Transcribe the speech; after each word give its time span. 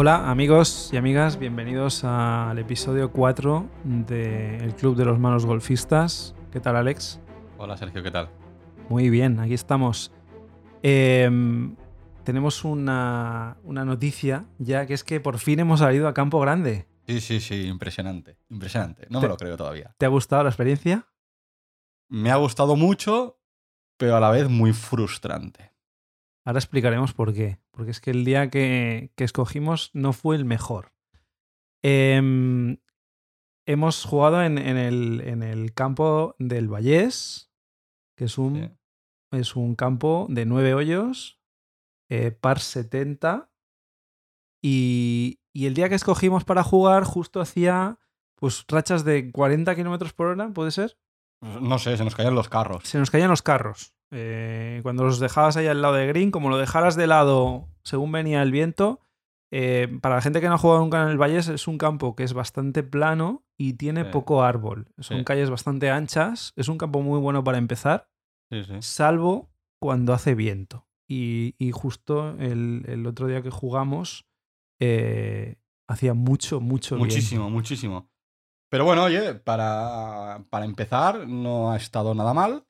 Hola 0.00 0.30
amigos 0.30 0.90
y 0.92 0.96
amigas, 0.96 1.40
bienvenidos 1.40 2.04
al 2.04 2.56
episodio 2.60 3.10
4 3.10 3.68
del 3.82 4.72
Club 4.76 4.94
de 4.94 5.04
los 5.04 5.18
Malos 5.18 5.44
Golfistas. 5.44 6.36
¿Qué 6.52 6.60
tal 6.60 6.76
Alex? 6.76 7.20
Hola 7.56 7.76
Sergio, 7.76 8.04
¿qué 8.04 8.12
tal? 8.12 8.28
Muy 8.88 9.10
bien, 9.10 9.40
aquí 9.40 9.54
estamos. 9.54 10.12
Em, 10.84 11.74
tenemos 12.22 12.62
una, 12.62 13.56
una 13.64 13.84
noticia 13.84 14.44
ya 14.58 14.86
que 14.86 14.94
es 14.94 15.02
que 15.02 15.18
por 15.18 15.38
fin 15.38 15.58
hemos 15.58 15.80
salido 15.80 16.06
a 16.06 16.14
Campo 16.14 16.38
Grande. 16.38 16.86
Sí, 17.08 17.20
sí, 17.20 17.40
sí, 17.40 17.66
impresionante, 17.66 18.38
impresionante. 18.50 19.08
No 19.10 19.20
me 19.20 19.26
lo 19.26 19.36
creo 19.36 19.56
todavía. 19.56 19.96
¿Te 19.98 20.06
ha 20.06 20.10
gustado 20.10 20.44
la 20.44 20.50
experiencia? 20.50 21.08
Me 22.08 22.30
ha 22.30 22.36
gustado 22.36 22.76
mucho, 22.76 23.40
pero 23.96 24.14
a 24.14 24.20
la 24.20 24.30
vez 24.30 24.48
muy 24.48 24.72
frustrante. 24.72 25.72
Ahora 26.44 26.60
explicaremos 26.60 27.12
por 27.12 27.34
qué. 27.34 27.58
Porque 27.78 27.92
es 27.92 28.00
que 28.00 28.10
el 28.10 28.24
día 28.24 28.50
que, 28.50 29.12
que 29.14 29.22
escogimos 29.22 29.90
no 29.94 30.12
fue 30.12 30.34
el 30.34 30.44
mejor. 30.44 30.92
Em, 31.84 32.78
hemos 33.68 34.04
jugado 34.04 34.42
en, 34.42 34.58
en 34.58 34.76
el, 34.76 35.20
en 35.20 35.44
el 35.44 35.72
campo 35.74 36.34
del 36.40 36.66
Vallés, 36.68 37.52
que 38.16 38.24
es 38.24 38.36
un, 38.36 38.56
Sí. 39.30 39.38
es 39.38 39.54
un 39.54 39.76
campo 39.76 40.26
de 40.28 40.44
nueve 40.44 40.74
hoyos, 40.74 41.40
eh, 42.10 42.32
par 42.32 42.58
70. 42.58 43.48
Y, 44.60 45.38
y 45.52 45.66
el 45.66 45.74
día 45.74 45.88
que 45.88 45.94
escogimos 45.94 46.44
para 46.44 46.64
jugar, 46.64 47.04
justo 47.04 47.40
hacía 47.40 48.00
pues 48.34 48.64
rachas 48.66 49.04
de 49.04 49.30
40 49.30 49.74
kilómetros 49.76 50.12
por 50.12 50.26
hora, 50.28 50.48
¿puede 50.50 50.72
ser? 50.72 50.98
No 51.40 51.78
sé, 51.78 51.96
se 51.96 52.02
nos 52.02 52.16
caían 52.16 52.34
los 52.34 52.48
carros. 52.48 52.82
se 52.84 52.98
nos 52.98 53.10
caían 53.12 53.30
los 53.30 53.42
carros. 53.42 53.94
Eh, 54.10 54.80
cuando 54.82 55.04
los 55.04 55.20
dejabas 55.20 55.56
ahí 55.56 55.66
al 55.66 55.82
lado 55.82 55.94
de 55.94 56.06
Green, 56.06 56.30
como 56.30 56.48
lo 56.48 56.56
dejaras 56.58 56.96
de 56.96 57.06
lado 57.06 57.68
según 57.84 58.12
venía 58.12 58.42
el 58.42 58.52
viento, 58.52 59.00
eh, 59.50 59.88
para 60.02 60.16
la 60.16 60.20
gente 60.22 60.40
que 60.40 60.48
no 60.48 60.54
ha 60.54 60.58
jugado 60.58 60.80
nunca 60.80 61.02
en 61.02 61.08
el 61.08 61.18
Valles, 61.18 61.48
es 61.48 61.66
un 61.68 61.78
campo 61.78 62.14
que 62.16 62.22
es 62.24 62.32
bastante 62.34 62.82
plano 62.82 63.44
y 63.56 63.74
tiene 63.74 64.04
Sí. 64.04 64.10
poco 64.12 64.42
árbol. 64.42 64.88
Son 64.98 65.18
Sí. 65.18 65.24
calles 65.24 65.48
bastante 65.50 65.90
anchas. 65.90 66.52
Es 66.56 66.68
un 66.68 66.76
campo 66.78 67.00
muy 67.02 67.18
bueno 67.18 67.42
para 67.44 67.58
empezar, 67.58 68.08
Sí, 68.50 68.62
salvo 68.80 69.50
cuando 69.80 70.12
hace 70.14 70.34
viento. 70.34 70.86
Y, 71.06 71.54
y 71.58 71.70
justo 71.72 72.30
el, 72.38 72.84
el 72.88 73.06
otro 73.06 73.26
día 73.26 73.40
que 73.42 73.50
jugamos, 73.50 74.26
eh, 74.80 75.56
hacía 75.88 76.14
mucho, 76.14 76.60
mucho 76.60 76.96
viento. 76.96 77.14
Muchísimo, 77.14 77.50
muchísimo. 77.50 78.10
Pero 78.70 78.84
bueno, 78.84 79.04
oye, 79.04 79.34
para, 79.34 80.44
para 80.50 80.64
empezar, 80.66 81.26
no 81.26 81.70
ha 81.72 81.76
estado 81.76 82.14
nada 82.14 82.34
mal. 82.34 82.64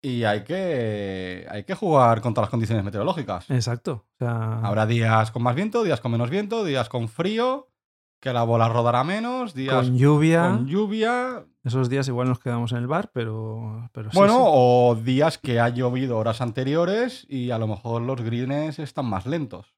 Y 0.00 0.22
hay 0.24 0.44
que, 0.44 1.46
hay 1.50 1.64
que 1.64 1.74
jugar 1.74 2.20
contra 2.20 2.42
las 2.42 2.50
condiciones 2.50 2.84
meteorológicas. 2.84 3.50
Exacto. 3.50 4.06
O 4.14 4.16
sea, 4.24 4.60
Habrá 4.60 4.86
días 4.86 5.30
con 5.32 5.42
más 5.42 5.54
viento, 5.56 5.82
días 5.82 6.00
con 6.00 6.12
menos 6.12 6.30
viento, 6.30 6.64
días 6.64 6.88
con 6.88 7.08
frío, 7.08 7.68
que 8.20 8.32
la 8.32 8.44
bola 8.44 8.68
rodará 8.68 9.02
menos, 9.02 9.54
días 9.54 9.74
con 9.74 9.98
lluvia. 9.98 10.42
con 10.50 10.66
lluvia. 10.68 11.44
Esos 11.64 11.88
días 11.88 12.06
igual 12.08 12.28
nos 12.28 12.38
quedamos 12.38 12.70
en 12.72 12.78
el 12.78 12.86
bar, 12.86 13.10
pero, 13.12 13.90
pero 13.92 14.10
sí, 14.10 14.16
Bueno, 14.16 14.34
sí. 14.34 14.40
o 14.44 14.94
días 15.02 15.36
que 15.38 15.58
ha 15.58 15.68
llovido 15.68 16.16
horas 16.16 16.40
anteriores 16.40 17.26
y 17.28 17.50
a 17.50 17.58
lo 17.58 17.66
mejor 17.66 18.00
los 18.02 18.20
greens 18.22 18.78
están 18.78 19.06
más 19.06 19.26
lentos. 19.26 19.74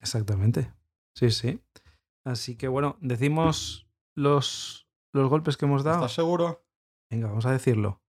Exactamente. 0.00 0.72
Sí, 1.14 1.30
sí. 1.30 1.60
Así 2.24 2.56
que 2.56 2.68
bueno, 2.68 2.96
decimos 3.00 3.86
los, 4.16 4.88
los 5.12 5.28
golpes 5.30 5.56
que 5.56 5.64
hemos 5.66 5.84
dado. 5.84 5.98
¿Estás 5.98 6.12
seguro? 6.14 6.64
Venga, 7.10 7.28
vamos 7.28 7.46
a 7.46 7.52
decirlo. 7.52 8.02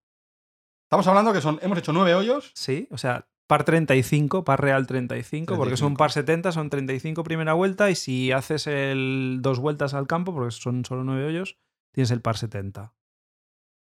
Estamos 0.92 1.08
hablando 1.08 1.32
que 1.32 1.40
son, 1.40 1.58
hemos 1.62 1.78
hecho 1.78 1.94
nueve 1.94 2.14
hoyos. 2.16 2.52
Sí, 2.54 2.90
o 2.92 2.98
sea, 2.98 3.26
par 3.48 3.64
35, 3.64 4.44
par 4.44 4.60
real 4.60 4.86
35, 4.86 5.56
porque 5.56 5.78
son 5.78 5.96
35. 5.96 5.98
par 5.98 6.12
70, 6.12 6.52
son 6.52 6.70
35 6.70 7.24
primera 7.24 7.54
vuelta 7.54 7.90
y 7.90 7.96
si 7.96 8.34
haces 8.34 8.68
el 8.68 9.38
dos 9.42 9.60
vueltas 9.60 9.94
al 9.94 10.06
campo, 10.06 10.34
porque 10.34 10.52
son 10.52 10.84
solo 10.84 11.06
nueve 11.06 11.28
hoyos, 11.28 11.58
tienes 11.94 12.12
el 12.12 12.20
par 12.20 12.36
70. 12.36 12.94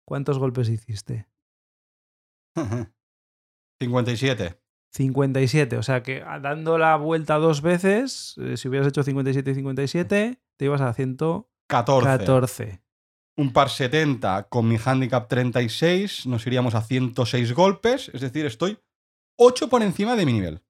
¿Cuántos 0.05 0.37
golpes 0.37 0.69
hiciste? 0.69 1.27
57. 3.81 4.61
57, 4.93 5.77
o 5.77 5.81
sea 5.81 6.03
que 6.03 6.21
ah, 6.23 6.39
dando 6.39 6.77
la 6.77 6.97
vuelta 6.97 7.37
dos 7.37 7.63
veces, 7.63 8.35
eh, 8.37 8.57
si 8.57 8.67
hubieras 8.67 8.87
hecho 8.89 9.01
57 9.01 9.49
y 9.49 9.55
57, 9.55 10.39
te 10.55 10.65
ibas 10.65 10.81
a 10.81 10.93
114. 10.93 12.05
14. 12.05 12.81
Un 13.41 13.53
par 13.53 13.69
70 13.69 14.49
con 14.49 14.67
mi 14.67 14.77
handicap 14.77 15.27
36, 15.27 16.27
nos 16.27 16.45
iríamos 16.45 16.75
a 16.75 16.81
106 16.81 17.53
golpes. 17.53 18.11
Es 18.13 18.21
decir, 18.21 18.45
estoy 18.45 18.77
8 19.39 19.67
por 19.67 19.81
encima 19.81 20.15
de 20.15 20.27
mi 20.27 20.33
nivel. 20.33 20.61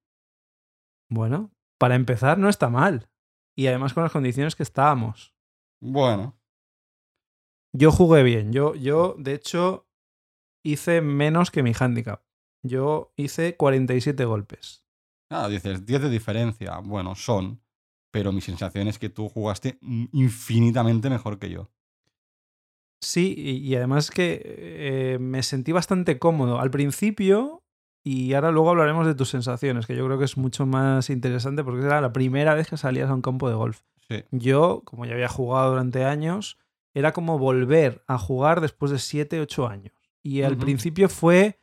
Bueno, 1.10 1.50
para 1.78 1.96
empezar 1.96 2.38
no 2.38 2.48
está 2.48 2.70
mal. 2.70 3.10
Y 3.54 3.66
además 3.66 3.92
con 3.92 4.04
las 4.04 4.12
condiciones 4.12 4.56
que 4.56 4.62
estábamos. 4.62 5.34
Bueno, 5.82 6.38
Yo 7.74 7.92
jugué 7.92 8.22
bien. 8.22 8.54
Yo, 8.54 8.74
yo 8.74 9.16
de 9.18 9.34
hecho, 9.34 9.86
hice 10.64 11.02
menos 11.02 11.50
que 11.50 11.62
mi 11.62 11.72
handicap. 11.78 12.22
Yo 12.62 13.12
hice 13.16 13.54
47 13.56 14.24
golpes. 14.24 14.86
ah, 15.28 15.46
dices 15.48 15.84
10 15.84 16.02
de 16.02 16.08
diferencia. 16.08 16.78
Bueno, 16.78 17.14
son. 17.16 17.60
Pero 18.10 18.32
mi 18.32 18.40
sensación 18.40 18.88
es 18.88 18.98
que 18.98 19.10
tú 19.10 19.28
jugaste 19.28 19.78
infinitamente 20.12 21.10
mejor 21.10 21.38
que 21.38 21.50
yo. 21.50 21.70
Sí, 23.02 23.34
y, 23.36 23.56
y 23.56 23.74
además 23.74 24.10
que 24.10 24.40
eh, 24.44 25.18
me 25.20 25.42
sentí 25.42 25.72
bastante 25.72 26.18
cómodo 26.18 26.60
al 26.60 26.70
principio. 26.70 27.62
Y 28.04 28.32
ahora 28.34 28.50
luego 28.50 28.70
hablaremos 28.70 29.06
de 29.06 29.14
tus 29.14 29.28
sensaciones, 29.28 29.86
que 29.86 29.94
yo 29.94 30.04
creo 30.06 30.18
que 30.18 30.24
es 30.24 30.36
mucho 30.36 30.66
más 30.66 31.08
interesante 31.10 31.62
porque 31.62 31.84
era 31.84 32.00
la 32.00 32.12
primera 32.12 32.54
vez 32.54 32.68
que 32.68 32.76
salías 32.76 33.10
a 33.10 33.14
un 33.14 33.22
campo 33.22 33.48
de 33.48 33.54
golf. 33.54 33.82
Sí. 34.08 34.24
Yo, 34.32 34.82
como 34.84 35.04
ya 35.04 35.12
había 35.12 35.28
jugado 35.28 35.70
durante 35.70 36.04
años, 36.04 36.58
era 36.94 37.12
como 37.12 37.38
volver 37.38 38.02
a 38.06 38.18
jugar 38.18 38.60
después 38.60 38.90
de 38.90 38.98
7, 38.98 39.40
8 39.40 39.68
años. 39.68 39.92
Y 40.22 40.42
al 40.42 40.56
principio 40.56 41.08
fue, 41.08 41.60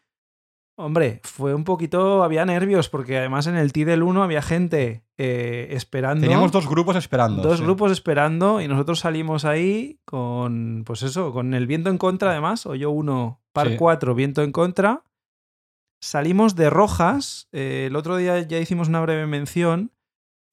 hombre, 0.80 1.20
fue 1.24 1.54
un 1.54 1.66
poquito, 1.66 2.24
había 2.24 2.46
nervios, 2.46 2.90
porque 2.90 3.18
además 3.18 3.48
en 3.48 3.58
el 3.58 3.74
T 3.74 3.86
del 3.86 4.02
1 4.02 4.24
había 4.24 4.42
gente 4.42 5.04
eh, 5.18 5.68
esperando. 5.72 6.22
Teníamos 6.22 6.52
dos 6.52 6.68
grupos 6.68 6.96
esperando. 6.96 7.44
dos 7.44 7.58
sí. 7.58 7.64
grupos 7.64 7.92
esperando 7.92 8.62
y 8.62 8.68
nosotros 8.68 9.00
salimos 9.00 9.44
ahí 9.44 10.00
con, 10.06 10.84
pues 10.86 11.04
eso, 11.04 11.34
con 11.34 11.54
el 11.54 11.68
viento 11.68 11.90
en 11.90 11.98
contra 11.98 12.32
además, 12.32 12.66
o 12.66 12.76
yo 12.76 12.92
uno, 12.92 13.42
par 13.52 13.70
Sí. 13.70 13.76
4, 13.78 14.16
viento 14.16 14.42
en 14.42 14.52
contra. 14.52 15.04
Salimos 16.02 16.56
de 16.56 16.70
rojas, 16.70 17.50
eh, 17.52 17.88
el 17.88 17.96
otro 17.98 18.16
día 18.16 18.40
ya 18.40 18.58
hicimos 18.60 18.88
una 18.88 19.02
breve 19.02 19.28
mención, 19.28 19.92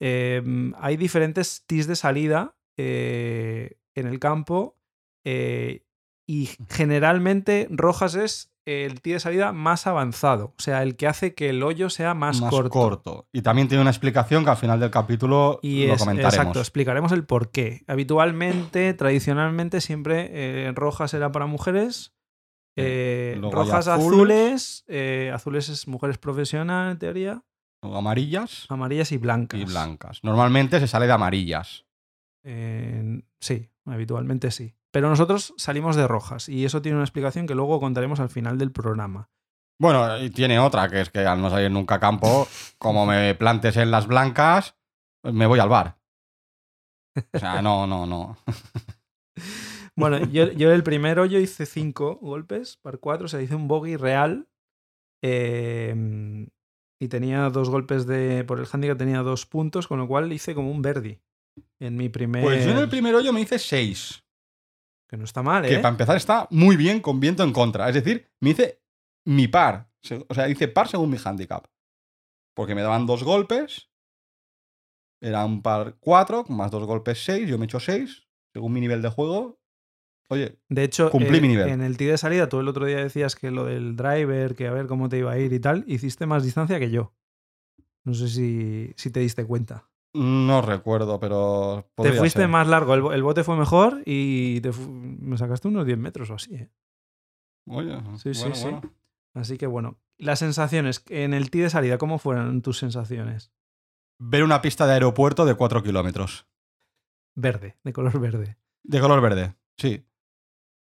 eh, 0.01 0.43
hay 0.77 0.97
diferentes 0.97 1.63
tees 1.65 1.87
de 1.87 1.95
salida 1.95 2.55
eh, 2.75 3.77
en 3.95 4.07
el 4.07 4.19
campo 4.19 4.75
y 5.23 6.49
generalmente 6.69 7.67
rojas 7.69 8.15
es 8.15 8.51
el 8.67 9.01
tee 9.01 9.13
de 9.13 9.19
salida 9.19 9.53
más 9.53 9.87
avanzado, 9.87 10.53
o 10.57 10.61
sea, 10.61 10.83
el 10.83 10.95
que 10.97 11.07
hace 11.07 11.33
que 11.33 11.49
el 11.49 11.63
hoyo 11.63 11.89
sea 11.89 12.13
más, 12.13 12.41
más 12.41 12.49
corto. 12.49 12.69
corto. 12.69 13.27
Y 13.31 13.41
también 13.41 13.67
tiene 13.67 13.81
una 13.81 13.91
explicación 13.91 14.43
que 14.43 14.49
al 14.49 14.57
final 14.57 14.79
del 14.79 14.91
capítulo 14.91 15.59
Y 15.61 15.87
lo 15.87 15.93
es, 15.93 15.99
comentaremos. 15.99 16.33
exacto, 16.35 16.59
explicaremos 16.59 17.11
el 17.13 17.23
por 17.25 17.51
qué. 17.51 17.83
Habitualmente, 17.87 18.93
tradicionalmente, 18.93 19.79
siempre 19.81 20.29
eh, 20.31 20.71
rojas 20.75 21.13
era 21.13 21.31
para 21.31 21.45
mujeres. 21.45 22.13
eh, 22.75 23.39
rojas 23.51 23.87
azules. 23.87 24.03
azules, 24.11 24.85
eh, 24.87 25.31
azules 25.33 25.69
es 25.69 25.87
mujeres 25.87 26.17
profesionales 26.17 26.91
en 26.93 26.99
teoría, 26.99 27.43
Luego 27.81 27.97
amarillas 27.97 28.65
amarillas 28.69 29.11
y 29.11 29.17
blancas. 29.17 29.59
y 29.59 29.63
blancas. 29.65 30.19
Normalmente 30.23 30.79
se 30.79 30.87
sale 30.87 31.05
de 31.07 31.13
amarillas. 31.13 31.85
Eh, 32.43 33.21
sí, 33.39 33.69
habitualmente 33.85 34.51
sí. 34.51 34.73
Pero 34.91 35.09
nosotros 35.09 35.53
salimos 35.57 35.95
de 35.95 36.07
rojas 36.07 36.49
y 36.49 36.65
eso 36.65 36.81
tiene 36.81 36.95
una 36.97 37.03
explicación 37.05 37.45
que 37.45 37.55
luego 37.55 37.79
contaremos 37.79 38.19
al 38.19 38.29
final 38.29 38.57
del 38.57 38.71
programa. 38.71 39.29
Bueno, 39.79 40.17
y 40.19 40.29
tiene 40.31 40.57
otra, 40.59 40.89
que 40.89 41.01
es 41.01 41.09
que 41.09 41.19
al 41.19 41.41
no 41.41 41.49
salir 41.49 41.69
nunca 41.69 41.95
a 41.95 41.99
campo, 41.99 42.47
como 42.77 43.05
me 43.05 43.35
plantes 43.35 43.77
en 43.77 43.91
las 43.91 44.07
blancas, 44.07 44.75
me 45.23 45.45
voy 45.45 45.59
al 45.59 45.69
bar. 45.69 45.97
O 47.33 47.39
sea, 47.39 47.61
no, 47.61 47.85
no, 47.87 48.05
no. 48.05 48.37
Bueno, 49.95 50.19
yo, 50.27 50.51
yo 50.51 50.71
el 50.71 50.83
primero 50.83 51.25
yo 51.25 51.39
hice 51.39 51.65
cinco 51.65 52.19
golpes, 52.21 52.77
par 52.77 52.99
cuatro, 52.99 53.25
o 53.25 53.27
sea, 53.27 53.41
hice 53.41 53.55
un 53.55 53.67
bogey 53.67 53.95
real. 53.95 54.47
eh, 55.23 56.47
y 56.99 57.07
tenía 57.07 57.49
dos 57.49 57.69
golpes 57.69 58.05
de. 58.07 58.43
Por 58.43 58.59
el 58.59 58.67
handicap 58.71 58.97
tenía 58.97 59.21
dos 59.21 59.45
puntos, 59.45 59.87
con 59.87 59.99
lo 59.99 60.07
cual 60.07 60.31
hice 60.33 60.55
como 60.55 60.71
un 60.71 60.81
verdi. 60.81 61.19
En 61.79 61.95
mi 61.95 62.09
primer. 62.09 62.43
Pues 62.43 62.65
yo 62.65 62.71
en 62.71 62.77
el 62.77 62.89
primer 62.89 63.15
hoyo 63.15 63.33
me 63.33 63.41
hice 63.41 63.59
6. 63.59 64.23
Que 65.07 65.17
no 65.17 65.23
está 65.23 65.41
mal, 65.41 65.65
¿eh? 65.65 65.69
Que 65.69 65.79
para 65.79 65.89
empezar 65.89 66.17
está 66.17 66.47
muy 66.51 66.75
bien 66.75 66.99
con 66.99 67.19
viento 67.19 67.43
en 67.43 67.53
contra. 67.53 67.87
Es 67.87 67.95
decir, 67.95 68.27
me 68.41 68.51
hice 68.51 68.81
mi 69.25 69.47
par. 69.47 69.89
O 70.27 70.33
sea, 70.33 70.49
hice 70.49 70.67
par 70.67 70.87
según 70.87 71.09
mi 71.09 71.17
handicap. 71.23 71.65
Porque 72.53 72.75
me 72.75 72.81
daban 72.81 73.05
dos 73.05 73.23
golpes. 73.23 73.89
Era 75.21 75.45
un 75.45 75.61
par 75.61 75.97
4, 75.99 76.45
más 76.49 76.71
dos 76.71 76.85
golpes 76.85 77.23
6. 77.23 77.47
Yo 77.47 77.57
me 77.57 77.65
echo 77.65 77.79
6. 77.79 78.27
Según 78.53 78.73
mi 78.73 78.81
nivel 78.81 79.01
de 79.01 79.09
juego. 79.09 79.59
Oye, 80.29 80.59
De 80.67 80.83
hecho, 80.83 81.09
Cumplí 81.09 81.37
eh, 81.37 81.41
mi 81.41 81.47
nivel. 81.47 81.69
en 81.69 81.81
el 81.81 81.95
tee 81.95 82.07
de 82.07 82.17
salida, 82.17 82.49
tú 82.49 82.59
el 82.59 82.67
otro 82.67 82.85
día 82.85 82.97
decías 82.97 83.35
que 83.35 83.49
lo 83.49 83.63
del 83.63 83.95
driver, 83.95 84.55
que 84.55 84.67
a 84.67 84.71
ver 84.73 84.87
cómo 84.87 85.07
te 85.07 85.17
iba 85.17 85.31
a 85.31 85.37
ir 85.39 85.53
y 85.53 85.59
tal, 85.59 85.85
hiciste 85.87 86.25
más 86.25 86.43
distancia 86.43 86.79
que 86.79 86.89
yo. 86.91 87.13
No 88.03 88.13
sé 88.13 88.27
si, 88.27 88.93
si 88.97 89.09
te 89.09 89.21
diste 89.21 89.45
cuenta. 89.45 89.89
No 90.17 90.61
recuerdo, 90.61 91.19
pero. 91.19 91.89
Te 91.95 92.11
fuiste 92.13 92.39
ser. 92.41 92.47
más 92.49 92.67
largo, 92.67 92.93
el, 92.93 93.01
bo- 93.01 93.13
el 93.13 93.23
bote 93.23 93.43
fue 93.43 93.55
mejor 93.55 94.01
y 94.05 94.59
te 94.61 94.71
me 94.71 95.37
sacaste 95.37 95.67
unos 95.67 95.85
10 95.85 95.97
metros 95.97 96.29
o 96.29 96.35
así. 96.35 96.55
¿eh? 96.55 96.69
Oye, 97.67 97.97
Sí, 98.17 98.33
sí, 98.33 98.41
bueno, 98.49 98.55
sí. 98.55 98.89
Así 99.33 99.57
que 99.57 99.67
bueno, 99.67 99.99
las 100.17 100.39
sensaciones 100.39 101.03
en 101.09 101.33
el 101.33 101.51
tee 101.51 101.61
de 101.61 101.69
salida, 101.69 101.97
¿cómo 101.97 102.17
fueron 102.17 102.61
tus 102.61 102.77
sensaciones? 102.79 103.51
Ver 104.19 104.43
una 104.43 104.61
pista 104.61 104.87
de 104.87 104.93
aeropuerto 104.93 105.45
de 105.45 105.53
4 105.55 105.83
kilómetros. 105.83 106.47
Verde, 107.35 107.77
de 107.83 107.93
color 107.93 108.19
verde. 108.19 108.57
De 108.83 108.99
color 108.99 109.21
verde, 109.21 109.55
sí. 109.77 110.05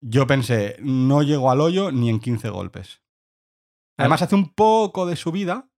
Yo 0.02 0.28
pensé, 0.28 0.76
no 0.82 1.24
llego 1.24 1.50
al 1.50 1.62
hoyo 1.62 1.92
ni 1.92 2.10
en 2.10 2.20
15 2.20 2.50
golpes. 2.50 3.02
Además, 3.98 4.22
hace 4.22 4.36
un 4.36 4.54
poco 4.54 5.06
de 5.08 5.16
subida. 5.16 5.70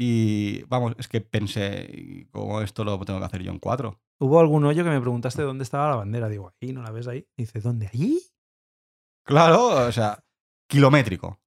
Y 0.00 0.62
vamos, 0.64 0.94
es 0.98 1.08
que 1.08 1.20
pensé, 1.20 1.90
¿y 1.92 2.24
¿cómo 2.26 2.60
esto 2.60 2.84
lo 2.84 2.98
tengo 3.00 3.18
que 3.18 3.24
hacer 3.24 3.42
yo 3.42 3.50
en 3.50 3.58
4? 3.58 4.00
Hubo 4.20 4.40
algún 4.40 4.64
hoyo 4.64 4.84
que 4.84 4.90
me 4.90 5.00
preguntaste 5.00 5.42
dónde 5.42 5.64
estaba 5.64 5.90
la 5.90 5.96
bandera. 5.96 6.28
Digo, 6.28 6.52
ahí, 6.60 6.72
¿no 6.72 6.82
la 6.82 6.92
ves 6.92 7.08
ahí? 7.08 7.26
Dice, 7.36 7.60
¿dónde? 7.60 7.88
¿Allí? 7.88 8.20
Claro, 9.24 9.86
o 9.88 9.92
sea, 9.92 10.24
kilométrico. 10.68 11.40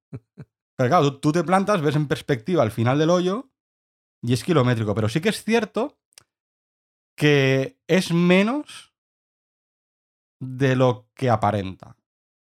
Pero 0.77 0.89
claro, 0.89 1.13
tú, 1.13 1.19
tú 1.19 1.31
te 1.31 1.43
plantas, 1.43 1.81
ves 1.81 1.95
en 1.95 2.07
perspectiva 2.07 2.61
al 2.61 2.71
final 2.71 2.99
del 2.99 3.09
hoyo 3.09 3.49
y 4.21 4.33
es 4.33 4.43
kilométrico. 4.43 4.93
Pero 4.93 5.07
sí 5.07 5.21
que 5.21 5.29
es 5.29 5.43
cierto 5.43 5.97
que 7.15 7.79
es 7.87 8.11
menos 8.11 8.93
de 10.41 10.75
lo 10.75 11.09
que 11.13 11.29
aparenta 11.29 11.95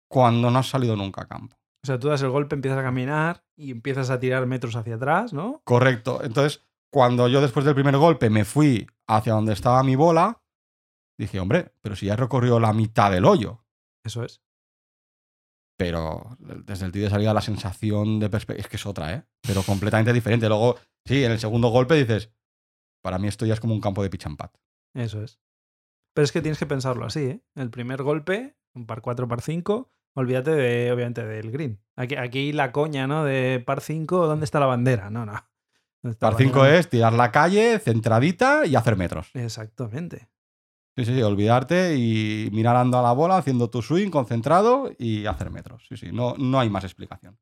cuando 0.08 0.50
no 0.50 0.58
has 0.58 0.68
salido 0.68 0.96
nunca 0.96 1.22
a 1.22 1.28
campo. 1.28 1.56
O 1.84 1.86
sea, 1.86 1.98
tú 1.98 2.08
das 2.08 2.22
el 2.22 2.30
golpe, 2.30 2.54
empiezas 2.54 2.78
a 2.78 2.82
caminar 2.82 3.44
y 3.56 3.70
empiezas 3.70 4.08
a 4.08 4.18
tirar 4.18 4.46
metros 4.46 4.74
hacia 4.74 4.94
atrás, 4.94 5.34
¿no? 5.34 5.60
Correcto. 5.64 6.24
Entonces, 6.24 6.64
cuando 6.90 7.28
yo 7.28 7.42
después 7.42 7.66
del 7.66 7.74
primer 7.74 7.98
golpe 7.98 8.30
me 8.30 8.46
fui 8.46 8.86
hacia 9.06 9.34
donde 9.34 9.52
estaba 9.52 9.82
mi 9.82 9.94
bola, 9.94 10.42
dije, 11.18 11.40
hombre, 11.40 11.74
pero 11.82 11.94
si 11.94 12.06
ya 12.06 12.14
he 12.14 12.16
recorrido 12.16 12.58
la 12.58 12.72
mitad 12.72 13.10
del 13.10 13.26
hoyo. 13.26 13.66
Eso 14.02 14.24
es. 14.24 14.40
Pero 15.76 16.38
desde 16.38 16.86
el 16.86 16.92
tee 16.92 17.02
de 17.02 17.10
salida 17.10 17.34
la 17.34 17.42
sensación 17.42 18.18
de 18.18 18.30
perspectiva 18.30 18.64
es 18.64 18.70
que 18.70 18.76
es 18.76 18.86
otra, 18.86 19.12
¿eh? 19.12 19.24
Pero 19.42 19.62
completamente 19.62 20.14
diferente. 20.14 20.48
Luego, 20.48 20.78
sí, 21.04 21.22
en 21.22 21.32
el 21.32 21.38
segundo 21.38 21.68
golpe 21.68 21.96
dices, 21.96 22.32
para 23.02 23.18
mí 23.18 23.28
esto 23.28 23.44
ya 23.44 23.52
es 23.52 23.60
como 23.60 23.74
un 23.74 23.82
campo 23.82 24.02
de 24.02 24.08
pitch 24.08 24.24
and 24.24 24.38
putt. 24.38 24.52
Eso 24.94 25.22
es. 25.22 25.38
Pero 26.14 26.24
es 26.24 26.32
que 26.32 26.40
tienes 26.40 26.58
que 26.58 26.66
pensarlo 26.66 27.04
así, 27.04 27.24
¿eh? 27.24 27.44
El 27.54 27.68
primer 27.68 28.02
golpe, 28.02 28.56
un 28.72 28.86
par 28.86 29.02
4, 29.02 29.28
par 29.28 29.42
5, 29.42 29.90
olvídate 30.14 30.50
de, 30.52 30.92
obviamente, 30.92 31.24
del 31.24 31.50
green. 31.50 31.80
Aquí, 31.96 32.16
aquí 32.16 32.52
la 32.52 32.72
coña, 32.72 33.06
¿no? 33.06 33.24
De 33.24 33.62
par 33.64 33.80
5, 33.80 34.26
¿dónde 34.26 34.44
está 34.44 34.60
la 34.60 34.66
bandera? 34.66 35.10
No, 35.10 35.24
no. 35.26 35.32
¿Dónde 36.02 36.12
está 36.14 36.26
la 36.26 36.32
Par 36.32 36.38
5 36.42 36.58
bandera? 36.60 36.78
es 36.80 36.88
tirar 36.88 37.12
la 37.12 37.30
calle, 37.32 37.78
centradita 37.78 38.66
y 38.66 38.74
hacer 38.76 38.96
metros. 38.96 39.30
Exactamente. 39.34 40.28
Sí, 40.96 41.04
sí, 41.06 41.22
olvidarte 41.22 41.96
y 41.96 42.48
mirar 42.52 42.76
ando 42.76 42.98
a 42.98 43.02
la 43.02 43.12
bola, 43.12 43.36
haciendo 43.38 43.68
tu 43.68 43.82
swing 43.82 44.10
concentrado 44.10 44.92
y 44.96 45.26
hacer 45.26 45.50
metros. 45.50 45.84
Sí, 45.88 45.96
sí, 45.96 46.12
no, 46.12 46.34
no 46.38 46.60
hay 46.60 46.70
más 46.70 46.84
explicación. 46.84 47.36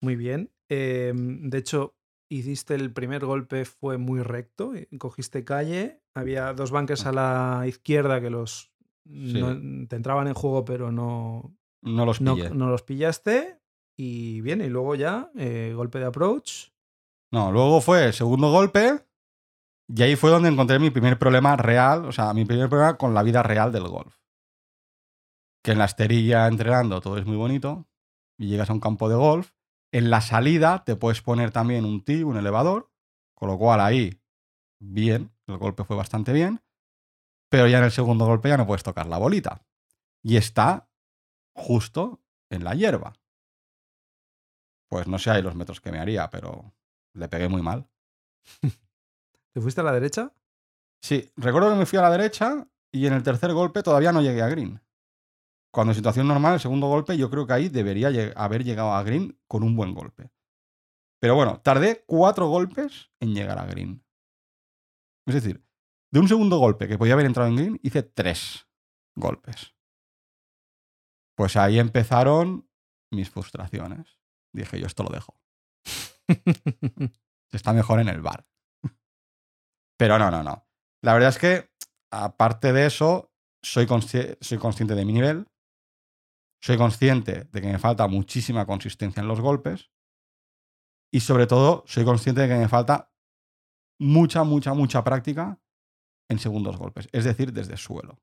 Muy 0.00 0.14
bien. 0.16 0.52
Eh, 0.68 1.12
de 1.14 1.58
hecho, 1.58 1.96
hiciste 2.28 2.74
el 2.76 2.92
primer 2.92 3.24
golpe, 3.24 3.64
fue 3.64 3.98
muy 3.98 4.20
recto. 4.22 4.74
y 4.76 4.96
Cogiste 4.98 5.44
calle. 5.44 6.02
Había 6.14 6.52
dos 6.52 6.70
bunkers 6.70 7.04
a 7.06 7.12
la 7.12 7.64
izquierda 7.66 8.20
que 8.20 8.30
los 8.30 8.72
no- 9.04 9.86
te 9.88 9.96
entraban 9.96 10.28
en 10.28 10.34
juego, 10.34 10.64
pero 10.64 10.92
no, 10.92 11.56
No 11.82 12.06
los 12.06 12.20
no. 12.20 12.36
No, 12.36 12.50
no 12.50 12.68
los 12.68 12.82
pillaste. 12.82 13.58
Y 13.96 14.40
bien, 14.40 14.60
y 14.62 14.68
luego 14.68 14.94
ya, 14.94 15.30
eh, 15.36 15.72
golpe 15.76 15.98
de 15.98 16.06
approach. 16.06 16.70
luego 17.30 17.80
fue 17.80 18.06
el 18.06 18.12
segundo 18.12 18.50
golpe 18.50 19.04
y 19.94 20.02
ahí 20.02 20.16
fue 20.16 20.30
donde 20.30 20.48
encontré 20.48 20.78
mi 20.78 20.90
primer 20.90 21.18
problema 21.18 21.56
real, 21.56 22.06
o 22.06 22.12
sea, 22.12 22.32
mi 22.32 22.44
primer 22.44 22.68
problema 22.68 22.96
con 22.96 23.12
la 23.12 23.22
vida 23.22 23.42
real 23.42 23.72
del 23.72 23.88
golf. 23.88 24.16
Que 25.62 25.72
en 25.72 25.78
la 25.78 25.84
esterilla 25.84 26.46
entrenando 26.48 27.00
todo 27.00 27.18
es 27.18 27.26
muy 27.26 27.36
bonito 27.36 27.86
y 28.38 28.48
llegas 28.48 28.70
a 28.70 28.72
un 28.72 28.80
campo 28.80 29.08
de 29.08 29.16
golf. 29.16 29.52
En 29.92 30.08
la 30.08 30.22
salida 30.22 30.84
te 30.84 30.96
puedes 30.96 31.20
poner 31.20 31.50
también 31.50 31.84
un 31.84 32.02
tee, 32.02 32.24
un 32.24 32.38
elevador, 32.38 32.90
con 33.34 33.48
lo 33.48 33.58
cual 33.58 33.80
ahí, 33.80 34.18
bien, 34.80 35.30
el 35.46 35.58
golpe 35.58 35.84
fue 35.84 35.96
bastante 35.96 36.32
bien, 36.32 36.62
pero 37.50 37.68
ya 37.68 37.78
en 37.78 37.84
el 37.84 37.92
segundo 37.92 38.24
golpe 38.24 38.48
ya 38.48 38.56
no 38.56 38.66
puedes 38.66 38.82
tocar 38.82 39.06
la 39.06 39.18
bolita. 39.18 39.66
Y 40.22 40.36
está 40.36 40.88
justo 41.54 42.20
en 42.50 42.64
la 42.64 42.74
hierba. 42.74 43.14
Pues 44.88 45.06
no 45.08 45.18
sé 45.18 45.30
ahí 45.30 45.42
los 45.42 45.54
metros 45.54 45.80
que 45.80 45.90
me 45.90 45.98
haría, 45.98 46.28
pero 46.30 46.74
le 47.14 47.28
pegué 47.28 47.48
muy 47.48 47.62
mal. 47.62 47.88
¿Te 49.52 49.60
fuiste 49.60 49.80
a 49.80 49.84
la 49.84 49.92
derecha? 49.92 50.32
Sí, 51.02 51.32
recuerdo 51.36 51.70
que 51.70 51.76
me 51.76 51.86
fui 51.86 51.98
a 51.98 52.02
la 52.02 52.10
derecha 52.10 52.66
y 52.92 53.06
en 53.06 53.14
el 53.14 53.22
tercer 53.22 53.52
golpe 53.52 53.82
todavía 53.82 54.12
no 54.12 54.22
llegué 54.22 54.42
a 54.42 54.48
green. 54.48 54.80
Cuando 55.72 55.92
en 55.92 55.96
situación 55.96 56.28
normal, 56.28 56.54
el 56.54 56.60
segundo 56.60 56.86
golpe, 56.88 57.16
yo 57.16 57.30
creo 57.30 57.46
que 57.46 57.54
ahí 57.54 57.68
debería 57.68 58.10
haber 58.36 58.62
llegado 58.62 58.92
a 58.92 59.02
green 59.02 59.38
con 59.48 59.62
un 59.62 59.74
buen 59.74 59.94
golpe. 59.94 60.30
Pero 61.18 61.34
bueno, 61.34 61.60
tardé 61.62 62.04
cuatro 62.06 62.48
golpes 62.48 63.10
en 63.20 63.34
llegar 63.34 63.58
a 63.58 63.64
green. 63.64 64.04
Es 65.26 65.34
decir, 65.34 65.64
de 66.10 66.20
un 66.20 66.28
segundo 66.28 66.58
golpe 66.58 66.88
que 66.88 66.98
podía 66.98 67.14
haber 67.14 67.26
entrado 67.26 67.48
en 67.48 67.56
green, 67.56 67.80
hice 67.82 68.02
tres 68.02 68.68
golpes. 69.14 69.74
Pues 71.36 71.56
ahí 71.56 71.78
empezaron 71.78 72.68
mis 73.12 73.30
frustraciones. 73.30 74.18
Dije, 74.54 74.78
yo 74.78 74.86
esto 74.86 75.02
lo 75.02 75.10
dejo. 75.10 75.40
Está 77.52 77.72
mejor 77.72 78.00
en 78.00 78.08
el 78.08 78.20
bar. 78.20 78.46
Pero 79.98 80.18
no, 80.18 80.30
no, 80.30 80.42
no. 80.42 80.66
La 81.02 81.12
verdad 81.14 81.30
es 81.30 81.38
que, 81.38 81.70
aparte 82.10 82.72
de 82.72 82.86
eso, 82.86 83.32
soy, 83.62 83.86
consci- 83.86 84.36
soy 84.40 84.58
consciente 84.58 84.94
de 84.94 85.04
mi 85.04 85.12
nivel. 85.12 85.48
Soy 86.62 86.76
consciente 86.76 87.44
de 87.44 87.60
que 87.60 87.66
me 87.72 87.78
falta 87.78 88.06
muchísima 88.06 88.66
consistencia 88.66 89.20
en 89.20 89.28
los 89.28 89.40
golpes. 89.40 89.90
Y 91.12 91.20
sobre 91.20 91.46
todo, 91.46 91.84
soy 91.86 92.04
consciente 92.04 92.42
de 92.42 92.48
que 92.48 92.54
me 92.56 92.68
falta 92.68 93.12
mucha, 94.00 94.44
mucha, 94.44 94.72
mucha 94.74 95.04
práctica 95.04 95.60
en 96.30 96.38
segundos 96.38 96.76
golpes. 96.78 97.08
Es 97.12 97.24
decir, 97.24 97.52
desde 97.52 97.76
suelo. 97.76 98.22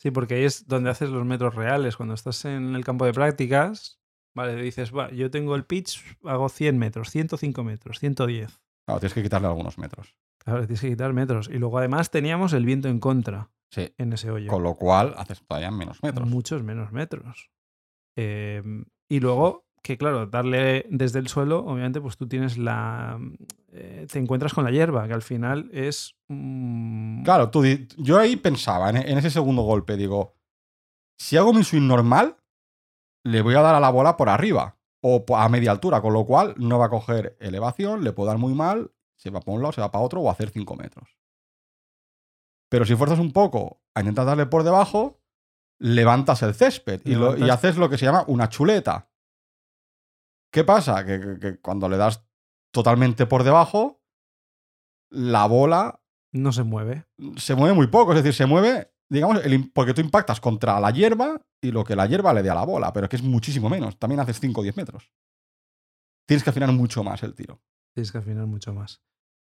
Sí, 0.00 0.10
porque 0.10 0.34
ahí 0.34 0.44
es 0.44 0.66
donde 0.68 0.90
haces 0.90 1.10
los 1.10 1.24
metros 1.24 1.54
reales. 1.54 1.96
Cuando 1.96 2.14
estás 2.14 2.44
en 2.44 2.74
el 2.76 2.84
campo 2.84 3.04
de 3.04 3.12
prácticas, 3.12 4.00
vale, 4.34 4.54
dices, 4.56 4.94
va, 4.94 5.10
yo 5.10 5.30
tengo 5.30 5.56
el 5.56 5.64
pitch, 5.64 6.02
hago 6.24 6.48
100 6.48 6.78
metros, 6.78 7.10
105 7.10 7.64
metros, 7.64 7.98
110. 7.98 8.60
Claro, 8.86 9.00
tienes 9.00 9.14
que 9.14 9.22
quitarle 9.22 9.48
algunos 9.48 9.76
metros. 9.76 10.14
Claro, 10.38 10.60
tienes 10.60 10.80
que 10.80 10.90
quitar 10.90 11.12
metros. 11.12 11.48
Y 11.48 11.58
luego 11.58 11.78
además 11.78 12.10
teníamos 12.10 12.52
el 12.52 12.64
viento 12.64 12.88
en 12.88 13.00
contra 13.00 13.50
Sí. 13.70 13.92
en 13.98 14.12
ese 14.12 14.30
hoyo. 14.30 14.48
Con 14.50 14.62
lo 14.62 14.74
cual, 14.76 15.14
haces 15.18 15.42
todavía 15.46 15.70
menos 15.70 16.02
metros. 16.02 16.28
Muchos 16.28 16.62
menos 16.62 16.90
metros. 16.92 17.50
Eh, 18.16 18.62
y 19.10 19.20
luego, 19.20 19.67
que 19.88 19.98
claro, 19.98 20.26
darle 20.26 20.86
desde 20.90 21.18
el 21.18 21.28
suelo, 21.28 21.60
obviamente, 21.64 22.00
pues 22.00 22.16
tú 22.16 22.28
tienes 22.28 22.58
la. 22.58 23.18
eh, 23.72 24.06
te 24.10 24.18
encuentras 24.18 24.52
con 24.54 24.64
la 24.64 24.70
hierba, 24.70 25.06
que 25.08 25.14
al 25.14 25.22
final 25.22 25.70
es. 25.72 26.14
mm, 26.28 27.22
Claro, 27.24 27.50
tú, 27.50 27.64
yo 27.96 28.18
ahí 28.18 28.36
pensaba, 28.36 28.90
en, 28.90 28.98
en 28.98 29.18
ese 29.18 29.30
segundo 29.30 29.62
golpe, 29.62 29.96
digo, 29.96 30.36
si 31.18 31.36
hago 31.36 31.52
mi 31.52 31.64
swing 31.64 31.86
normal, 31.86 32.36
le 33.24 33.42
voy 33.42 33.54
a 33.54 33.62
dar 33.62 33.74
a 33.74 33.80
la 33.80 33.90
bola 33.90 34.16
por 34.16 34.28
arriba 34.28 34.76
o 35.02 35.24
a 35.36 35.48
media 35.48 35.70
altura, 35.70 36.00
con 36.00 36.12
lo 36.12 36.24
cual 36.26 36.54
no 36.58 36.78
va 36.78 36.86
a 36.86 36.90
coger 36.90 37.36
elevación, 37.40 38.04
le 38.04 38.12
puedo 38.12 38.28
dar 38.28 38.38
muy 38.38 38.54
mal, 38.54 38.92
se 39.16 39.30
va 39.30 39.40
para 39.40 39.56
un 39.56 39.62
lado, 39.62 39.72
se 39.72 39.80
va 39.80 39.90
para 39.90 40.04
otro 40.04 40.20
o 40.20 40.30
hacer 40.30 40.50
5 40.50 40.76
metros. 40.76 41.08
Pero 42.70 42.84
si 42.84 42.94
fuerzas 42.94 43.18
un 43.18 43.32
poco 43.32 43.80
a 43.94 44.00
intentar 44.00 44.26
darle 44.26 44.46
por 44.46 44.62
debajo, 44.64 45.20
levantas 45.80 46.42
el 46.42 46.54
césped 46.54 47.00
y, 47.04 47.14
lo- 47.14 47.36
y 47.36 47.40
Levantas- 47.40 47.50
haces 47.54 47.76
lo 47.78 47.88
que 47.88 47.96
se 47.98 48.04
llama 48.06 48.24
una 48.26 48.48
chuleta. 48.48 49.07
¿Qué 50.58 50.64
pasa? 50.64 51.04
Que, 51.06 51.20
que- 51.20 51.38
que 51.38 51.60
cuando 51.60 51.88
le 51.88 51.96
das 51.96 52.26
totalmente 52.72 53.26
por 53.26 53.44
debajo, 53.44 54.02
la 55.08 55.46
bola 55.46 56.02
no 56.32 56.50
se 56.50 56.64
mueve. 56.64 57.06
se 57.36 57.54
mueve 57.54 57.76
muy 57.76 57.86
poco, 57.86 58.10
es 58.12 58.16
decir, 58.24 58.34
se 58.34 58.44
mueve, 58.46 58.92
digamos, 59.08 59.44
el 59.44 59.70
porque 59.70 59.94
tú 59.94 60.00
impactas 60.00 60.40
contra 60.40 60.80
la 60.80 60.90
hierba 60.90 61.40
y 61.62 61.70
lo 61.70 61.84
que 61.84 61.94
la 61.94 62.06
hierba 62.06 62.34
le 62.34 62.42
dé 62.42 62.50
a 62.50 62.56
la 62.56 62.64
bola, 62.64 62.92
pero 62.92 63.04
es 63.04 63.10
que 63.10 63.14
es 63.16 63.22
muchísimo 63.22 63.68
menos. 63.68 64.00
También 64.00 64.18
haces 64.18 64.40
5 64.40 64.60
o 64.60 64.64
10 64.64 64.76
metros. 64.76 65.12
Tienes 66.26 66.42
que 66.42 66.50
afinar 66.50 66.72
mucho 66.72 67.04
más 67.04 67.22
el 67.22 67.36
tiro. 67.36 67.62
Tienes 67.94 68.10
que 68.10 68.18
afinar 68.18 68.46
mucho 68.46 68.74
más. 68.74 69.00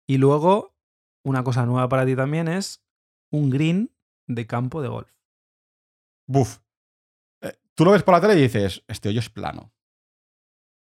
Y 0.09 0.17
luego, 0.17 0.75
una 1.23 1.45
cosa 1.45 1.67
nueva 1.67 1.91
para 1.91 2.07
ti 2.07 2.17
también 2.17 2.49
es 2.49 2.83
un 3.31 3.51
green 3.51 3.95
de 4.27 4.47
campo 4.47 4.81
de 4.81 4.89
golf. 4.89 5.13
Buf. 6.27 6.61
Eh, 7.43 7.59
tú 7.75 7.85
lo 7.85 7.91
ves 7.91 8.03
por 8.03 8.15
la 8.15 8.23
tele 8.23 8.39
y 8.39 8.43
dices, 8.43 8.83
este 8.89 9.11
hoyo 9.11 9.21
es 9.21 9.29
plano. 9.29 9.74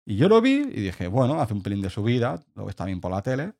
Y 0.09 0.15
yo 0.15 0.29
lo 0.29 0.39
vi 0.39 0.61
y 0.61 0.81
dije, 0.83 1.09
bueno, 1.09 1.41
hace 1.41 1.53
un 1.53 1.61
pelín 1.61 1.81
de 1.81 1.89
subida, 1.89 2.41
lo 2.55 2.63
ves 2.63 2.77
también 2.77 3.01
por 3.01 3.11
la 3.11 3.21
tele. 3.21 3.55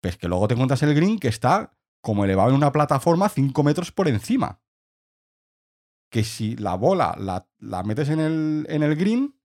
Pues 0.00 0.16
que 0.16 0.26
luego 0.26 0.48
te 0.48 0.54
encuentras 0.54 0.82
el 0.82 0.94
green 0.94 1.18
que 1.18 1.28
está 1.28 1.76
como 2.00 2.24
elevado 2.24 2.48
en 2.48 2.56
una 2.56 2.72
plataforma 2.72 3.28
5 3.28 3.62
metros 3.62 3.92
por 3.92 4.08
encima. 4.08 4.62
Que 6.10 6.24
si 6.24 6.56
la 6.56 6.76
bola 6.76 7.14
la, 7.18 7.46
la 7.58 7.82
metes 7.82 8.08
en 8.08 8.20
el, 8.20 8.66
en 8.70 8.82
el 8.82 8.96
green, 8.96 9.38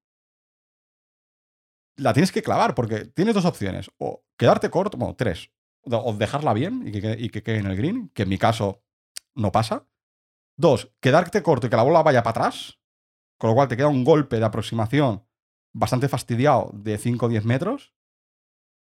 la 1.98 2.14
tienes 2.14 2.32
que 2.32 2.42
clavar 2.42 2.76
porque 2.76 3.04
tienes 3.04 3.36
dos 3.36 3.44
opciones. 3.44 3.92
O 3.98 4.24
quedarte 4.38 4.70
corto, 4.70 4.98
bueno, 4.98 5.18
tres. 5.18 5.52
O 5.82 6.14
dejarla 6.14 6.54
bien 6.54 6.88
y 6.88 7.02
que, 7.02 7.18
y 7.20 7.30
que 7.30 7.44
quede 7.44 7.58
en 7.58 7.66
el 7.66 7.76
green, 7.76 8.08
que 8.14 8.24
en 8.24 8.30
mi 8.30 8.38
caso 8.38 8.82
no 9.36 9.52
pasa. 9.52 9.86
Dos, 10.56 10.94
quedarte 11.02 11.44
corto 11.44 11.68
y 11.68 11.70
que 11.70 11.76
la 11.76 11.84
bola 11.84 12.04
vaya 12.04 12.24
para 12.24 12.46
atrás. 12.46 12.80
Con 13.38 13.50
lo 13.50 13.56
cual 13.56 13.68
te 13.68 13.76
queda 13.76 13.90
un 13.90 14.06
golpe 14.06 14.40
de 14.40 14.46
aproximación 14.46 15.25
bastante 15.76 16.08
fastidiado 16.08 16.72
de 16.74 16.98
5 16.98 17.26
o 17.26 17.30
10 17.30 17.46
metros. 17.46 17.94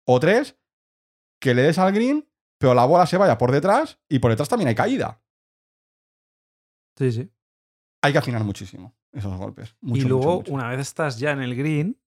O 0.04 0.18
tres, 0.18 0.58
que 1.40 1.54
le 1.54 1.62
des 1.62 1.78
al 1.78 1.92
green, 1.92 2.28
pero 2.58 2.74
la 2.74 2.84
bola 2.84 3.06
se 3.06 3.16
vaya 3.16 3.38
por 3.38 3.52
detrás 3.52 4.00
y 4.08 4.18
por 4.18 4.32
detrás 4.32 4.48
también 4.48 4.68
hay 4.68 4.74
caída. 4.74 5.22
Sí, 6.98 7.12
sí. 7.12 7.30
Hay 8.02 8.12
que 8.12 8.18
afinar 8.18 8.42
muchísimo 8.42 8.96
esos 9.12 9.36
golpes. 9.36 9.76
Mucho, 9.80 10.02
y 10.02 10.08
luego, 10.08 10.36
mucho. 10.38 10.52
una 10.52 10.68
vez 10.70 10.80
estás 10.80 11.18
ya 11.20 11.30
en 11.30 11.40
el 11.40 11.54
green, 11.54 12.00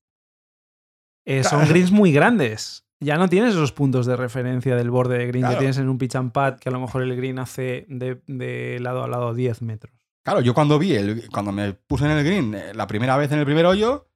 eh, 1.26 1.44
son 1.44 1.66
greens 1.70 1.92
muy 1.92 2.12
grandes. 2.12 2.86
Ya 3.00 3.18
no 3.18 3.30
tienes 3.30 3.52
esos 3.54 3.72
puntos 3.72 4.06
de 4.06 4.18
referencia 4.18 4.76
del 4.76 4.90
borde 4.92 5.18
de 5.18 5.28
green 5.28 5.44
Claro. 5.44 5.56
que 5.56 5.60
tienes 5.60 5.78
en 5.78 5.88
un 5.88 5.98
pitch 5.98 6.16
and 6.16 6.32
pad, 6.34 6.60
que 6.60 6.68
a 6.70 6.72
lo 6.72 6.80
mejor 6.82 7.02
el 7.04 7.16
green 7.16 7.40
hace 7.40 7.86
de, 7.88 8.22
de 8.28 8.80
lado 8.82 9.04
a 9.04 9.08
lado 9.08 9.34
10 9.34 9.62
metros. 9.62 9.96
Claro, 10.24 10.42
yo 10.42 10.54
cuando 10.54 10.80
vi, 10.80 10.96
el, 10.96 11.30
cuando 11.30 11.52
me 11.54 11.74
puse 11.74 12.06
en 12.06 12.12
el 12.12 12.26
green 12.26 12.56
eh, 12.56 12.74
la 12.74 12.88
primera 12.88 13.16
vez 13.16 13.32
en 13.32 13.40
el 13.40 13.46
primer 13.46 13.66
hoyo, 13.66 14.10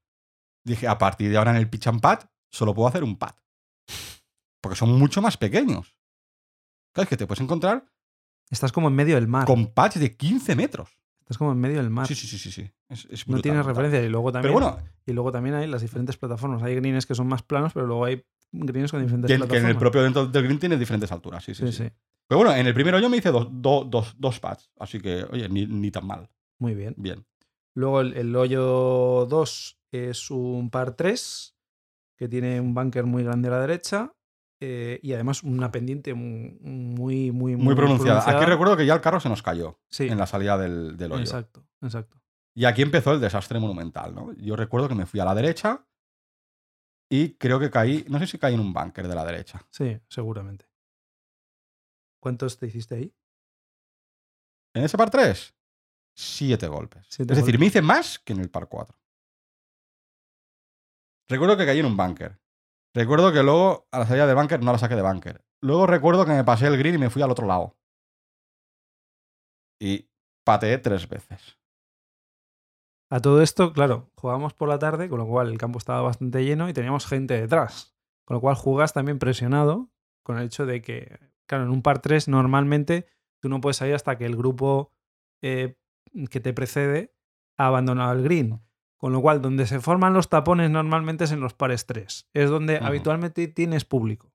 dije, 0.64 0.88
a 0.88 0.98
partir 0.98 1.30
de 1.30 1.38
ahora 1.38 1.52
en 1.52 1.58
el 1.58 1.70
pitch 1.70 1.88
and 1.88 2.02
pad 2.02 2.20
solo 2.52 2.74
puedo 2.74 2.88
hacer 2.88 3.04
un 3.04 3.18
pad. 3.18 3.36
Porque 4.62 4.76
son 4.78 4.98
mucho 4.98 5.22
más 5.22 5.38
pequeños. 5.38 5.96
Claro, 6.94 7.04
es 7.06 7.10
que 7.10 7.18
te 7.18 7.28
puedes 7.28 7.42
encontrar 7.42 7.86
Estás 8.50 8.72
como 8.72 8.88
en 8.88 8.96
medio 8.96 9.16
del 9.16 9.28
mar. 9.28 9.46
con 9.46 9.68
pads 9.68 10.00
de 10.00 10.18
15 10.18 10.56
metros. 10.56 10.90
Estás 11.20 11.38
como 11.38 11.52
en 11.52 11.60
medio 11.60 11.78
del 11.78 11.92
mar. 11.92 12.08
Sí, 12.08 12.16
sí, 12.16 12.26
sí, 12.28 12.40
sí. 12.40 12.52
sí. 12.52 12.72
Es, 12.90 13.06
es 13.12 13.28
no 13.28 13.40
tienes 13.42 13.64
brutal. 13.64 13.84
referencia. 13.84 14.04
Y 14.04 14.10
luego, 14.10 14.32
también, 14.32 14.54
Pero 14.56 14.66
bueno, 14.72 14.84
y 15.06 15.14
luego 15.14 15.32
también 15.32 15.56
hay 15.56 15.68
las 15.68 15.82
diferentes 15.84 16.18
plataformas. 16.18 16.64
Hay 16.64 16.74
greens 16.76 17.06
que 17.06 17.14
son 17.14 17.28
más 17.28 17.44
planos, 17.44 17.74
pero 17.74 17.86
luego 17.86 18.06
hay 18.06 18.26
greens 18.52 18.90
con 18.92 19.04
diferentes 19.04 19.40
que, 19.40 19.48
que 19.48 19.58
en 19.58 19.68
el 19.68 19.78
propio 19.78 20.02
dentro 20.02 20.26
del 20.26 20.44
green 20.44 20.58
tiene 20.60 20.78
diferentes 20.78 21.12
alturas. 21.12 21.44
Sí, 21.44 21.54
sí, 21.54 21.68
Sí, 21.68 21.72
sí. 21.72 21.84
sí. 21.86 21.92
Pero 22.28 22.40
bueno, 22.40 22.56
en 22.56 22.66
el 22.66 22.74
primer 22.74 22.96
hoyo 22.96 23.08
me 23.10 23.18
hice 23.18 23.30
dos, 23.32 23.48
do- 23.52 23.84
dos, 23.86 24.16
dos 24.18 24.40
pads. 24.40 24.72
Así 24.80 25.00
que, 25.00 25.24
oye, 25.32 25.48
ni, 25.48 25.68
ni 25.68 25.92
tan 25.92 26.08
mal. 26.08 26.28
Muy 26.58 26.74
bien. 26.74 26.96
Bien. 26.98 27.24
Luego 27.76 28.02
el, 28.02 28.14
el 28.16 28.36
hoyo 28.36 29.28
2 29.30 29.79
es 29.92 30.30
un 30.32 30.70
par 30.70 30.96
3 30.96 31.56
que 32.18 32.28
tiene 32.28 32.60
un 32.60 32.74
bunker 32.74 33.06
muy 33.06 33.24
grande 33.24 33.48
a 33.48 33.52
la 33.52 33.62
derecha 33.62 34.14
eh, 34.62 35.00
y 35.02 35.14
además 35.14 35.42
una 35.44 35.72
pendiente 35.72 36.14
mu- 36.14 36.58
muy, 36.62 37.32
muy, 37.32 37.56
Muy 37.56 37.76
pronunciada. 37.76 38.30
Aquí 38.30 38.44
recuerdo 38.46 38.76
que 38.76 38.86
ya 38.86 38.94
el 38.94 39.02
carro 39.02 39.20
se 39.20 39.30
nos 39.30 39.42
cayó 39.42 39.80
Sí, 39.90 40.08
en 40.08 40.18
la 40.18 40.28
salida 40.28 40.58
del, 40.58 40.98
del 40.98 41.12
hoyo. 41.14 41.22
exacto, 41.22 41.66
exacto. 41.82 42.22
Y 42.56 42.66
aquí 42.66 42.82
empezó 42.82 43.14
el 43.14 43.22
desastre 43.22 43.58
monumental, 43.60 44.14
¿no? 44.14 44.34
Yo 44.34 44.56
recuerdo 44.58 44.90
que 44.90 44.96
me 44.96 45.06
fui 45.06 45.20
a 45.22 45.26
la 45.26 45.34
derecha 45.34 45.86
y 47.10 47.36
creo 47.36 47.58
que 47.60 47.70
caí, 47.72 48.04
no 48.10 48.20
sé 48.20 48.28
si 48.28 48.38
caí 48.38 48.54
en 48.54 48.60
un 48.60 48.74
bunker 48.74 49.08
de 49.08 49.16
la 49.16 49.24
derecha. 49.24 49.66
Sí, 49.72 49.98
seguramente. 50.10 50.66
¿Cuántos 52.22 52.58
te 52.58 52.68
hiciste 52.68 52.96
ahí? 52.96 53.16
En 54.76 54.84
ese 54.84 54.98
par 54.98 55.10
3, 55.10 55.56
siete 56.16 56.68
golpes. 56.68 57.06
Siete 57.10 57.34
es 57.34 57.40
decir, 57.40 57.58
me 57.58 57.68
hice 57.68 57.82
más 57.82 58.20
que 58.20 58.34
en 58.34 58.40
el 58.42 58.50
par 58.50 58.68
4. 58.68 58.99
Recuerdo 61.30 61.58
que 61.58 61.66
caí 61.66 61.80
en 61.80 61.86
un 61.86 61.96
bunker. 61.96 62.40
Recuerdo 62.96 63.32
que 63.32 63.44
luego 63.44 63.88
a 63.92 64.00
la 64.00 64.06
salida 64.08 64.26
del 64.26 64.36
bunker 64.36 64.64
no 64.64 64.72
la 64.72 64.80
saqué 64.80 64.96
de 64.96 65.04
bunker. 65.04 65.46
Luego 65.62 65.86
recuerdo 65.86 66.26
que 66.26 66.32
me 66.32 66.44
pasé 66.44 66.68
el 66.68 66.78
green 66.78 66.96
y 66.96 66.98
me 66.98 67.10
fui 67.10 67.22
al 67.22 67.32
otro 67.32 67.46
lado. 67.46 67.78
Y 69.80 70.10
pateé 70.44 70.80
tres 70.80 71.08
veces. 71.08 71.60
A 73.12 73.20
todo 73.20 73.42
esto, 73.42 73.74
claro, 73.74 74.12
jugábamos 74.16 74.54
por 74.54 74.70
la 74.70 74.80
tarde, 74.80 75.10
con 75.10 75.20
lo 75.20 75.28
cual 75.28 75.50
el 75.50 75.58
campo 75.58 75.80
estaba 75.80 76.02
bastante 76.02 76.44
lleno 76.44 76.70
y 76.70 76.74
teníamos 76.74 77.06
gente 77.06 77.40
detrás. 77.40 77.96
Con 78.26 78.36
lo 78.36 78.42
cual 78.42 78.56
jugas 78.56 78.94
también 78.94 79.20
presionado 79.20 79.90
con 80.24 80.38
el 80.38 80.46
hecho 80.46 80.66
de 80.66 80.82
que, 80.82 81.20
claro, 81.48 81.64
en 81.64 81.72
un 81.72 81.82
par 81.82 82.00
3 82.00 82.28
normalmente 82.28 83.08
tú 83.42 83.50
no 83.50 83.62
puedes 83.62 83.78
salir 83.78 83.96
hasta 83.96 84.18
que 84.18 84.26
el 84.26 84.36
grupo 84.36 84.94
eh, 85.42 85.76
que 86.30 86.40
te 86.40 86.54
precede 86.54 87.16
ha 87.58 87.68
abandonado 87.68 88.14
el 88.14 88.24
green. 88.24 88.62
Con 89.00 89.14
lo 89.14 89.22
cual, 89.22 89.42
donde 89.42 89.66
se 89.66 89.80
forman 89.80 90.14
los 90.14 90.28
tapones 90.30 90.70
normalmente 90.70 91.24
es 91.24 91.32
en 91.32 91.40
los 91.40 91.54
pares 91.54 91.86
3. 91.86 92.28
Es 92.34 92.50
donde 92.50 92.78
habitualmente 92.78 93.48
tienes 93.48 93.86
público. 93.86 94.34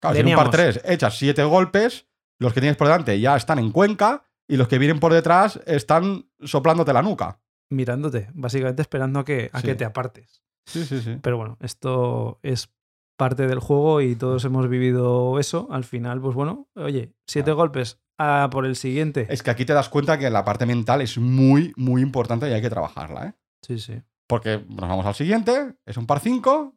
Claro, 0.00 0.14
si 0.14 0.20
en 0.22 0.28
un 0.28 0.34
par 0.36 0.50
Teníamos- 0.50 0.74
3 0.80 0.92
echas 0.92 1.18
siete 1.18 1.44
golpes, 1.44 2.06
los 2.40 2.52
que 2.54 2.60
tienes 2.60 2.76
por 2.78 2.86
delante 2.86 3.20
ya 3.20 3.36
están 3.36 3.58
en 3.58 3.70
cuenca 3.72 4.24
y 4.48 4.56
los 4.56 4.68
que 4.68 4.78
vienen 4.78 5.00
por 5.00 5.12
detrás 5.12 5.60
están 5.66 6.30
soplándote 6.40 6.92
la 6.94 7.02
nuca. 7.02 7.40
Mirándote, 7.70 8.28
básicamente 8.32 8.80
esperando 8.82 9.18
a 9.20 9.24
que, 9.24 9.50
a 9.52 9.60
Sí. 9.60 9.66
que 9.66 9.74
te 9.74 9.84
apartes. 9.84 10.42
Sí, 10.66 10.84
sí, 10.86 11.00
sí. 11.00 11.18
Pero 11.20 11.36
bueno, 11.36 11.58
esto 11.60 12.38
es 12.42 12.72
parte 13.18 13.46
del 13.46 13.58
juego 13.58 14.00
y 14.00 14.16
todos 14.16 14.44
hemos 14.44 14.68
vivido 14.68 15.38
eso. 15.38 15.68
Al 15.70 15.84
final, 15.84 16.20
pues 16.20 16.34
bueno, 16.34 16.68
oye, 16.74 17.12
siete 17.26 17.46
Claro. 17.46 17.56
golpes 17.56 18.00
a 18.18 18.48
por 18.50 18.64
el 18.66 18.76
siguiente. 18.76 19.26
Es 19.28 19.42
que 19.42 19.50
aquí 19.50 19.64
te 19.66 19.72
das 19.74 19.88
cuenta 19.88 20.18
que 20.18 20.30
la 20.30 20.44
parte 20.44 20.64
mental 20.64 21.02
es 21.02 21.18
muy, 21.18 21.72
muy 21.76 22.00
importante 22.02 22.48
y 22.48 22.52
hay 22.54 22.62
que 22.62 22.70
trabajarla, 22.70 23.26
¿eh? 23.26 23.34
Sí, 23.66 23.78
sí. 23.78 24.00
Porque 24.28 24.64
nos 24.68 24.88
vamos 24.88 25.06
al 25.06 25.14
siguiente, 25.14 25.74
es 25.84 25.96
un 25.96 26.06
par 26.06 26.20
5. 26.20 26.74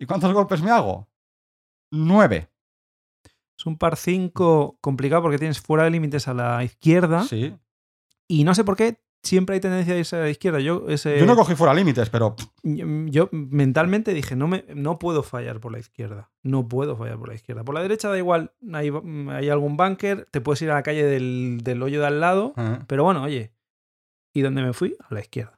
¿Y 0.00 0.06
cuántos 0.06 0.32
golpes 0.32 0.62
me 0.62 0.70
hago? 0.70 1.08
9. 1.92 2.48
Es 3.58 3.66
un 3.66 3.76
par 3.78 3.96
5 3.96 4.78
complicado 4.80 5.22
porque 5.22 5.38
tienes 5.38 5.60
fuera 5.60 5.84
de 5.84 5.90
límites 5.90 6.28
a 6.28 6.34
la 6.34 6.62
izquierda 6.62 7.24
Sí. 7.24 7.56
y 8.28 8.44
no 8.44 8.54
sé 8.54 8.62
por 8.62 8.76
qué 8.76 9.00
siempre 9.24 9.54
hay 9.54 9.60
tendencia 9.60 9.94
a 9.94 9.98
irse 9.98 10.16
a 10.16 10.20
la 10.20 10.30
izquierda. 10.30 10.60
Yo, 10.60 10.88
ese, 10.88 11.18
Yo 11.18 11.26
no 11.26 11.34
cogí 11.34 11.54
fuera 11.56 11.74
límites, 11.74 12.08
pero 12.08 12.36
yo 12.62 13.28
mentalmente 13.32 14.14
dije, 14.14 14.36
no, 14.36 14.46
me, 14.46 14.64
no 14.74 14.98
puedo 15.00 15.22
fallar 15.24 15.58
por 15.60 15.72
la 15.72 15.80
izquierda. 15.80 16.30
No 16.44 16.68
puedo 16.68 16.96
fallar 16.96 17.18
por 17.18 17.28
la 17.28 17.34
izquierda. 17.34 17.64
Por 17.64 17.74
la 17.74 17.82
derecha 17.82 18.08
da 18.08 18.16
igual, 18.18 18.52
hay, 18.72 18.90
hay 19.30 19.48
algún 19.48 19.76
bunker, 19.76 20.28
te 20.30 20.40
puedes 20.40 20.62
ir 20.62 20.70
a 20.70 20.74
la 20.74 20.82
calle 20.84 21.04
del, 21.04 21.60
del 21.64 21.82
hoyo 21.82 22.00
de 22.00 22.06
al 22.06 22.20
lado, 22.20 22.54
pero 22.86 23.04
bueno, 23.04 23.22
oye. 23.22 23.52
¿Y 24.32 24.42
dónde 24.42 24.62
me 24.62 24.72
fui? 24.72 24.94
A 25.08 25.12
la 25.14 25.20
izquierda. 25.20 25.57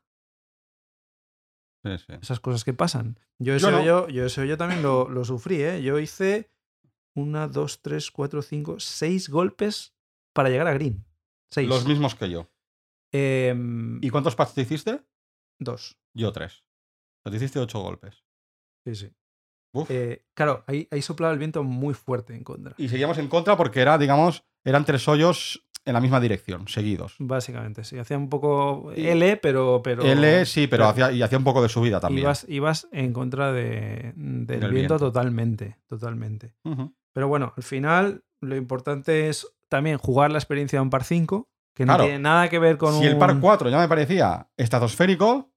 Sí, 1.85 1.99
sí. 1.99 2.13
esas 2.21 2.41
cosas 2.41 2.65
que 2.65 2.73
pasan. 2.73 3.19
Yo 3.39 3.53
Yo 3.53 3.57
ese, 3.57 3.71
no. 3.71 3.81
hoyo, 3.81 4.09
yo 4.09 4.27
ese 4.27 4.41
hoyo 4.43 4.57
también 4.57 4.83
lo, 4.83 5.09
lo 5.09 5.25
sufrí, 5.25 5.63
¿eh? 5.63 5.83
Yo 5.83 5.99
hice 5.99 6.51
una, 7.15 7.49
dos, 7.49 7.83
tres, 7.83 8.11
cuatro, 8.11 8.43
cinco, 8.43 8.79
seis 8.81 9.29
golpes 9.29 9.95
para 10.33 10.49
llegar 10.49 10.67
a 10.67 10.75
green. 10.75 11.05
Seis. 11.53 11.69
Los 11.69 11.87
mismos 11.87 12.15
que 12.15 12.31
yo. 12.31 12.49
Em, 13.13 13.99
¿Y 14.03 14.11
cuántos 14.11 14.37
pads 14.37 14.55
te 14.55 14.63
hiciste? 14.63 15.03
Dos. 15.59 15.99
Yo 16.15 16.33
3. 16.33 16.65
Te 17.25 17.37
hiciste 17.37 17.59
8 17.59 17.79
golpes. 17.81 18.25
Sí, 18.85 18.95
sí. 18.95 19.13
Uf. 19.75 19.91
Eh, 19.91 20.25
claro, 20.35 20.65
ahí, 20.67 20.89
ahí 20.91 21.03
soplaba 21.03 21.33
el 21.33 21.39
viento 21.39 21.63
muy 21.63 21.95
fuerte 21.95 22.35
en 22.35 22.45
contra. 22.45 22.75
Y 22.79 22.89
seguíamos 22.89 23.19
en 23.19 23.29
contra 23.29 23.57
porque 23.57 23.81
era, 23.81 23.99
digamos, 23.99 24.45
eran 24.65 24.85
tres 24.85 25.07
hoyos 25.07 25.69
en 25.85 25.95
la 25.95 26.01
misma 26.01 26.21
dirección, 26.21 26.69
seguidos. 26.69 27.15
Básicamente, 27.19 27.85
sí. 27.85 27.99
Hacía 27.99 28.19
un 28.19 28.29
poco 28.29 28.93
L, 28.95 29.37
pero. 29.39 29.81
pero 29.83 30.03
L 30.03 30.45
sí, 30.47 30.67
pero 30.67 30.83
pero 30.85 30.89
hacía, 30.91 31.13
y 31.13 31.23
hacía 31.23 31.39
un 31.39 31.45
poco 31.45 31.63
de 31.63 31.69
subida 31.69 32.01
también. 32.01 32.25
ibas, 32.25 32.45
ibas 32.49 32.89
en 32.93 33.13
contra 33.13 33.53
de, 33.53 34.13
del 34.17 34.47
Del 34.47 34.59
viento, 34.61 34.73
viento. 34.73 34.99
totalmente. 34.99 35.79
Totalmente. 35.87 36.55
Pero 37.13 37.29
bueno, 37.29 37.53
al 37.57 37.63
final 37.63 38.25
lo 38.41 38.57
importante 38.57 39.29
es 39.29 39.47
también 39.69 39.99
jugar 39.99 40.31
la 40.33 40.39
experiencia 40.39 40.79
de 40.79 40.83
un 40.83 40.91
par 40.91 41.05
5, 41.05 41.49
que 41.75 41.85
no 41.87 41.93
Claro. 41.95 42.05
tiene 42.05 42.19
nada 42.19 42.49
que 42.49 42.59
ver 42.59 42.77
con 42.77 42.93
Si 42.95 43.01
un... 43.01 43.05
el 43.07 43.19
par 43.19 43.39
4 43.41 43.71
ya 43.71 43.79
me 43.79 43.89
parecía 43.89 44.49
estratosférico, 44.57 45.51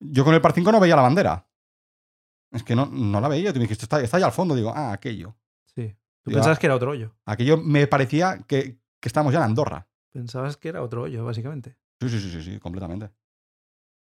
yo 0.00 0.24
con 0.24 0.34
el 0.34 0.40
par 0.40 0.52
5 0.52 0.70
no 0.72 0.80
veía 0.80 0.96
la 0.96 1.02
bandera. 1.02 1.46
Es 2.52 2.62
que 2.62 2.76
no, 2.76 2.86
no 2.86 3.20
la 3.20 3.28
veía. 3.28 3.52
Tú 3.52 3.58
me 3.58 3.64
dijiste, 3.64 3.84
está, 3.84 4.00
está 4.00 4.16
allá 4.18 4.26
al 4.26 4.32
fondo. 4.32 4.54
Digo, 4.54 4.72
ah, 4.74 4.92
aquello. 4.92 5.36
Sí. 5.74 5.88
Tú 6.22 6.30
Digo, 6.30 6.38
pensabas 6.38 6.58
ah, 6.58 6.60
que 6.60 6.66
era 6.66 6.76
otro 6.76 6.90
hoyo. 6.92 7.14
Aquello 7.26 7.56
me 7.58 7.86
parecía 7.86 8.38
que, 8.46 8.78
que 9.06 9.08
estábamos 9.08 9.32
ya 9.32 9.38
en 9.38 9.44
Andorra. 9.44 9.86
Pensabas 10.12 10.56
que 10.56 10.68
era 10.68 10.82
otro 10.82 11.02
hoyo, 11.02 11.24
básicamente. 11.24 11.76
Sí, 12.00 12.08
sí, 12.08 12.18
sí, 12.18 12.28
sí, 12.30 12.42
sí, 12.42 12.58
completamente. 12.58 13.10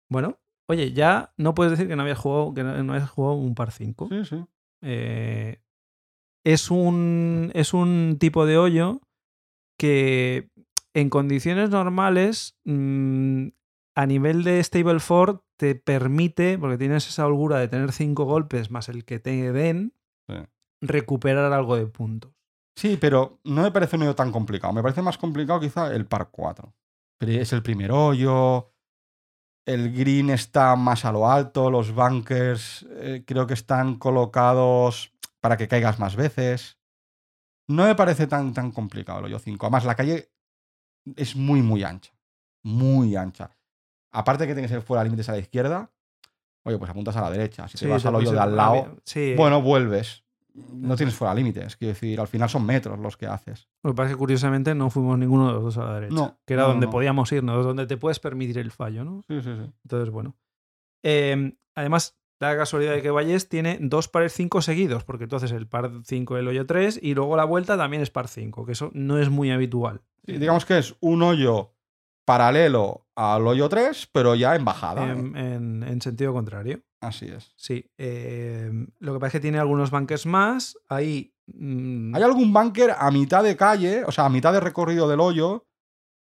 Bueno, 0.10 0.40
oye, 0.68 0.94
ya 0.94 1.32
no 1.38 1.54
puedes 1.54 1.70
decir 1.72 1.88
que 1.88 1.96
no 1.96 2.02
habías 2.02 2.18
jugado, 2.18 2.56
que 2.56 2.64
no, 2.64 2.84
no 2.84 2.94
habías 2.94 3.10
jugado 3.12 3.36
un 3.36 3.54
par 3.54 3.72
5. 3.72 4.08
Sí, 4.10 4.26
sí. 4.26 4.44
Eh, 4.82 5.62
es, 6.44 6.72
un, 6.72 7.52
es 7.54 7.76
un 7.76 8.18
tipo 8.20 8.48
de 8.48 8.58
hoyo 8.58 9.02
que 9.78 10.50
en 10.96 11.10
condiciones 11.12 11.70
normales, 11.70 12.58
mm, 12.64 13.50
a 13.96 14.06
nivel 14.08 14.44
de 14.44 14.64
Stable 14.64 14.98
4, 15.06 15.46
te 15.58 15.76
permite, 15.76 16.58
porque 16.58 16.80
tienes 16.80 17.08
esa 17.08 17.28
holgura 17.28 17.60
de 17.60 17.68
tener 17.68 17.92
cinco 17.92 18.26
golpes 18.26 18.72
más 18.72 18.90
el 18.90 19.06
que 19.06 19.20
te 19.20 19.52
den, 19.52 19.94
Sí. 20.28 20.34
recuperar 20.82 21.54
algo 21.54 21.76
de 21.76 21.86
puntos. 21.86 22.35
Sí, 22.76 22.98
pero 23.00 23.40
no 23.46 23.62
me 23.64 23.72
parece 23.72 23.96
un 23.96 24.04
hoyo 24.04 24.16
tan 24.16 24.32
complicado. 24.32 24.74
Me 24.74 24.82
parece 24.82 25.02
más 25.02 25.18
complicado 25.18 25.60
quizá 25.60 25.94
el 25.94 26.06
par 26.06 26.30
4. 26.30 26.74
Pero 27.18 27.32
es 27.32 27.54
el 27.54 27.64
primer 27.64 27.92
hoyo. 27.92 28.72
El 29.66 29.94
green 29.94 30.30
está 30.30 30.76
más 30.76 31.06
a 31.06 31.12
lo 31.12 31.30
alto. 31.32 31.72
Los 31.72 31.94
bunkers 31.94 32.86
eh, 32.92 33.24
creo 33.26 33.48
que 33.48 33.54
están 33.54 33.96
colocados 33.96 35.14
para 35.40 35.56
que 35.58 35.68
caigas 35.68 36.00
más 36.00 36.16
veces. 36.16 36.78
No 37.68 37.86
me 37.86 37.96
parece 37.96 38.28
tan, 38.28 38.54
tan 38.54 38.72
complicado 38.72 39.20
el 39.20 39.26
hoyo 39.26 39.40
5. 39.40 39.66
Además, 39.66 39.86
la 39.86 39.96
calle 39.96 40.32
es 41.16 41.36
muy, 41.36 41.62
muy 41.62 41.84
ancha. 41.84 42.12
Muy 42.64 43.16
ancha. 43.16 43.52
Aparte 44.12 44.46
que 44.48 44.54
tienes 44.54 44.72
el 44.72 44.82
fuera 44.82 45.04
límites 45.04 45.30
a 45.30 45.32
la 45.32 45.40
izquierda, 45.40 45.92
oye, 46.64 46.78
pues 46.78 46.92
apuntas 46.92 47.16
a 47.16 47.22
la 47.22 47.32
derecha. 47.32 47.68
Si 47.68 47.78
Sí, 47.78 47.86
te 47.86 47.92
vas 47.92 48.06
al 48.06 48.16
hoyo 48.16 48.26
puedes 48.26 48.32
de 48.32 48.38
ir- 48.38 48.50
al 48.50 48.56
lado, 48.58 48.98
sí. 49.06 49.34
bueno, 49.38 49.62
vuelves. 49.62 50.25
No 50.56 50.96
tienes 50.96 51.16
fuera 51.16 51.34
límites. 51.34 51.76
Quiero 51.76 51.94
decir, 51.94 52.20
al 52.20 52.28
final 52.28 52.50
son 52.50 52.66
metros 52.66 52.98
los 53.00 53.18
que 53.18 53.28
haces. 53.28 53.68
Lo 53.84 53.92
que 53.92 53.96
pasa 53.96 54.10
es 54.10 54.16
que 54.16 54.20
curiosamente 54.20 54.74
no 54.74 54.90
fuimos 54.90 55.18
ninguno 55.18 55.48
de 55.48 55.54
los 55.54 55.64
dos 55.64 55.78
a 55.78 55.86
la 55.86 55.94
derecha. 55.96 56.16
No, 56.16 56.40
que 56.46 56.54
era 56.54 56.64
no, 56.64 56.70
donde 56.70 56.86
no. 56.86 56.92
podíamos 56.92 57.32
irnos, 57.32 57.66
donde 57.66 57.86
te 57.88 57.98
puedes 57.98 58.20
permitir 58.20 58.58
el 58.58 58.72
fallo, 58.72 59.04
¿no? 59.04 59.22
Sí, 59.28 59.42
sí, 59.42 59.50
sí. 59.56 59.72
Entonces, 59.84 60.10
bueno. 60.10 60.36
Eh, 61.04 61.56
además, 61.76 62.18
la 62.40 62.58
casualidad 62.58 62.94
de 62.94 63.02
que 63.02 63.12
Valles 63.12 63.48
tiene 63.48 63.78
dos 63.82 64.08
pares 64.08 64.34
5 64.34 64.62
seguidos, 64.62 65.04
porque 65.04 65.24
entonces 65.24 65.52
el 65.52 65.68
par 65.68 65.92
5 66.04 66.36
del 66.36 66.48
hoyo 66.48 66.66
3 66.66 67.00
y 67.02 67.14
luego 67.14 67.38
la 67.38 67.46
vuelta 67.46 67.78
también 67.78 68.02
es 68.02 68.10
par 68.10 68.28
5, 68.28 68.66
que 68.66 68.74
eso 68.74 68.92
no 68.94 69.20
es 69.20 69.30
muy 69.30 69.52
habitual. 69.52 70.02
Sí, 70.26 70.38
digamos 70.38 70.66
que 70.66 70.78
es 70.78 70.96
un 71.00 71.22
hoyo 71.22 71.75
paralelo 72.26 73.08
al 73.16 73.46
hoyo 73.48 73.70
3, 73.70 74.10
pero 74.12 74.36
ya 74.36 74.56
en 74.56 74.66
bajada. 74.66 75.10
En, 75.12 75.36
en- 75.38 75.84
en 75.84 76.02
sentido 76.02 76.34
contrario. 76.34 76.82
Así 77.02 77.28
es. 77.28 77.54
Sí. 77.56 77.90
eh, 77.98 78.72
lo 79.00 79.14
que 79.14 79.20
pasa 79.20 79.28
es 79.28 79.32
que 79.34 79.40
tiene 79.40 79.60
algunos 79.60 79.92
bunkers 79.92 80.26
más. 80.26 80.78
Ahí. 80.90 81.34
mm, 81.48 82.16
Hay 82.16 82.24
algún 82.24 82.52
bunker 82.52 82.96
a 82.98 83.12
mitad 83.12 83.44
de 83.44 83.56
calle, 83.56 84.04
o 84.06 84.12
sea, 84.12 84.26
a 84.26 84.30
mitad 84.30 84.52
de 84.54 84.60
recorrido 84.60 85.08
del 85.08 85.20
hoyo, 85.20 85.68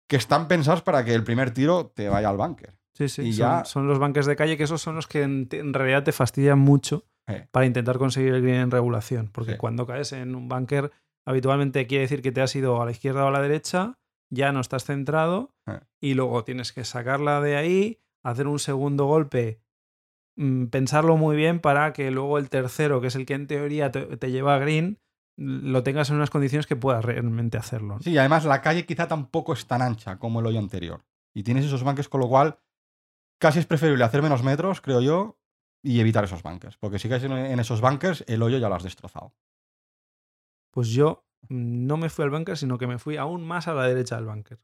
que 0.09 0.17
están 0.17 0.47
pensados 0.47 0.81
para 0.81 1.03
que 1.05 1.13
el 1.13 1.23
primer 1.23 1.51
tiro 1.51 1.87
te 1.95 2.09
vaya 2.09 2.29
al 2.29 2.37
bunker. 2.37 2.77
Sí, 2.93 3.07
sí. 3.09 3.21
Y 3.23 3.33
son, 3.33 3.39
ya- 3.39 3.65
son 3.65 3.87
los 3.87 3.99
bunkers 3.99 4.25
de 4.25 4.35
calle 4.35 4.57
que 4.57 4.63
esos 4.63 4.81
son 4.81 4.95
los 4.95 5.07
que 5.07 5.21
en, 5.23 5.47
en 5.51 5.73
realidad 5.73 6.03
te 6.03 6.11
fastidian 6.11 6.59
mucho 6.59 7.05
Eh, 7.29 7.45
para 7.51 7.65
intentar 7.65 7.97
conseguir 7.97 8.33
el 8.33 8.41
green 8.41 8.61
en 8.61 8.71
regulación. 8.71 9.29
Porque 9.33 9.53
Sí. 9.53 9.57
cuando 9.57 9.85
caes 9.85 10.13
en 10.13 10.33
un 10.35 10.47
bunker, 10.47 10.91
habitualmente 11.25 11.85
quiere 11.87 12.03
decir 12.03 12.21
que 12.21 12.31
te 12.31 12.41
has 12.41 12.55
ido 12.55 12.81
a 12.81 12.85
la 12.85 12.91
izquierda 12.91 13.25
o 13.25 13.27
a 13.27 13.31
la 13.31 13.41
derecha, 13.41 13.97
ya 14.29 14.51
no 14.51 14.59
estás 14.59 14.83
centrado 14.85 15.53
Eh. 15.67 15.79
y 16.01 16.13
luego 16.13 16.43
tienes 16.43 16.73
que 16.73 16.83
sacarla 16.83 17.41
de 17.41 17.55
ahí, 17.55 18.01
hacer 18.23 18.47
un 18.47 18.59
segundo 18.59 19.05
golpe, 19.05 19.61
mm, 20.35 20.65
pensarlo 20.67 21.17
muy 21.17 21.35
bien 21.35 21.59
para 21.59 21.93
que 21.93 22.11
luego 22.11 22.37
el 22.37 22.49
tercero, 22.49 22.99
que 23.01 23.07
es 23.07 23.15
el 23.15 23.25
que 23.25 23.33
en 23.35 23.47
teoría 23.47 23.91
te, 23.91 24.17
te 24.17 24.31
lleva 24.31 24.55
a 24.55 24.59
green, 24.59 24.99
lo 25.37 25.83
tengas 25.83 26.09
en 26.09 26.15
unas 26.15 26.29
condiciones 26.31 26.65
que 26.67 26.75
puedas 26.75 27.05
realmente 27.05 27.57
hacerlo. 27.57 27.95
¿no? 27.95 28.01
Sí, 28.01 28.11
y 28.11 28.17
además 28.17 28.43
la 28.45 28.61
calle 28.61 28.85
quizá 28.85 29.07
tampoco 29.07 29.53
es 29.53 29.67
tan 29.67 29.81
ancha 29.81 30.17
como 30.17 30.39
el 30.39 30.45
hoyo 30.47 30.59
anterior. 30.59 31.05
Y 31.35 31.43
tienes 31.43 31.65
esos 31.65 31.83
bunkers, 31.83 32.09
con 32.09 32.21
lo 32.21 32.27
cual 32.27 32.59
casi 33.39 33.59
es 33.59 33.67
preferible 33.67 34.03
hacer 34.03 34.23
menos 34.23 34.41
metros, 34.43 34.81
creo 34.81 34.99
yo, 35.01 35.37
y 35.83 35.99
evitar 35.99 36.23
esos 36.23 36.41
bunkers. 36.41 36.75
Porque 36.77 36.97
si 36.97 37.07
caes 37.07 37.23
en- 37.23 37.59
esos 37.59 37.81
bunkers, 37.81 38.23
el 38.27 38.41
hoyo 38.41 38.57
ya 38.57 38.67
lo 38.67 38.73
has 38.75 38.83
destrozado. 38.83 39.35
Pues 40.71 40.89
yo 40.89 41.26
no 41.49 41.97
me 41.97 42.09
fui 42.09 42.23
al 42.23 42.29
bunker, 42.31 42.57
sino 42.57 42.77
que 42.77 42.87
me 42.87 42.97
fui 42.99 43.17
aún 43.17 43.45
más 43.45 43.67
a 43.67 43.73
la 43.73 43.87
derecha 43.87 44.15
del 44.15 44.25
bunker, 44.25 44.59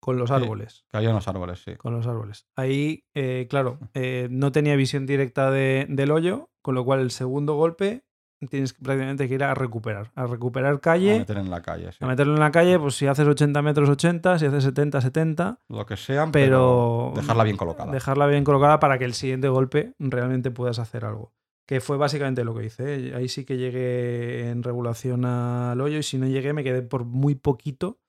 con 0.00 0.16
los 0.18 0.28
Sí. 0.30 0.34
árboles. 0.36 0.84
Que 0.90 0.98
hay 0.98 1.06
unos 1.06 1.26
árboles, 1.28 1.62
sí. 1.62 1.76
Con 1.76 1.94
los 1.94 2.06
árboles. 2.06 2.46
Ahí, 2.56 3.04
eh, 3.14 3.46
claro, 3.50 3.78
eh, 3.94 4.28
no 4.30 4.52
tenía 4.52 4.76
visión 4.76 5.06
directa 5.06 5.50
de- 5.50 5.86
del 5.88 6.10
hoyo, 6.10 6.50
con 6.62 6.74
lo 6.74 6.84
cual 6.84 7.00
el 7.00 7.10
segundo 7.10 7.54
golpe 7.54 8.04
tienes 8.48 8.72
que- 8.72 8.82
prácticamente 8.82 9.28
que 9.28 9.34
ir 9.34 9.44
a 9.44 9.52
recuperar. 9.54 10.12
A 10.14 10.26
recuperar 10.26 10.72
A 10.74 10.78
calle, 10.80 11.18
meter 11.18 11.36
en 11.36 11.50
la 11.50 11.60
calle, 11.60 11.92
sí. 11.92 11.98
a 12.02 12.06
meterlo 12.06 12.32
en 12.32 12.40
la 12.40 12.50
calle, 12.50 12.78
pues 12.78 12.94
si 12.94 13.06
haces 13.06 13.28
80 13.28 13.60
metros, 13.60 13.86
80, 13.90 14.38
si 14.38 14.46
haces 14.46 14.64
70, 14.64 15.02
70, 15.02 15.58
Lo 15.68 15.84
que 15.84 15.98
sean, 15.98 16.32
pero 16.32 17.10
pero 17.12 17.20
dejarla 17.20 17.44
bien 17.44 17.58
colocada. 17.58 17.92
dejarla 17.92 18.26
bien 18.28 18.44
colocada 18.44 18.80
para 18.80 18.96
que 18.98 19.04
el 19.04 19.12
siguiente 19.12 19.48
golpe 19.50 19.92
realmente 19.98 20.50
puedas 20.50 20.78
hacer 20.78 21.04
algo. 21.04 21.34
Que 21.70 21.80
fue 21.80 21.96
básicamente 21.96 22.42
lo 22.42 22.52
que 22.52 22.64
hice. 22.64 22.82
¿eh? 23.10 23.14
Ahí 23.14 23.28
sí 23.28 23.44
que 23.44 23.56
llegué 23.56 24.50
en 24.50 24.64
regulación 24.64 25.24
al 25.24 25.80
hoyo 25.80 25.98
y 25.98 26.02
si 26.02 26.18
no 26.18 26.26
llegué 26.26 26.52
me 26.52 26.64
quedé 26.64 26.82
por 26.82 27.04
muy 27.04 27.36
poquito 27.36 28.00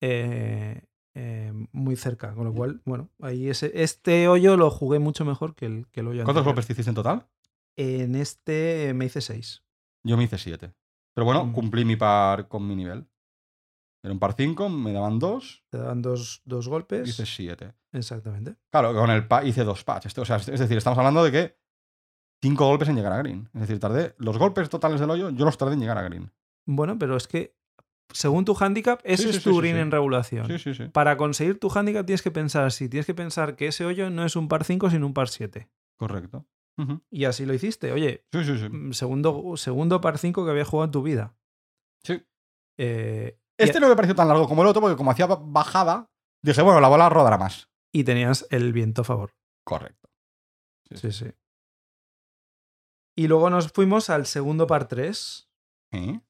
eh, 0.00 0.82
eh, 1.16 1.52
muy 1.72 1.96
cerca. 1.96 2.32
Con 2.32 2.44
lo 2.44 2.54
cual, 2.54 2.80
bueno, 2.84 3.10
ahí 3.20 3.48
ese, 3.48 3.72
este 3.74 4.28
hoyo 4.28 4.56
lo 4.56 4.70
jugué 4.70 5.00
mucho 5.00 5.24
mejor 5.24 5.56
que 5.56 5.66
el, 5.66 5.88
que 5.88 5.98
el 5.98 6.06
hoyo 6.06 6.22
¿Cuántos 6.22 6.44
golpes 6.44 6.64
te 6.68 6.74
hiciste 6.74 6.90
en 6.90 6.94
total? 6.94 7.26
En 7.76 8.14
este 8.14 8.92
me 8.94 9.06
hice 9.06 9.20
6. 9.20 9.64
Yo 10.04 10.16
me 10.16 10.22
hice 10.22 10.38
7. 10.38 10.72
Pero 11.12 11.24
bueno, 11.24 11.44
Mm. 11.46 11.52
cumplí 11.54 11.84
mi 11.84 11.96
par 11.96 12.46
con 12.46 12.68
mi 12.68 12.76
nivel. 12.76 13.08
Era 14.04 14.12
un 14.12 14.20
par 14.20 14.34
5, 14.34 14.68
me 14.68 14.92
daban 14.92 15.18
2, 15.18 15.64
Te 15.70 15.78
daban 15.78 16.02
dos, 16.02 16.40
dos 16.44 16.68
golpes. 16.68 17.08
hice 17.08 17.26
7. 17.26 17.74
Exactamente. 17.92 18.54
Claro, 18.70 18.94
con 18.94 19.10
el 19.10 19.26
pa 19.26 19.44
hice 19.44 19.64
dos 19.64 19.82
patches. 19.82 20.16
O 20.18 20.24
sea, 20.24 20.36
es 20.36 20.46
decir, 20.46 20.76
estamos 20.76 20.98
hablando 20.98 21.24
de 21.24 21.32
que 21.32 21.61
5 22.42 22.66
golpes 22.66 22.88
en 22.88 22.96
llegar 22.96 23.12
a 23.12 23.18
green. 23.18 23.48
Es 23.54 23.60
decir, 23.62 23.78
tardé. 23.78 24.14
Los 24.18 24.36
golpes 24.38 24.68
totales 24.68 25.00
del 25.00 25.10
hoyo, 25.10 25.30
yo 25.30 25.44
los 25.44 25.56
tardé 25.56 25.74
en 25.74 25.80
llegar 25.80 25.96
a 25.98 26.02
green. 26.02 26.30
Bueno, 26.66 26.98
pero 26.98 27.16
es 27.16 27.26
que 27.28 27.54
según 28.12 28.44
tu 28.44 28.56
handicap, 28.58 29.00
ese 29.04 29.22
Sí, 29.24 29.28
es 29.30 29.36
sí, 29.36 29.42
tu 29.42 29.52
sí, 29.54 29.58
green 29.58 29.76
en 29.76 29.90
regulación. 29.90 30.46
Sí, 30.46 30.58
sí, 30.58 30.74
sí. 30.74 30.84
Para 30.88 31.16
conseguir 31.16 31.58
tu 31.58 31.70
handicap 31.72 32.04
tienes 32.04 32.20
que 32.22 32.30
pensar 32.30 32.64
así. 32.64 32.88
Tienes 32.88 33.06
que 33.06 33.14
pensar 33.14 33.56
que 33.56 33.68
ese 33.68 33.84
hoyo 33.84 34.10
no 34.10 34.24
es 34.24 34.36
un 34.36 34.48
par 34.48 34.64
5, 34.64 34.90
sino 34.90 35.06
un 35.06 35.14
par 35.14 35.28
7. 35.28 35.68
Correcto. 35.96 36.44
Y 37.10 37.26
así 37.26 37.46
lo 37.46 37.54
hiciste. 37.54 37.92
Oye, 37.92 38.24
Sí, 38.32 38.42
sí, 38.44 38.58
sí. 38.58 38.68
mm, 38.68 38.92
segundo, 38.92 39.56
segundo 39.56 40.00
par 40.00 40.18
5 40.18 40.44
que 40.44 40.50
había 40.50 40.64
jugado 40.64 40.86
en 40.86 40.90
tu 40.90 41.02
vida. 41.02 41.36
Sí. 42.02 42.20
Eh, 42.76 43.38
y- 43.58 43.62
Este 43.62 43.78
no 43.78 43.88
me 43.88 43.94
pareció 43.94 44.14
tan 44.16 44.26
largo 44.26 44.48
como 44.48 44.62
el 44.62 44.68
otro, 44.68 44.80
porque 44.82 44.96
como 44.96 45.10
hacía 45.12 45.26
ba- 45.26 45.38
bajada, 45.40 46.10
dije, 46.42 46.60
bueno, 46.62 46.80
la 46.80 46.88
bola 46.88 47.08
rodará 47.08 47.38
más. 47.38 47.68
y 47.94 48.04
tenías 48.04 48.46
el 48.50 48.72
viento 48.72 49.02
a 49.02 49.04
favor. 49.04 49.30
Correcto. 49.64 50.08
Sí, 50.94 51.12
sí. 51.12 51.26
Y 53.16 53.28
luego 53.28 53.50
nos 53.50 53.70
fuimos 53.72 54.08
al 54.10 54.26
segundo 54.26 54.66
par 54.66 54.88
3, 54.88 55.50
¿Eh? 55.92 56.20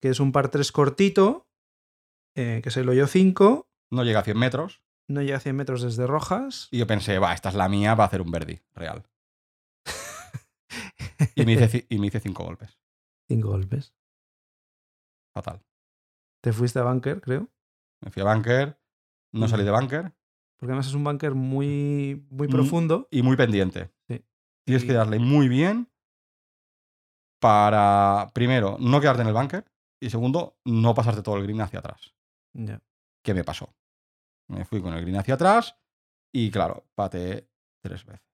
que 0.00 0.08
es 0.08 0.20
un 0.20 0.32
par 0.32 0.50
3 0.50 0.72
cortito, 0.72 1.48
eh, 2.34 2.60
que 2.62 2.68
es 2.70 2.76
el 2.76 2.88
hoyo 2.88 3.06
5. 3.06 3.68
No 3.90 4.04
llega 4.04 4.20
a 4.20 4.24
100 4.24 4.38
metros. 4.38 4.82
No 5.08 5.20
llega 5.22 5.36
a 5.38 5.40
100 5.40 5.56
metros 5.56 5.82
desde 5.82 6.06
Rojas. 6.06 6.68
Y 6.70 6.78
yo 6.78 6.86
pensé, 6.86 7.18
va, 7.18 7.34
esta 7.34 7.48
es 7.48 7.54
la 7.56 7.68
mía 7.68 7.94
para 7.96 8.06
hacer 8.06 8.22
un 8.22 8.30
verdi 8.30 8.60
real. 8.74 9.04
Y 11.34 11.44
me 11.44 11.52
hice, 11.52 11.86
y 11.88 11.98
me 11.98 12.06
hice 12.06 12.20
cinco 12.20 12.44
golpes. 12.44 12.78
Cinco 13.28 13.48
golpes. 13.48 13.94
Fatal. 15.34 15.62
Te 16.42 16.52
fuiste 16.52 16.78
a 16.78 16.84
bunker, 16.84 17.20
creo. 17.20 17.48
Me 18.00 18.10
fui 18.10 18.22
a 18.22 18.32
bunker, 18.32 18.80
no 19.32 19.46
salí 19.46 19.62
de 19.64 19.70
bunker 19.70 20.12
Porque 20.56 20.72
además 20.72 20.86
es 20.86 20.94
un 20.94 21.04
bunker 21.04 21.34
muy, 21.34 22.26
muy 22.30 22.48
Mm. 22.48 22.50
profundo. 22.50 23.08
y 23.10 23.22
muy 23.22 23.36
pendiente. 23.36 23.90
Sí. 24.08 24.24
Tienes 24.64 24.84
Y- 24.84 24.86
que 24.86 24.92
darle 24.94 25.18
muy 25.18 25.48
bien 25.48 25.89
para, 27.40 28.30
primero, 28.34 28.76
no 28.78 29.00
quedarte 29.00 29.22
en 29.22 29.28
el 29.28 29.34
bunker 29.34 29.64
y 30.00 30.10
segundo, 30.10 30.58
no 30.64 30.94
pasarte 30.94 31.22
todo 31.22 31.36
el 31.36 31.42
green 31.44 31.60
hacia 31.60 31.78
atrás. 31.80 32.14
Ya. 32.54 32.80
¿Qué 33.24 33.34
me 33.34 33.44
pasó? 33.44 33.74
Me 34.48 34.64
fui 34.64 34.80
con 34.82 34.94
el 34.94 35.00
green 35.02 35.16
hacia 35.16 35.34
atrás 35.34 35.76
y, 36.32 36.50
claro, 36.50 36.86
pateé 36.94 37.48
tres 37.82 38.04
veces. 38.04 38.26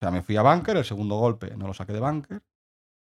O 0.00 0.04
sea, 0.04 0.10
me 0.10 0.22
fui 0.22 0.36
a 0.36 0.42
bunker, 0.42 0.76
el 0.76 0.84
segundo 0.84 1.16
golpe 1.16 1.56
no 1.56 1.66
lo 1.66 1.74
saqué 1.74 1.92
de 1.92 2.00
bunker. 2.00 2.42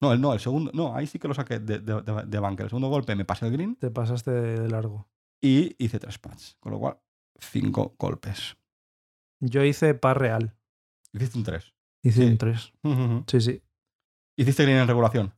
No, 0.02 0.12
el, 0.14 0.20
no, 0.22 0.34
el 0.34 0.40
segundo, 0.40 0.72
no, 0.74 0.96
ahí 0.96 1.08
sí 1.08 1.18
que 1.18 1.28
lo 1.28 1.34
saqué 1.34 1.60
de, 1.60 1.80
de, 1.80 2.02
de- 2.02 2.24
de 2.26 2.40
bunker. 2.40 2.66
El 2.66 2.70
segundo 2.70 2.90
golpe 2.90 3.16
me 3.16 3.26
pasé 3.26 3.46
el 3.48 3.54
green 3.54 3.76
Te 3.78 3.90
pasaste 3.90 4.32
de, 4.32 4.68
largo. 4.70 5.08
y 5.42 5.76
hice 5.84 5.98
tres 6.00 6.20
pats. 6.20 6.58
Con 6.60 6.74
lo 6.74 6.80
cual, 6.80 7.00
cinco 7.40 7.96
golpes. 7.98 8.58
Yo 9.40 9.64
hice 9.64 9.94
par 9.96 10.20
real. 10.20 10.56
Hiciste 11.14 11.38
un 11.38 11.44
3. 11.44 11.74
Hice 12.04 12.22
Sí. 12.22 12.28
un 12.28 12.38
3. 12.38 12.74
Sí, 13.28 13.42
sí. 13.42 13.64
Hiciste 14.38 14.64
green 14.64 14.78
en 14.80 14.88
regulación. 14.88 15.34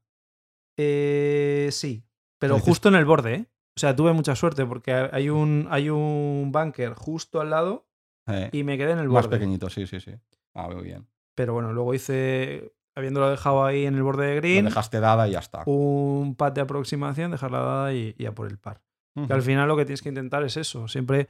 Eh, 0.77 1.69
sí. 1.71 2.03
Pero 2.39 2.59
justo 2.59 2.89
en 2.89 2.95
el 2.95 3.05
borde, 3.05 3.33
¿eh? 3.35 3.45
O 3.77 3.79
sea, 3.79 3.95
tuve 3.95 4.13
mucha 4.13 4.35
suerte 4.35 4.65
porque 4.65 4.93
hay 4.93 5.29
un, 5.29 5.67
hay 5.69 5.89
un 5.89 6.49
bunker 6.51 6.93
justo 6.93 7.41
al 7.41 7.49
lado 7.49 7.87
Eh, 8.27 8.49
y 8.53 8.63
me 8.63 8.77
quedé 8.77 8.91
en 8.91 8.99
el 8.99 9.07
más 9.09 9.25
borde. 9.25 9.37
pequeñito, 9.37 9.69
sí, 9.69 9.85
sí, 9.87 9.99
sí. 9.99 10.11
Ah, 10.53 10.69
muy 10.69 10.83
bien. 10.83 11.07
Pero 11.35 11.53
bueno, 11.53 11.73
luego 11.73 11.93
hice, 11.93 12.73
habiéndolo 12.95 13.29
dejado 13.29 13.65
ahí 13.65 13.85
en 13.85 13.95
el 13.95 14.03
borde 14.03 14.27
de 14.27 14.35
Lo 14.35 14.41
green, 14.41 14.65
dejaste 14.65 14.99
dada 15.01 15.27
y 15.27 15.31
ya 15.31 15.39
está. 15.39 15.63
un 15.65 16.35
pat 16.37 16.55
de 16.55 16.61
aproximación, 16.61 17.31
dejarla 17.31 17.59
dada 17.59 17.93
y, 17.93 18.15
y 18.17 18.25
a 18.25 18.33
por 18.33 18.47
el 18.47 18.57
par. 18.57 18.81
Que 19.27 19.31
al 19.31 19.41
final 19.41 19.67
lo 19.69 19.77
que 19.77 19.85
tienes 19.85 20.01
que 20.01 20.09
intentar 20.09 20.43
es 20.43 20.57
eso. 20.57 20.87
Siempre. 20.89 21.29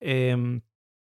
eh, 0.00 0.60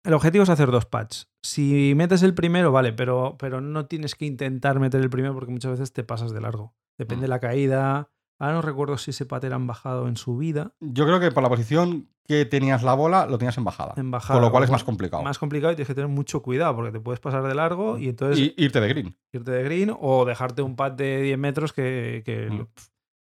el 0.05 0.15
objetivo 0.15 0.43
es 0.45 0.51
hacer 0.51 0.71
dos 0.71 0.87
pads. 0.87 1.29
Si 1.43 1.95
metes 1.97 2.23
el 2.23 2.35
primero, 2.35 2.73
vale, 2.73 2.93
pero, 2.93 3.37
pero 3.39 3.61
no 3.61 3.87
tienes 3.87 4.15
que 4.15 4.27
intentar 4.27 4.79
meter 4.81 5.01
el 5.01 5.11
primero 5.11 5.35
porque 5.35 5.53
muchas 5.53 5.73
veces 5.73 5.93
te 5.93 6.05
pasas 6.05 6.33
de 6.33 6.41
largo. 6.41 6.75
Depende 6.99 7.23
Mm. 7.23 7.25
de 7.25 7.29
la 7.29 7.41
caída. 7.41 8.11
Ahora 8.39 8.55
no 8.55 8.63
recuerdo 8.63 8.99
si 8.99 9.11
ese 9.13 9.25
pat 9.27 9.45
era 9.45 9.57
en 9.57 9.67
bajado 9.67 10.09
en 10.09 10.17
subida. 10.17 10.75
Yo 10.81 11.05
creo 11.07 11.21
que 11.21 11.31
por 11.31 11.43
la 11.43 11.49
posición 11.49 12.09
que 12.27 12.45
tenías 12.45 12.83
la 12.83 12.95
bola, 12.95 13.27
lo 13.27 13.39
tenías 13.39 13.57
en 13.59 13.65
bajada. 13.65 13.95
En 13.97 14.11
bajada. 14.11 14.35
Con 14.39 14.43
lo 14.45 14.51
cual 14.51 14.65
es 14.65 14.71
más 14.71 14.85
complicado. 14.85 15.23
Más 15.23 15.39
complicado 15.39 15.73
y 15.73 15.77
tienes 15.77 15.89
que 15.89 15.95
tener 15.95 16.09
mucho 16.09 16.43
cuidado 16.43 16.75
porque 16.75 16.93
te 16.93 17.01
puedes 17.01 17.21
pasar 17.21 17.43
de 17.45 17.55
largo 17.55 17.99
y 17.99 18.09
entonces 18.09 18.39
y 18.39 18.55
irte 18.57 18.81
de 18.81 18.89
green. 18.89 19.17
irte 19.33 19.51
de 19.51 19.63
green 19.63 19.93
o 19.99 20.25
dejarte 20.25 20.63
un 20.63 20.75
pad 20.77 20.93
de 20.93 21.23
10 21.23 21.39
metros 21.39 21.73
que. 21.73 22.23
que- 22.25 22.51
Mm. 22.51 22.67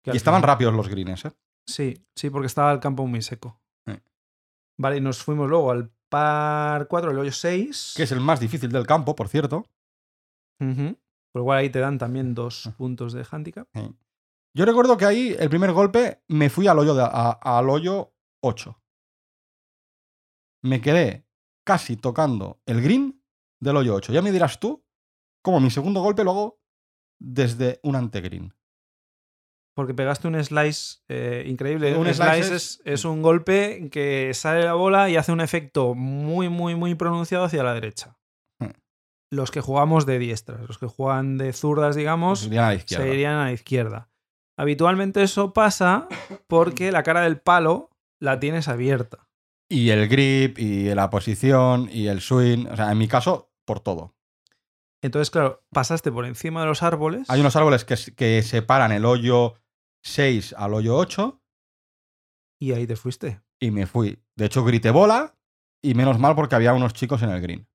que 0.03 0.11
Y 0.13 0.17
estaban 0.17 0.41
final- 0.41 0.53
rápidos 0.55 0.73
los 0.75 0.87
greens, 0.89 1.25
¿eh? 1.25 1.31
Sí, 1.67 2.05
sí, 2.15 2.29
porque 2.29 2.47
estaba 2.47 2.71
el 2.71 2.79
campo 2.79 3.05
muy 3.05 3.21
seco. 3.21 3.59
Sí. 3.87 3.93
Vale, 4.77 4.97
y 4.97 5.01
nos 5.01 5.21
fuimos 5.23 5.49
luego 5.49 5.71
al 5.71 5.91
par 6.09 6.87
4, 6.87 7.11
el 7.11 7.17
hoyo 7.19 7.31
6. 7.31 7.93
Que 7.95 8.03
es 8.03 8.11
el 8.11 8.19
más 8.19 8.39
difícil 8.39 8.71
del 8.71 8.85
campo, 8.87 9.15
por 9.15 9.27
cierto. 9.29 9.65
Por 10.59 11.41
lo 11.41 11.43
cual 11.43 11.59
ahí 11.59 11.69
te 11.69 11.79
dan 11.79 11.97
también 11.97 12.33
dos 12.33 12.67
Ah. 12.67 12.75
puntos 12.77 13.13
de 13.13 13.25
handicap. 13.29 13.67
Yo 14.55 14.65
recuerdo 14.65 14.97
que 14.97 15.05
ahí, 15.05 15.35
el 15.39 15.49
primer 15.49 15.71
golpe, 15.71 16.23
me 16.27 16.49
fui 16.49 16.67
al 16.67 16.79
hoyo, 16.79 16.95
de- 16.95 17.03
a- 17.03 17.39
al 17.57 17.69
hoyo 17.69 18.13
8. 18.43 18.81
Me 20.63 20.81
quedé 20.81 21.25
casi 21.65 21.95
tocando 21.95 22.61
el 22.65 22.81
green 22.81 23.23
del 23.61 23.77
hoyo 23.77 23.95
8. 23.95 24.11
Ya 24.11 24.21
me 24.21 24.31
dirás 24.31 24.59
tú 24.59 24.83
como 25.43 25.59
mi 25.59 25.69
segundo 25.69 26.01
golpe 26.01 26.23
lo 26.23 26.31
hago 26.31 26.59
desde 27.21 27.79
un 27.83 27.95
antegreen. 27.95 28.53
Porque 29.79 29.93
pegaste 29.93 30.27
un 30.27 30.43
slice 30.43 30.97
eh, 31.07 31.45
increíble. 31.47 31.93
Un 31.95 32.05
Un 32.05 32.13
slice 32.13 32.43
slice 32.59 32.81
es- 32.83 33.05
un 33.05 33.21
golpe 33.21 33.87
que 33.89 34.33
sale 34.33 34.65
la 34.65 34.73
bola 34.73 35.09
y 35.09 35.15
hace 35.15 35.31
un 35.31 35.39
efecto 35.39 35.95
muy, 35.95 36.49
muy, 36.49 36.75
muy 36.75 36.95
pronunciado 36.95 37.45
hacia 37.45 37.63
la 37.63 37.73
derecha. 37.73 38.17
Hmm. 38.59 38.71
Los 39.31 39.51
que 39.51 39.61
jugamos 39.61 40.05
de 40.05 40.19
diestras, 40.19 40.67
los 40.67 40.77
que 40.77 40.87
juegan 40.87 41.37
de 41.37 41.53
zurdas, 41.53 41.95
digamos, 41.95 42.45
Irían 42.45 42.65
a 42.65 42.67
la 42.67 42.73
izquierda. 42.75 43.03
se 43.05 43.13
irían 43.13 43.33
a 43.35 43.45
la 43.45 43.51
izquierda. 43.53 44.09
Habitualmente 44.57 45.23
eso 45.23 45.53
pasa 45.53 46.09
porque 46.47 46.91
la 46.91 47.03
cara 47.03 47.21
del 47.21 47.39
palo 47.39 47.89
la 48.19 48.37
tienes 48.41 48.67
abierta. 48.67 49.29
Y 49.69 49.91
el 49.91 50.09
grip, 50.09 50.59
y 50.59 50.93
la 50.93 51.09
posición, 51.09 51.87
y 51.89 52.07
el 52.07 52.19
swing. 52.19 52.65
O 52.69 52.75
sea, 52.75 52.91
en 52.91 52.97
mi 52.97 53.07
caso, 53.07 53.49
por 53.65 53.79
todo. 53.79 54.13
Entonces, 55.01 55.31
claro, 55.31 55.63
pasaste 55.71 56.11
por 56.11 56.25
encima 56.25 56.59
de 56.59 56.67
los 56.67 56.83
árboles. 56.83 57.29
Hay 57.29 57.39
unos 57.39 57.55
árboles 57.55 57.85
que, 57.85 57.95
que 58.17 58.43
separan 58.43 58.91
el 58.91 59.05
hoyo 59.05 59.53
6 60.03 60.53
al 60.57 60.73
hoyo 60.73 60.95
8 60.95 61.41
Y 62.59 62.71
ahí 62.73 62.85
te 62.87 62.95
fuiste. 62.95 63.41
y 63.59 63.71
me 63.71 63.85
fui. 63.87 64.17
De 64.35 64.45
hecho, 64.45 64.63
grité 64.63 64.91
bola 64.91 65.35
y 65.81 65.93
menos 65.93 66.19
mal 66.19 66.35
porque 66.35 66.55
había 66.55 66.73
unos 66.73 66.93
chicos 66.93 67.21
en 67.23 67.29
el 67.29 67.41
green. 67.41 67.67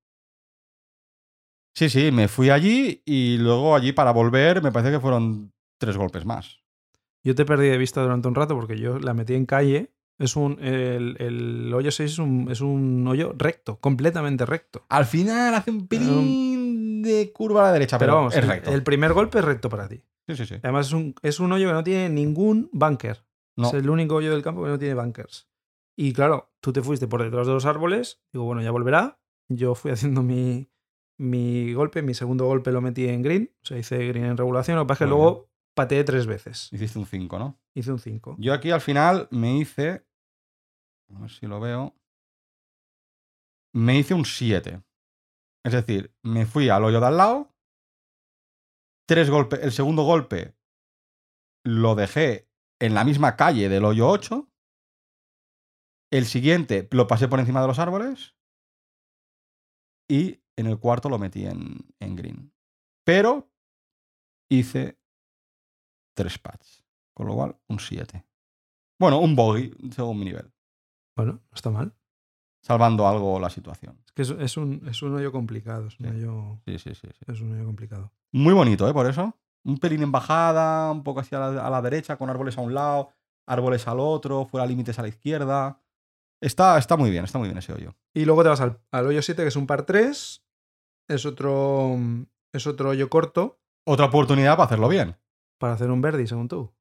Sí, 1.75 1.89
sí, 1.89 2.11
me 2.11 2.27
fui 2.27 2.49
allí 2.49 3.01
y 3.05 3.37
luego 3.37 3.75
allí 3.75 3.91
para 3.91 4.11
volver 4.11 4.61
me 4.61 4.71
parece 4.71 4.91
que 4.91 4.99
fueron 4.99 5.53
tres 5.77 5.97
golpes 5.97 6.25
más. 6.25 6.59
Yo 7.23 7.35
te 7.35 7.43
perdí 7.45 7.67
de 7.67 7.77
vista 7.77 8.01
durante 8.01 8.27
un 8.27 8.35
rato 8.35 8.55
porque 8.55 8.77
yo 8.79 8.97
la 8.99 9.13
metí 9.13 9.33
en 9.33 9.45
calle. 9.45 9.91
Es 10.17 10.37
un. 10.37 10.57
El, 10.63 11.17
el 11.19 11.73
hoyo 11.73 11.91
6 11.91 12.11
es 12.13 12.19
un, 12.19 12.49
es 12.49 12.61
un 12.61 13.05
hoyo 13.07 13.33
recto, 13.37 13.77
completamente 13.81 14.45
recto. 14.45 14.85
Al 14.87 15.05
final 15.05 15.53
hace 15.55 15.71
un 15.71 15.87
pelín 15.87 17.01
de 17.01 17.33
curva 17.33 17.61
a 17.61 17.63
la 17.65 17.73
derecha, 17.73 17.97
pero, 17.99 18.11
Pero 18.11 18.15
vamos, 18.19 18.33
es 18.35 18.43
el- 18.43 18.47
recto. 18.49 18.71
El, 18.71 18.81
primer 18.83 19.11
golpe 19.11 19.39
es 19.39 19.45
recto 19.45 19.67
para 19.67 19.89
ti. 19.89 20.01
Sí, 20.27 20.35
sí, 20.35 20.45
sí. 20.45 20.55
Además, 20.63 20.87
es 20.87 20.93
un, 20.93 21.15
es 21.21 21.39
un 21.39 21.51
hoyo 21.51 21.67
que 21.67 21.73
no 21.73 21.83
tiene 21.83 22.09
ningún 22.09 22.69
bunker. 22.73 23.25
No. 23.57 23.67
Es 23.67 23.73
el 23.73 23.89
único 23.89 24.15
hoyo 24.15 24.31
del 24.31 24.41
campo 24.41 24.63
que 24.63 24.69
no 24.69 24.79
tiene 24.79 24.95
bunkers. 24.95 25.47
Y 25.97 26.13
claro, 26.13 26.51
tú 26.59 26.73
te 26.73 26.81
fuiste 26.81 27.07
por 27.07 27.23
detrás 27.23 27.47
de 27.47 27.53
los 27.53 27.65
árboles. 27.65 28.21
Digo, 28.33 28.45
bueno, 28.45 28.61
ya 28.61 28.71
volverá. 28.71 29.19
Yo 29.49 29.75
fui 29.75 29.91
haciendo 29.91 30.23
mi, 30.23 30.69
mi 31.17 31.73
golpe. 31.73 32.01
Mi 32.01 32.13
segundo 32.13 32.45
golpe 32.45 32.71
lo 32.71 32.81
metí 32.81 33.07
en 33.07 33.21
green. 33.21 33.53
O 33.61 33.65
sea, 33.65 33.77
hice 33.77 34.05
green 34.07 34.25
en 34.25 34.37
regulación. 34.37 34.77
Lo 34.77 34.83
que 34.83 34.89
pasa 34.89 35.05
es 35.05 35.07
que 35.07 35.15
luego 35.15 35.49
pateé 35.73 36.03
tres 36.03 36.25
veces. 36.25 36.69
Hiciste 36.71 36.99
un 36.99 37.05
5, 37.05 37.39
¿no? 37.39 37.59
Hice 37.73 37.91
un 37.91 37.99
5. 37.99 38.35
Yo 38.39 38.53
aquí 38.53 38.71
al 38.71 38.81
final 38.81 39.27
me 39.31 39.57
hice. 39.57 40.05
A 41.13 41.19
ver 41.19 41.29
si 41.29 41.45
lo 41.45 41.59
veo. 41.59 41.95
Me 43.73 43.97
hice 43.97 44.13
un 44.13 44.25
7. 44.25 44.81
Es 45.63 45.73
decir, 45.73 46.13
me 46.21 46.45
fui 46.45 46.69
al 46.69 46.83
hoyo 46.83 46.99
de 46.99 47.07
al 47.07 47.17
lado. 47.17 47.54
Tres 49.07 49.29
golpes. 49.29 49.59
El 49.61 49.71
segundo 49.71 50.03
golpe 50.03 50.55
lo 51.63 51.95
dejé 51.95 52.49
en 52.79 52.93
la 52.93 53.03
misma 53.03 53.35
calle 53.35 53.69
del 53.69 53.85
hoyo 53.85 54.09
8. 54.09 54.49
El 56.11 56.25
siguiente 56.25 56.87
lo 56.91 57.07
pasé 57.07 57.27
por 57.27 57.39
encima 57.39 57.61
de 57.61 57.67
los 57.67 57.79
árboles. 57.79 58.35
Y 60.09 60.41
en 60.55 60.67
el 60.67 60.79
cuarto 60.79 61.09
lo 61.09 61.19
metí 61.19 61.45
en, 61.45 61.77
en 61.99 62.15
green. 62.15 62.53
Pero 63.05 63.51
hice 64.49 64.99
tres 66.15 66.39
pads. 66.39 66.85
Con 67.15 67.27
lo 67.27 67.35
cual, 67.35 67.59
un 67.69 67.79
7. 67.79 68.25
Bueno, 68.99 69.19
un 69.19 69.35
bogey, 69.35 69.71
según 69.91 70.19
mi 70.19 70.25
nivel. 70.25 70.51
Bueno, 71.15 71.33
no 71.33 71.55
está 71.55 71.69
mal. 71.69 71.95
Salvando 72.65 73.07
algo 73.07 73.39
la 73.39 73.49
situación. 73.51 73.99
Es 74.05 74.11
que 74.11 74.21
es, 74.23 74.29
es 74.31 74.57
un, 74.57 74.81
es 74.89 75.01
un 75.03 75.13
hoyo 75.15 75.31
complicado. 75.31 75.87
Es 75.87 75.99
un, 75.99 76.05
Sí. 76.07 76.11
hoyo, 76.15 76.59
Sí, 76.65 76.79
sí, 76.79 77.07
es 77.27 77.39
un 77.41 77.51
hoyo 77.53 77.65
complicado. 77.65 78.11
Muy 78.31 78.53
bonito, 78.53 78.87
¿eh? 78.89 78.93
Por 78.93 79.05
eso. 79.07 79.37
Un 79.63 79.77
pelín 79.77 80.01
en 80.01 80.11
bajada, 80.11 80.91
un 80.91 81.03
poco 81.03 81.19
hacia 81.19 81.37
la, 81.39 81.65
a 81.65 81.69
la 81.69 81.81
derecha, 81.81 82.17
con 82.17 82.29
árboles 82.29 82.57
a 82.57 82.61
un 82.61 82.73
lado, 82.73 83.09
árboles 83.45 83.87
al 83.87 83.99
otro, 83.99 84.45
fuera 84.45 84.65
límites 84.65 84.97
a 84.97 85.03
la 85.03 85.07
izquierda. 85.09 85.79
Está, 86.41 86.77
está 86.79 86.97
muy 86.97 87.11
bien, 87.11 87.23
está 87.23 87.37
muy 87.39 87.47
bien 87.49 87.57
ese 87.59 87.71
hoyo. 87.73 87.95
Y 88.13 88.25
luego 88.25 88.41
te 88.43 88.49
vas 88.49 88.61
al, 88.61 88.79
al 88.91 89.05
hoyo 89.07 89.21
7, 89.21 89.41
que 89.43 89.47
es 89.49 89.55
un 89.55 89.67
par 89.67 89.83
3. 89.85 90.43
Es 91.07 91.25
otro, 91.25 91.95
es 92.51 92.65
otro 92.67 92.89
hoyo 92.89 93.09
corto 93.11 93.59
Otra 93.85 94.05
oportunidad 94.07 94.53
para 94.57 94.65
hacerlo 94.65 94.87
bien. 94.89 95.15
para 95.59 95.73
hacer 95.73 95.91
un 95.91 96.01
verdi, 96.01 96.25
según 96.25 96.47
tú. 96.47 96.73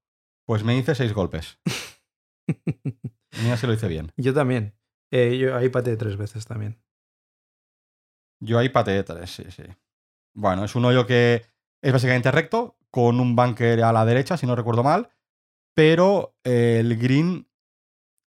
Pues 0.47 0.65
me 0.65 0.77
hice 0.77 0.95
seis 0.95 1.13
golpes. 1.13 1.59
Mira 3.43 3.57
si 3.57 3.67
lo 3.67 3.73
hice 3.73 3.89
bien. 3.89 4.13
Yo 4.17 4.33
también. 4.35 4.75
Eh, 5.17 5.39
yo 5.39 5.57
ahí 5.57 5.69
pateé 5.69 5.97
tres 5.97 6.17
veces 6.17 6.45
también. 6.45 6.77
Yo 8.41 8.59
ahí 8.59 8.69
pateé 8.69 9.05
tres, 9.05 9.31
sí, 9.31 9.45
sí. 9.49 9.63
Bueno, 10.35 10.65
es 10.65 10.75
un 10.75 10.85
hoyo 10.85 11.07
que 11.07 11.43
es 11.81 11.93
básicamente 11.93 12.33
recto, 12.33 12.77
con 12.91 13.21
un 13.21 13.37
bunker 13.37 13.85
a 13.85 13.93
la 13.93 14.05
derecha, 14.05 14.37
si 14.37 14.45
no 14.45 14.57
recuerdo 14.57 14.83
mal, 14.83 15.11
pero 15.73 16.35
eh, 16.43 16.79
el 16.81 16.97
green, 16.97 17.49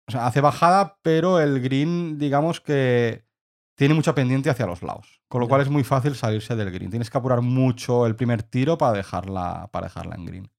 o 0.08 0.12
sea, 0.12 0.26
hace 0.26 0.41
bajada, 0.41 0.98
pero 1.04 1.39
el 1.39 1.62
green, 1.62 2.17
digamos 2.17 2.62
que 2.62 3.26
tiene 3.78 3.94
mucha 3.94 4.15
pendiente 4.15 4.50
hacia 4.50 4.65
los 4.65 4.82
lados, 4.82 5.22
con 5.28 5.41
lo 5.41 5.48
cual 5.48 5.62
es 5.62 5.70
muy 5.70 5.84
fácil 5.84 6.15
salirse 6.15 6.56
del 6.56 6.72
green. 6.72 6.89
Tienes 6.89 7.12
que 7.12 7.17
apurar 7.20 7.41
mucho 7.41 8.08
el 8.08 8.15
primer 8.15 8.41
tiro 8.41 8.80
para 8.80 8.98
dejarla, 8.98 9.70
para 9.72 9.86
dejarla 9.86 10.15
en 10.15 10.26
green. 10.26 10.52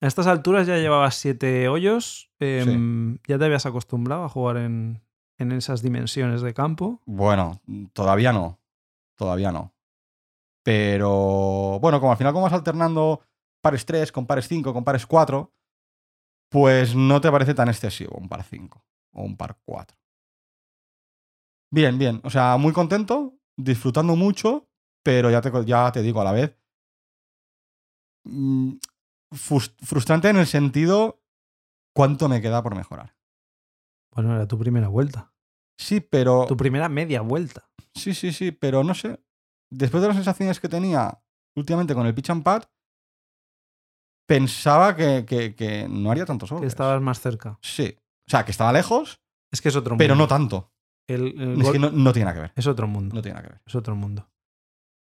A 0.00 0.06
estas 0.06 0.28
alturas 0.28 0.68
ya 0.68 0.76
llevabas 0.76 1.16
siete 1.16 1.68
hoyos. 1.68 2.30
em, 2.38 3.18
Ya 3.26 3.38
te 3.38 3.44
habías 3.44 3.66
acostumbrado 3.66 4.22
a 4.24 4.28
jugar 4.28 4.58
en, 4.58 5.03
en 5.38 5.52
esas 5.52 5.82
dimensiones 5.82 6.42
de 6.42 6.54
campo. 6.54 7.00
Bueno, 7.06 7.60
todavía 7.92 8.32
no. 8.32 8.60
Todavía 9.16 9.52
no. 9.52 9.74
Pero 10.62 11.78
bueno, 11.80 12.00
como 12.00 12.12
al 12.12 12.18
final 12.18 12.32
como 12.32 12.44
vas 12.44 12.52
alternando 12.52 13.20
pares 13.60 13.84
3 13.84 14.10
con 14.12 14.26
pares 14.26 14.48
5 14.48 14.72
con 14.72 14.84
pares 14.84 15.06
4, 15.06 15.52
pues 16.50 16.94
no 16.94 17.20
te 17.20 17.30
parece 17.30 17.54
tan 17.54 17.68
excesivo 17.68 18.16
un 18.16 18.28
par 18.28 18.42
5 18.44 18.84
o 19.12 19.22
un 19.22 19.36
par 19.36 19.58
4. 19.64 19.96
Bien, 21.70 21.98
bien. 21.98 22.20
O 22.24 22.30
sea, 22.30 22.56
muy 22.56 22.72
contento, 22.72 23.34
disfrutando 23.56 24.16
mucho, 24.16 24.68
pero 25.02 25.30
ya 25.30 25.40
te, 25.40 25.50
ya 25.64 25.90
te 25.92 26.02
digo 26.02 26.20
a 26.20 26.24
la 26.24 26.32
vez. 26.32 26.56
mm, 28.24 28.72
frus- 29.32 29.74
frustrante 29.82 30.28
en 30.28 30.36
el 30.36 30.46
sentido 30.46 31.20
cuánto 31.94 32.28
me 32.28 32.40
queda 32.40 32.62
por 32.62 32.74
mejorar. 32.74 33.13
Bueno, 34.14 34.34
era 34.34 34.46
tu 34.46 34.58
primera 34.58 34.88
vuelta. 34.88 35.32
Sí, 35.78 36.00
pero. 36.00 36.46
Tu 36.46 36.56
primera 36.56 36.88
media 36.88 37.20
vuelta. 37.20 37.68
Sí, 37.94 38.14
sí, 38.14 38.32
sí, 38.32 38.52
pero 38.52 38.84
no 38.84 38.94
sé. 38.94 39.20
Después 39.72 40.00
de 40.02 40.08
las 40.08 40.16
sensaciones 40.16 40.60
que 40.60 40.68
tenía 40.68 41.20
últimamente 41.56 41.94
con 41.94 42.06
el 42.06 42.14
pitch 42.14 42.30
and 42.30 42.42
pad, 42.44 42.62
pensaba 44.28 44.96
que, 44.96 45.24
que- 45.26 45.54
que 45.54 45.86
no 45.88 46.10
haría 46.10 46.24
tantos 46.26 46.48
Que 46.48 46.54
golpes. 46.54 46.68
estabas 46.72 47.00
más 47.02 47.20
cerca. 47.20 47.58
Sí. 47.62 47.96
O 48.26 48.30
sea, 48.30 48.44
que 48.44 48.50
estaba 48.52 48.72
lejos, 48.72 49.20
Es 49.52 49.60
que 49.60 49.68
es 49.68 49.76
otro 49.76 49.92
mundo. 49.94 50.02
pero 50.02 50.14
no 50.16 50.26
tanto. 50.28 50.72
El- 51.08 51.38
el 51.40 51.60
Es 51.60 51.70
que 51.70 51.78
no, 51.78 51.90
no 51.90 52.12
tiene 52.12 52.24
nada 52.24 52.34
que 52.34 52.40
ver. 52.42 52.52
Es 52.56 52.66
otro 52.66 52.86
mundo. 52.86 53.14
No 53.14 53.20
tiene 53.22 53.34
nada 53.34 53.46
que 53.48 53.52
ver. 53.54 53.62
Es 53.66 53.74
otro 53.74 53.94
mundo. 53.94 54.30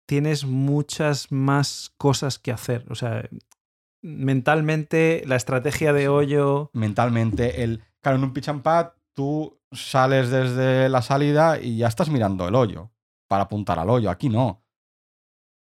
Tienes 0.08 0.44
muchas 0.44 1.32
más 1.32 1.92
cosas 1.98 2.38
que 2.38 2.52
hacer. 2.52 2.84
O 2.90 2.94
sea, 2.94 3.28
mentalmente, 4.02 5.22
la 5.26 5.36
estrategia 5.36 5.92
de 5.92 6.08
hoyo. 6.08 6.70
Mentalmente, 6.74 7.62
el. 7.64 7.82
Claro, 8.06 8.18
en 8.18 8.24
un 8.24 8.32
pitch 8.32 8.50
and 8.50 8.62
pad, 8.62 8.90
tú 9.14 9.58
sales 9.72 10.30
desde 10.30 10.88
la 10.88 11.02
salida 11.02 11.58
y 11.60 11.78
ya 11.78 11.88
estás 11.88 12.08
mirando 12.08 12.46
el 12.46 12.54
hoyo. 12.54 12.92
Para 13.26 13.42
apuntar 13.42 13.80
al 13.80 13.90
hoyo. 13.90 14.10
Aquí 14.10 14.28
no. 14.28 14.62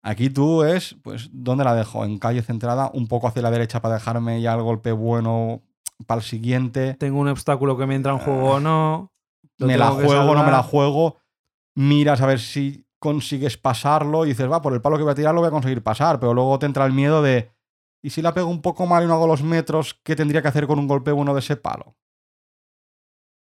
Aquí 0.02 0.28
tú 0.28 0.64
es, 0.64 0.96
pues, 1.05 1.31
¿dónde 1.33 1.62
la 1.62 1.72
dejo? 1.72 2.05
En 2.05 2.18
calle 2.18 2.42
centrada, 2.42 2.90
un 2.94 3.07
poco 3.07 3.28
hacia 3.28 3.42
la 3.42 3.52
derecha 3.52 3.81
para 3.81 3.94
dejarme 3.94 4.42
ya 4.42 4.55
el 4.55 4.62
golpe 4.62 4.90
bueno 4.90 5.62
para 6.05 6.18
el 6.18 6.24
siguiente. 6.24 6.94
Tengo 6.94 7.20
un 7.20 7.28
obstáculo 7.28 7.78
que 7.78 7.87
me 7.87 7.94
entra 7.94 8.11
en 8.11 8.18
juego 8.18 8.55
o 8.55 8.59
no. 8.59 9.12
me 9.59 9.76
la 9.76 9.92
juego, 9.92 10.35
no 10.35 10.42
me 10.42 10.50
la 10.50 10.64
juego, 10.64 11.18
miras 11.76 12.22
a 12.22 12.26
ver 12.26 12.40
si 12.40 12.88
consigues 12.98 13.57
pasarlo 13.57 14.24
y 14.24 14.31
dices, 14.31 14.50
va, 14.50 14.61
por 14.62 14.72
el 14.72 14.83
palo 14.83 14.96
que 14.96 15.05
voy 15.05 15.12
a 15.12 15.14
tirar 15.14 15.33
lo 15.33 15.42
voy 15.42 15.48
a 15.48 15.52
conseguir 15.52 15.85
pasar, 15.85 16.18
pero 16.18 16.35
luego 16.35 16.59
te 16.59 16.66
entra 16.66 16.87
el 16.87 16.92
miedo 16.92 17.22
de, 17.22 17.52
¿y 18.02 18.11
si 18.11 18.20
la 18.20 18.35
pego 18.35 18.48
un 18.48 18.62
poco 18.62 18.85
mal 18.87 19.05
y 19.05 19.07
no 19.07 19.14
hago 19.14 19.28
los 19.28 19.44
metros, 19.44 19.94
qué 20.02 20.16
tendría 20.16 20.42
que 20.42 20.48
hacer 20.48 20.66
con 20.66 20.81
un 20.81 20.88
golpe 20.88 21.12
bueno 21.12 21.35
de 21.35 21.38
ese 21.38 21.55
palo? 21.55 21.94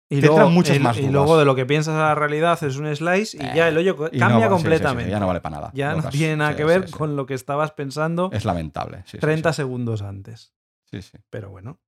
Y 0.09 0.21
luego, 0.21 0.35
entran 0.37 0.53
muchas 0.53 0.77
el- 0.77 0.83
más 0.83 0.97
y 0.97 1.01
dudas. 1.01 1.13
luego 1.13 1.37
de 1.37 1.43
lo 1.45 1.53
que 1.55 1.65
piensas 1.65 1.95
a 1.95 1.99
la 1.99 2.15
realidad 2.15 2.61
es 2.63 2.77
un 2.77 2.95
slice 2.95 3.37
y 3.37 3.45
Eh, 3.45 3.51
ya 3.55 3.67
el 3.67 3.77
hoyo 3.77 3.97
cambia 3.97 4.19
no- 4.19 4.29
sí, 4.29 4.35
sí, 4.37 4.43
sí, 4.45 4.49
completamente. 4.49 5.11
ya 5.11 5.19
no 5.19 5.27
vale 5.27 5.41
para 5.41 5.55
nada. 5.57 5.71
Ya 5.73 5.91
no 5.93 5.99
has- 5.99 6.09
tiene 6.09 6.37
nada 6.37 6.55
que 6.55 6.63
ver 6.63 6.89
con 6.89 7.15
lo 7.17 7.25
que 7.25 7.33
estabas 7.33 7.71
pensando 7.73 8.29
Es 8.31 8.45
lamentable. 8.45 8.99
sí, 9.05 9.11
sí, 9.11 9.17
30 9.19 9.51
sí. 9.51 9.57
segundos 9.57 10.01
antes. 10.01 10.53
Sí, 10.89 11.01
sí. 11.01 11.17
Pero 11.29 11.49
bueno. 11.49 11.79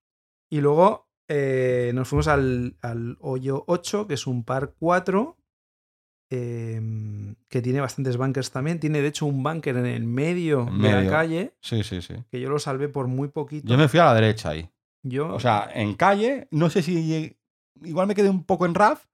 Y 0.51 0.59
luego 0.61 1.07
eh, 1.31 1.91
nos 1.93 2.07
fuimos 2.07 2.27
al, 2.27 2.75
al 2.81 3.15
hoyo 3.21 3.63
8, 3.67 4.07
que 4.07 4.15
es 4.15 4.25
un 4.27 4.43
par 4.43 4.73
4, 4.79 5.37
em, 6.29 7.35
que 7.47 7.61
tiene 7.61 7.79
bastantes 7.81 8.17
bunkers 8.17 8.51
también. 8.51 8.79
Tiene 8.79 9.01
de 9.01 9.07
hecho 9.07 9.25
un 9.25 9.41
bunker 9.43 9.77
en 9.77 9.85
el 9.85 10.03
medio 10.05 10.67
En 10.67 10.81
de 10.81 10.91
la 10.91 11.09
calle, 11.09 11.53
Sí, 11.61 11.83
sí, 11.83 12.01
sí. 12.01 12.15
que 12.29 12.39
yo 12.39 12.49
lo 12.49 12.59
salvé 12.59 12.89
por 12.89 13.07
muy 13.07 13.29
poquito. 13.29 13.67
Yo 13.67 13.77
me 13.77 13.87
fui 13.87 13.99
a 13.99 14.05
la 14.05 14.13
derecha 14.15 14.49
ahí. 14.49 14.69
Yo- 15.03 15.33
O 15.33 15.39
sea, 15.39 15.69
en 15.73 15.93
calle, 15.95 16.47
no 16.51 16.69
sé 16.69 16.81
si 16.81 17.37
igual 17.83 18.07
me 18.07 18.15
quedé 18.15 18.29
un 18.29 18.43
poco 18.43 18.65
en 18.65 18.75
RAF, 18.75 19.05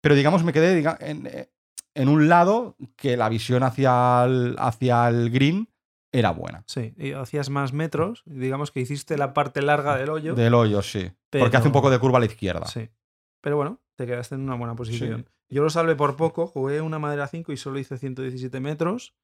pero 0.00 0.14
digamos 0.14 0.44
me 0.44 0.52
quedé 0.52 0.74
diga- 0.80 0.96
en, 1.00 1.26
eh, 1.26 1.50
en 1.94 2.08
un 2.08 2.28
lado 2.28 2.76
que 2.96 3.16
la 3.16 3.28
visión 3.28 3.62
hacia 3.62 4.24
el, 4.24 4.56
hacia 4.58 5.08
el 5.08 5.30
green 5.30 5.68
era 6.12 6.30
buena. 6.30 6.62
Sí, 6.66 6.94
y 6.98 7.12
hacías 7.12 7.48
más 7.50 7.72
metros. 7.72 8.22
Digamos 8.26 8.70
que 8.70 8.80
hiciste 8.80 9.16
la 9.16 9.32
parte 9.32 9.62
larga 9.62 9.96
del 9.96 10.10
hoyo. 10.10 10.34
Del 10.34 10.54
hoyo, 10.54 10.82
sí. 10.82 11.10
Porque 11.30 11.56
hace 11.56 11.68
un 11.68 11.72
poco 11.72 11.90
de 11.90 11.98
curva 11.98 12.18
a 12.18 12.20
la 12.20 12.26
izquierda. 12.26 12.66
Sí. 12.66 12.90
Pero 13.40 13.56
bueno, 13.56 13.80
te 13.96 14.06
quedaste 14.06 14.34
en 14.34 14.42
una 14.42 14.54
buena 14.54 14.74
posición. 14.76 15.28
Yo 15.48 15.62
lo 15.62 15.70
salvé 15.70 15.96
por 15.96 16.16
poco, 16.16 16.46
jugué 16.46 16.80
una 16.80 16.98
madera 16.98 17.26
5 17.28 17.52
y 17.52 17.56
solo 17.56 17.78
hice 17.78 17.98
117 17.98 18.60
metros. 18.60 19.14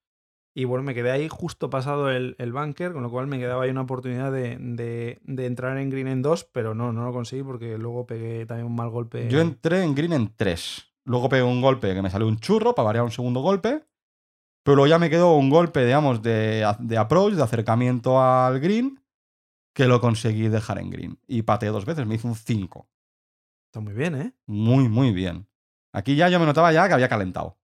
Y 0.58 0.64
bueno, 0.64 0.82
me 0.82 0.92
quedé 0.92 1.12
ahí 1.12 1.28
justo 1.28 1.70
pasado 1.70 2.10
el, 2.10 2.34
el 2.38 2.52
bunker, 2.52 2.92
con 2.92 3.02
lo 3.04 3.10
cual 3.10 3.28
me 3.28 3.38
quedaba 3.38 3.62
ahí 3.62 3.70
una 3.70 3.82
oportunidad 3.82 4.32
de, 4.32 4.56
de- 4.58 5.20
de 5.22 5.46
entrar 5.46 5.78
en 5.78 5.88
green 5.88 6.08
en 6.08 6.20
2, 6.20 6.44
pero 6.52 6.74
no, 6.74 6.92
no 6.92 7.04
lo 7.04 7.12
conseguí 7.12 7.44
porque 7.44 7.78
luego 7.78 8.06
pegué 8.06 8.44
también 8.44 8.66
un 8.66 8.74
mal 8.74 8.90
golpe. 8.90 9.28
Yo 9.28 9.40
entré 9.40 9.84
en 9.84 9.94
green 9.94 10.12
en 10.14 10.34
3. 10.34 10.84
Luego 11.04 11.28
pegué 11.28 11.44
un 11.44 11.60
golpe 11.62 11.94
que 11.94 12.02
me 12.02 12.10
salió 12.10 12.26
un 12.26 12.38
churro 12.40 12.74
para 12.74 12.86
variar 12.86 13.04
un 13.04 13.12
segundo 13.12 13.40
golpe. 13.40 13.84
Pero 14.64 14.74
luego 14.74 14.88
ya 14.88 14.98
me 14.98 15.10
quedó 15.10 15.36
un 15.36 15.48
golpe, 15.48 15.84
digamos, 15.86 16.22
de, 16.22 16.66
de 16.80 16.98
approach, 16.98 17.34
de 17.34 17.42
acercamiento 17.44 18.20
al 18.20 18.58
green, 18.58 19.00
que 19.74 19.86
lo 19.86 20.00
conseguí 20.00 20.48
dejar 20.48 20.78
en 20.80 20.90
green. 20.90 21.18
Y 21.28 21.42
pateé 21.42 21.68
dos 21.68 21.84
veces, 21.84 22.04
me 22.04 22.16
hizo 22.16 22.26
un 22.26 22.34
5. 22.34 22.88
Está 23.66 23.78
muy 23.78 23.92
bien, 23.92 24.16
¿eh? 24.16 24.32
Muy, 24.46 24.88
muy 24.88 25.12
bien. 25.12 25.46
Aquí 25.92 26.16
ya 26.16 26.28
yo 26.28 26.40
me 26.40 26.46
notaba 26.46 26.72
ya 26.72 26.88
que 26.88 26.94
había 26.94 27.08
calentado. 27.08 27.57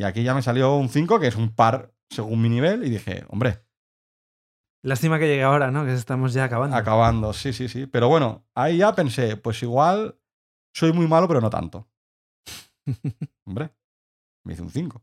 Y 0.00 0.02
aquí 0.02 0.22
ya 0.22 0.32
me 0.32 0.40
salió 0.40 0.76
un 0.76 0.88
5, 0.88 1.20
que 1.20 1.26
es 1.26 1.36
un 1.36 1.54
par 1.54 1.92
según 2.08 2.40
mi 2.40 2.48
nivel, 2.48 2.86
y 2.86 2.88
dije, 2.90 3.24
hombre, 3.28 3.66
Lástima 4.82 5.18
que 5.18 5.26
llegue 5.28 5.42
ahora, 5.42 5.70
¿no? 5.70 5.84
Que 5.84 5.92
estamos 5.92 6.32
ya 6.32 6.44
acabando. 6.44 6.74
acabando, 6.74 7.32
sí, 7.34 7.52
sí, 7.52 7.68
sí. 7.68 7.86
Pero 7.86 8.08
bueno, 8.08 8.46
ahí 8.54 8.78
ya 8.78 8.94
pensé, 8.94 9.36
pues 9.36 9.62
igual 9.62 10.18
soy 10.74 10.94
muy 10.94 11.06
malo, 11.06 11.28
pero 11.28 11.42
no 11.42 11.50
tanto. 11.50 11.86
Hombre, 13.44 13.74
me 14.42 14.54
hice 14.54 14.62
un 14.62 14.70
5. 14.70 15.02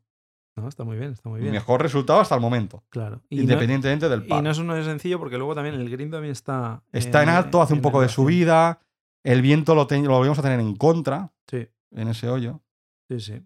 no, 0.56 0.68
está 0.68 0.84
muy 0.84 0.98
bien, 0.98 1.12
está 1.12 1.30
muy 1.30 1.42
bien. 1.42 1.52
mejor 1.52 1.80
resultado 1.84 2.20
hasta 2.20 2.34
el 2.34 2.42
momento, 2.42 2.84
Claro. 2.90 3.22
Y 3.30 3.36
no- 3.36 3.42
independientemente 3.44 4.10
del 4.10 4.26
y 4.26 4.30
par. 4.30 4.42
no 4.44 4.50
es 4.50 4.58
uno 4.58 4.74
de 4.74 4.84
sencillo 4.84 5.20
porque 5.20 5.38
luego 5.38 5.54
también 5.54 5.76
el 5.76 5.88
green 5.92 6.10
también 6.10 6.32
está. 6.32 6.82
Está 6.92 7.22
en 7.22 7.30
alto, 7.30 7.62
hace 7.62 7.76
un 7.76 7.82
poco 7.82 8.02
de 8.02 8.10
subida, 8.10 8.82
el 9.24 9.44
viento 9.44 9.76
lo, 9.76 9.84
lo 9.88 10.10
volvemos 10.18 10.40
a 10.40 10.42
tener 10.42 10.60
en 10.60 10.76
contra 10.76 11.32
Sí, 11.48 11.68
en 11.92 12.08
ese 12.08 12.28
hoyo. 12.30 12.62
sí, 13.10 13.20
sí. 13.20 13.44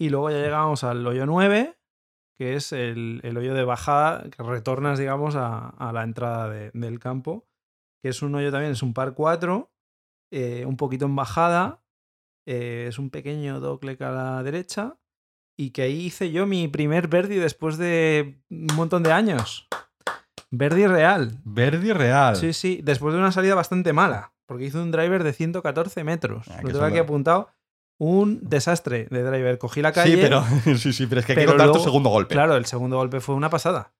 Y 0.00 0.08
luego 0.08 0.30
ya 0.30 0.38
llegamos 0.38 0.82
al 0.82 1.06
hoyo 1.06 1.26
9, 1.26 1.76
que 2.38 2.54
es 2.56 2.72
el, 2.72 3.20
el 3.22 3.36
hoyo 3.36 3.52
de 3.54 3.64
bajada, 3.64 4.24
que 4.30 4.42
retornas, 4.42 4.98
digamos, 4.98 5.36
a, 5.36 5.68
a 5.68 5.92
la 5.92 6.02
entrada 6.04 6.48
de- 6.48 6.70
del 6.72 6.98
campo. 6.98 7.46
Que 8.02 8.08
es 8.08 8.22
un 8.22 8.34
hoyo 8.34 8.50
también, 8.50 8.72
es 8.72 8.82
un 8.82 8.94
par 8.94 9.12
4, 9.14 9.70
eh, 10.32 10.64
un 10.66 10.76
poquito 10.76 11.04
en 11.06 11.16
bajada. 11.16 11.82
eh, 12.46 12.86
es 12.88 12.98
un 12.98 13.10
pequeño 13.10 13.60
dogleg 13.60 14.02
a 14.02 14.10
la 14.10 14.42
derecha. 14.42 14.96
Y 15.58 15.70
que 15.72 15.82
ahí 15.82 16.06
hice 16.06 16.30
yo 16.32 16.46
mi 16.46 16.66
primer 16.68 17.06
birdie 17.08 17.38
después 17.38 17.76
de 17.76 18.40
un 18.48 18.68
montón 18.74 19.02
de 19.02 19.12
años. 19.12 19.68
Birdie 20.50 20.88
real. 20.88 21.38
Verdi 21.44 21.92
real. 21.92 22.36
Sí, 22.36 22.54
sí, 22.54 22.80
después 22.82 23.12
de 23.14 23.20
una 23.20 23.30
salida 23.32 23.54
bastante 23.54 23.92
mala, 23.92 24.32
porque 24.46 24.64
hizo 24.64 24.82
un 24.82 24.90
driver 24.90 25.22
de 25.22 25.32
114 25.34 26.02
metros. 26.02 26.48
Ah, 26.48 26.62
lo 26.62 26.68
tengo 26.72 26.84
aquí 26.86 26.94
apuntado. 27.02 27.50
Un 28.02 28.40
desastre 28.48 29.06
de 29.10 29.22
driver. 29.22 29.58
Cogí 29.58 29.82
la 29.82 29.92
calle. 29.92 30.14
Sí, 30.16 30.20
pero, 30.22 30.42
sí, 30.78 30.92
sí, 30.92 31.06
pero 31.06 31.20
es 31.20 31.26
que 31.26 31.32
hay 31.32 31.46
que 31.46 31.52
tu 31.52 31.78
segundo 31.80 32.08
golpe. 32.08 32.34
Claro, 32.34 32.56
el 32.56 32.64
segundo 32.64 32.96
golpe 32.96 33.20
fue 33.20 33.34
una 33.34 33.50
pasada. 33.50 33.92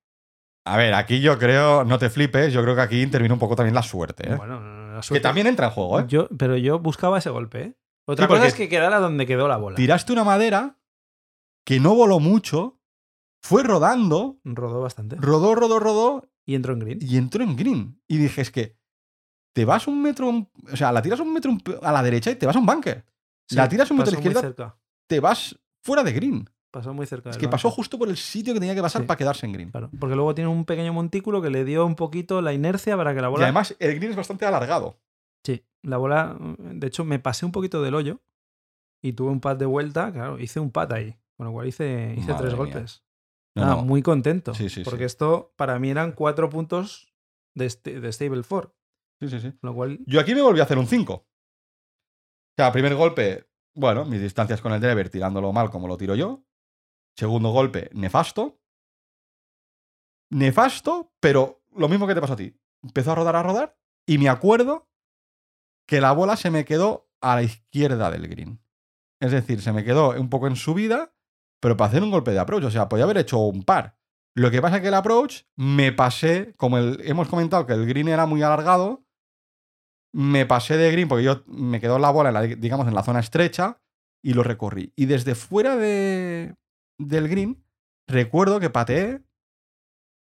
A 0.64 0.76
ver, 0.76 0.94
aquí 0.94 1.20
yo 1.20 1.38
creo, 1.38 1.84
no 1.84 1.98
te 1.98 2.08
flipes, 2.10 2.52
yo 2.52 2.62
creo 2.62 2.74
que 2.74 2.80
aquí 2.82 3.02
intervino 3.02 3.34
un 3.34 3.40
poco 3.40 3.56
también 3.56 3.74
la 3.74 3.82
suerte. 3.82 4.30
¿eh? 4.32 4.34
Bueno, 4.36 4.58
no, 4.60 4.86
no, 4.86 4.92
la 4.94 5.00
que 5.00 5.06
suerte- 5.06 5.22
también 5.22 5.46
entra 5.46 5.66
en 5.66 5.72
juego, 5.72 6.00
¿eh? 6.00 6.04
Yo, 6.08 6.28
pero 6.38 6.56
yo 6.56 6.78
buscaba 6.78 7.18
ese 7.18 7.30
golpe. 7.30 7.62
¿eh? 7.62 7.76
Otra 8.06 8.26
Sí, 8.26 8.32
cosa 8.32 8.46
es 8.46 8.54
que 8.54 8.68
quedara 8.68 9.00
donde 9.00 9.26
quedó 9.26 9.48
la 9.48 9.56
bola. 9.58 9.76
Tiraste 9.76 10.12
una 10.12 10.24
madera 10.24 10.78
que 11.66 11.78
no 11.80 11.94
voló 11.94 12.20
mucho, 12.20 12.78
fue 13.42 13.62
rodando, 13.62 14.38
Rodó 14.44 14.80
bastante. 14.80 15.16
rodó, 15.18 15.54
rodó, 15.54 15.78
rodó 15.78 16.28
Y 16.46 16.54
entró 16.54 16.72
en 16.72 16.78
green. 16.80 16.98
y 17.02 17.16
entró 17.18 17.42
en 17.44 17.56
green. 17.56 18.00
Y 18.08 18.16
dije, 18.18 18.40
es 18.42 18.50
que 18.50 18.76
te 19.54 19.64
vas 19.66 19.86
un 19.86 20.00
metro, 20.02 20.28
o 20.72 20.76
sea, 20.76 20.90
la 20.92 21.02
tiras 21.02 21.20
un 21.20 21.32
metro 21.34 21.56
a 21.82 21.92
la 21.92 22.02
derecha 22.02 22.30
y 22.30 22.36
te 22.36 22.46
vas 22.46 22.56
a 22.56 22.58
un 22.60 22.66
bunker. 22.66 23.04
La 23.50 23.68
tiras 23.68 23.90
un 23.90 23.98
metro 23.98 24.10
a 24.10 24.12
la 24.14 24.18
izquierda, 24.18 24.40
cerca. 24.40 24.76
Te 25.06 25.20
vas 25.20 25.58
fuera 25.82 26.02
de 26.02 26.12
green. 26.12 26.48
Pasó 26.70 26.94
muy 26.94 27.04
cerca. 27.06 27.30
Es 27.30 27.36
que 27.38 27.48
pasó 27.48 27.68
justo 27.70 27.98
por 27.98 28.08
el 28.08 28.16
sitio 28.16 28.54
que 28.54 28.60
tenía 28.60 28.76
que 28.76 28.82
pasar 28.82 29.02
Sí. 29.02 29.06
para 29.08 29.18
quedarse 29.18 29.44
en 29.44 29.52
green. 29.52 29.70
Claro, 29.70 29.90
porque 29.98 30.14
luego 30.14 30.34
tiene 30.36 30.48
un 30.48 30.64
pequeño 30.64 30.92
montículo 30.92 31.42
que 31.42 31.50
le 31.50 31.64
dio 31.64 31.84
un 31.84 31.96
poquito 31.96 32.40
la 32.42 32.52
inercia 32.52 32.96
para 32.96 33.12
que 33.12 33.20
la 33.20 33.26
Y 33.26 33.30
bola. 33.32 33.44
además 33.46 33.74
el 33.80 33.96
green 33.96 34.12
es 34.12 34.16
bastante 34.16 34.46
alargado. 34.46 35.00
Sí, 35.44 35.64
la 35.82 35.96
bola. 35.96 36.36
De 36.58 36.86
hecho, 36.86 37.04
me 37.04 37.18
pasé 37.18 37.44
un 37.44 37.50
poquito 37.50 37.82
del 37.82 37.94
hoyo 37.96 38.20
y 39.02 39.14
tuve 39.14 39.30
un 39.30 39.40
pad 39.40 39.56
de 39.56 39.66
vuelta. 39.66 40.12
Claro, 40.12 40.38
hice 40.38 40.60
un 40.60 40.70
pad 40.70 40.92
ahí. 40.92 41.16
Con 41.36 41.46
lo 41.46 41.52
cual 41.52 41.66
hice, 41.66 42.14
hice 42.16 42.30
Madre 42.32 42.36
tres 42.48 42.52
mía. 42.52 42.56
golpes. 42.58 43.02
No, 43.56 43.62
Nada, 43.62 43.76
no. 43.76 43.82
muy 43.84 44.02
contento. 44.02 44.54
Sí, 44.54 44.68
sí, 44.68 44.82
porque 44.84 45.06
esto 45.06 45.52
para 45.56 45.76
mí 45.80 45.90
eran 45.90 46.12
cuatro 46.12 46.48
puntos 46.50 47.12
de, 47.56 47.66
st- 47.66 47.98
de 48.00 48.12
Stable 48.12 48.42
4. 48.48 48.72
Sí, 49.22 49.28
sí, 49.28 49.40
sí. 49.40 49.52
Lo 49.62 49.74
cual, 49.74 49.98
Yo 50.06 50.20
aquí 50.20 50.36
me 50.36 50.40
volví 50.42 50.60
a 50.60 50.62
hacer 50.62 50.78
un 50.78 50.86
5. 50.86 51.26
O 52.52 52.62
sea, 52.62 52.72
primer 52.72 52.94
golpe, 52.94 53.48
bueno, 53.74 54.04
mis 54.04 54.20
distancias 54.20 54.60
con 54.60 54.72
el 54.72 54.80
driver 54.80 55.08
tirándolo 55.08 55.52
mal 55.52 55.70
como 55.70 55.88
lo 55.88 55.96
tiro 55.96 56.14
yo. 56.14 56.44
Segundo 57.16 57.50
golpe, 57.50 57.90
nefasto. 57.92 58.60
Nefasto, 60.30 61.12
pero 61.20 61.62
lo 61.74 61.88
mismo 61.88 62.06
que 62.06 62.14
te 62.14 62.20
pasó 62.20 62.34
a 62.34 62.36
ti. 62.36 62.54
Empezó 62.82 63.12
a 63.12 63.14
rodar, 63.16 63.36
a 63.36 63.42
rodar, 63.42 63.78
y 64.06 64.18
me 64.18 64.28
acuerdo 64.28 64.88
que 65.86 66.00
la 66.00 66.12
bola 66.12 66.36
se 66.36 66.50
me 66.50 66.64
quedó 66.64 67.10
a 67.20 67.34
la 67.34 67.42
izquierda 67.42 68.10
del 68.10 68.28
green. 68.28 68.62
Es 69.20 69.32
decir, 69.32 69.60
se 69.60 69.72
me 69.72 69.84
quedó 69.84 70.10
un 70.10 70.30
poco 70.30 70.46
en 70.46 70.56
subida, 70.56 71.14
pero 71.60 71.76
para 71.76 71.88
hacer 71.90 72.02
un 72.02 72.10
golpe 72.10 72.30
de 72.30 72.38
approach. 72.38 72.64
O 72.64 72.70
sea, 72.70 72.88
podía 72.88 73.04
haber 73.04 73.18
hecho 73.18 73.38
un 73.38 73.64
par. 73.64 73.98
Lo 74.34 74.50
que 74.50 74.62
pasa 74.62 74.76
es 74.76 74.82
que 74.82 74.88
el 74.88 74.94
approach 74.94 75.42
me 75.56 75.92
pasé, 75.92 76.54
como 76.56 76.78
el- 76.78 77.00
hemos 77.04 77.28
comentado 77.28 77.66
que 77.66 77.72
el 77.74 77.86
green 77.86 78.08
era 78.08 78.24
muy 78.26 78.42
alargado, 78.42 79.04
me 80.12 80.46
pasé 80.46 80.77
de 80.77 80.90
green 80.90 81.09
porque 81.09 81.25
yo 81.25 81.42
me 81.46 81.81
quedó 81.81 81.99
la 81.99 82.11
bola, 82.11 82.31
en 82.31 82.35
la, 82.35 82.42
digamos, 82.42 82.87
en 82.88 82.94
la 82.94 83.03
zona 83.03 83.20
estrecha 83.20 83.81
y 84.23 84.35
lo 84.35 84.42
recorrí. 84.42 84.92
Y 84.96 85.07
desde 85.07 85.35
fuera 85.35 85.77
de, 85.77 86.57
del 86.99 87.29
green, 87.29 87.64
recuerdo 88.09 88.61
que 88.61 88.70
pateé 88.70 89.23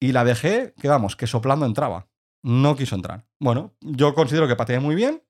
y 0.01 0.13
la 0.13 0.25
dejé, 0.25 0.75
que 0.81 0.89
vamos, 0.89 1.17
que 1.17 1.27
soplando 1.27 1.67
entraba. 1.67 2.09
No 2.45 2.75
quiso 2.77 2.97
entrar. 2.97 3.25
Bueno, 3.41 3.75
yo 3.81 4.15
considero 4.15 4.49
que 4.49 4.57
pateé 4.57 4.81
muy 4.81 4.97
bien. 4.97 5.23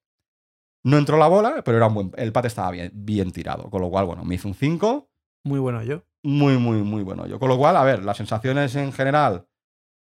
No 0.85 0.97
entró 0.97 1.19
la 1.19 1.29
bola, 1.29 1.63
pero 1.63 1.77
era 1.77 1.87
un 1.87 1.95
buen, 1.95 2.13
el 2.17 2.33
pate 2.33 2.49
estaba 2.49 2.71
bien, 2.71 2.91
bien 2.95 3.31
tirado. 3.31 3.71
Con 3.71 3.83
lo 3.83 3.91
cual, 3.91 4.07
bueno, 4.07 4.25
me 4.25 4.35
hizo 4.35 4.49
un 4.49 4.55
5. 4.55 5.11
muy 5.45 5.61
bueno 5.61 5.83
yo. 5.83 6.03
Muy, 6.25 6.57
muy, 6.57 6.83
muy 6.83 7.03
bueno. 7.03 7.27
Yo, 7.27 7.39
con 7.39 7.49
lo 7.49 7.59
cual, 7.59 7.77
a 7.77 7.85
ver, 7.85 8.03
las 8.03 8.17
sensaciones 8.17 8.75
en 8.77 8.93
general, 8.93 9.47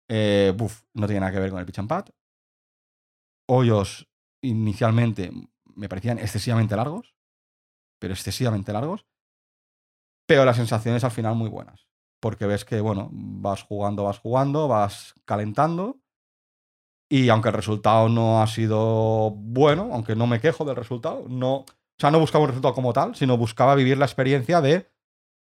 eh, 0.09 0.53
buf, 0.57 0.83
no 0.94 1.07
tiene 1.07 1.20
nada 1.20 1.33
que 1.33 1.40
ver 1.40 1.51
con 1.51 1.61
el 1.61 1.66
pitch 1.66 1.81
and 1.81 1.88
pad. 1.88 2.07
Hoyos 3.47 4.09
inicialmente 4.44 5.33
me 5.74 5.88
parecían 5.88 6.18
excesivamente 6.18 6.76
largos, 6.76 7.14
pero 7.98 8.14
excesivamente 8.14 8.72
largos. 8.72 9.07
Pero 10.26 10.44
las 10.44 10.57
sensaciones 10.57 11.04
al 11.04 11.11
final 11.11 11.35
muy 11.35 11.48
buenas. 11.48 11.88
Porque 12.20 12.46
ves 12.46 12.64
que, 12.64 12.80
bueno, 12.80 13.11
vas 13.12 13.62
jugando, 13.62 14.04
vas 14.04 14.18
jugando, 14.18 14.68
vas 14.68 15.14
calentando. 15.24 15.98
Y 17.11 17.28
aunque 17.28 17.48
el 17.50 17.54
resultado 17.54 18.09
no 18.09 18.42
ha 18.42 18.46
sido 18.46 19.30
bueno, 19.30 19.90
aunque 19.92 20.16
no 20.16 20.26
me 20.26 20.40
quejo 20.40 20.64
del 20.64 20.76
resultado, 20.76 21.26
no, 21.28 21.57
o 21.57 21.66
sea, 21.98 22.11
no 22.11 22.18
buscaba 22.18 22.44
un 22.44 22.48
resultado 22.48 22.74
como 22.74 22.92
tal, 22.92 23.14
sino 23.14 23.37
buscaba 23.37 23.74
vivir 23.74 23.98
la 23.98 24.07
experiencia 24.07 24.61
de 24.61 24.90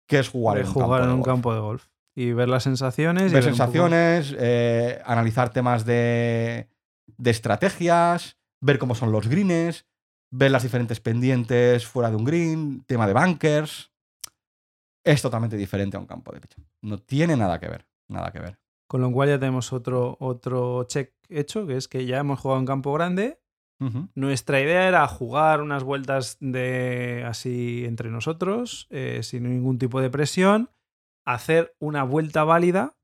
qué 0.08 0.20
es 0.20 0.30
jugar 0.30 0.60
en 0.60 0.68
un 0.68 0.74
jugar 0.74 1.02
campo 1.02 1.04
en 1.04 1.10
de 1.10 1.14
un 1.16 1.22
golf. 1.22 1.28
campo 1.28 1.54
de 1.54 1.60
golf. 1.60 1.88
Y 2.16 2.34
ver 2.34 2.50
las 2.50 2.64
sensaciones. 2.64 3.32
y 3.32 3.34
Ver 3.34 3.44
sensaciones, 3.44 4.36
eh, 4.38 5.02
analizar 5.06 5.52
temas 5.52 5.86
de, 5.86 6.70
de 7.18 7.30
estrategias, 7.32 8.39
ver 8.62 8.80
cómo 8.80 8.96
son 8.96 9.12
los 9.12 9.28
greens, 9.28 9.86
ver 10.32 10.52
las 10.52 10.64
diferentes 10.64 11.00
pendientes 11.00 11.86
fuera 11.86 12.10
de 12.10 12.16
un 12.16 12.26
green, 12.26 12.84
tema 12.86 13.08
de 13.08 13.14
bunkers. 13.14 13.92
Es 15.04 15.22
totalmente 15.22 15.58
diferente 15.58 15.98
a 15.98 16.00
un 16.00 16.06
campo 16.06 16.32
de 16.32 16.42
pitch. 16.42 16.58
No 16.82 17.00
tiene 17.00 17.36
nada 17.36 17.60
que 17.60 17.68
ver, 17.68 17.88
nada 18.08 18.32
que 18.32 18.40
ver. 18.40 18.60
Con 18.88 19.02
lo 19.02 19.12
cual 19.12 19.30
ya 19.30 19.40
tenemos 19.40 19.72
otro, 19.72 20.18
otro 20.20 20.84
check 20.86 21.14
hecho, 21.30 21.68
que 21.68 21.78
es 21.78 21.88
que 21.88 22.06
ya 22.06 22.20
hemos 22.20 22.40
jugado 22.40 22.60
en 22.60 22.66
campo 22.66 22.94
grande. 22.94 23.40
Nuestra 24.14 24.60
idea 24.60 24.90
era 24.90 25.08
jugar 25.08 25.62
unas 25.62 25.86
vueltas 25.86 26.36
de 26.42 27.24
así 27.26 27.86
entre 27.86 28.10
nosotros, 28.10 28.88
eh, 28.90 29.22
sin 29.24 29.44
ningún 29.44 29.78
tipo 29.78 30.02
de 30.02 30.10
presión, 30.10 30.70
hacer 31.26 31.78
una 31.80 32.04
vuelta 32.04 32.44
válida, 32.44 32.98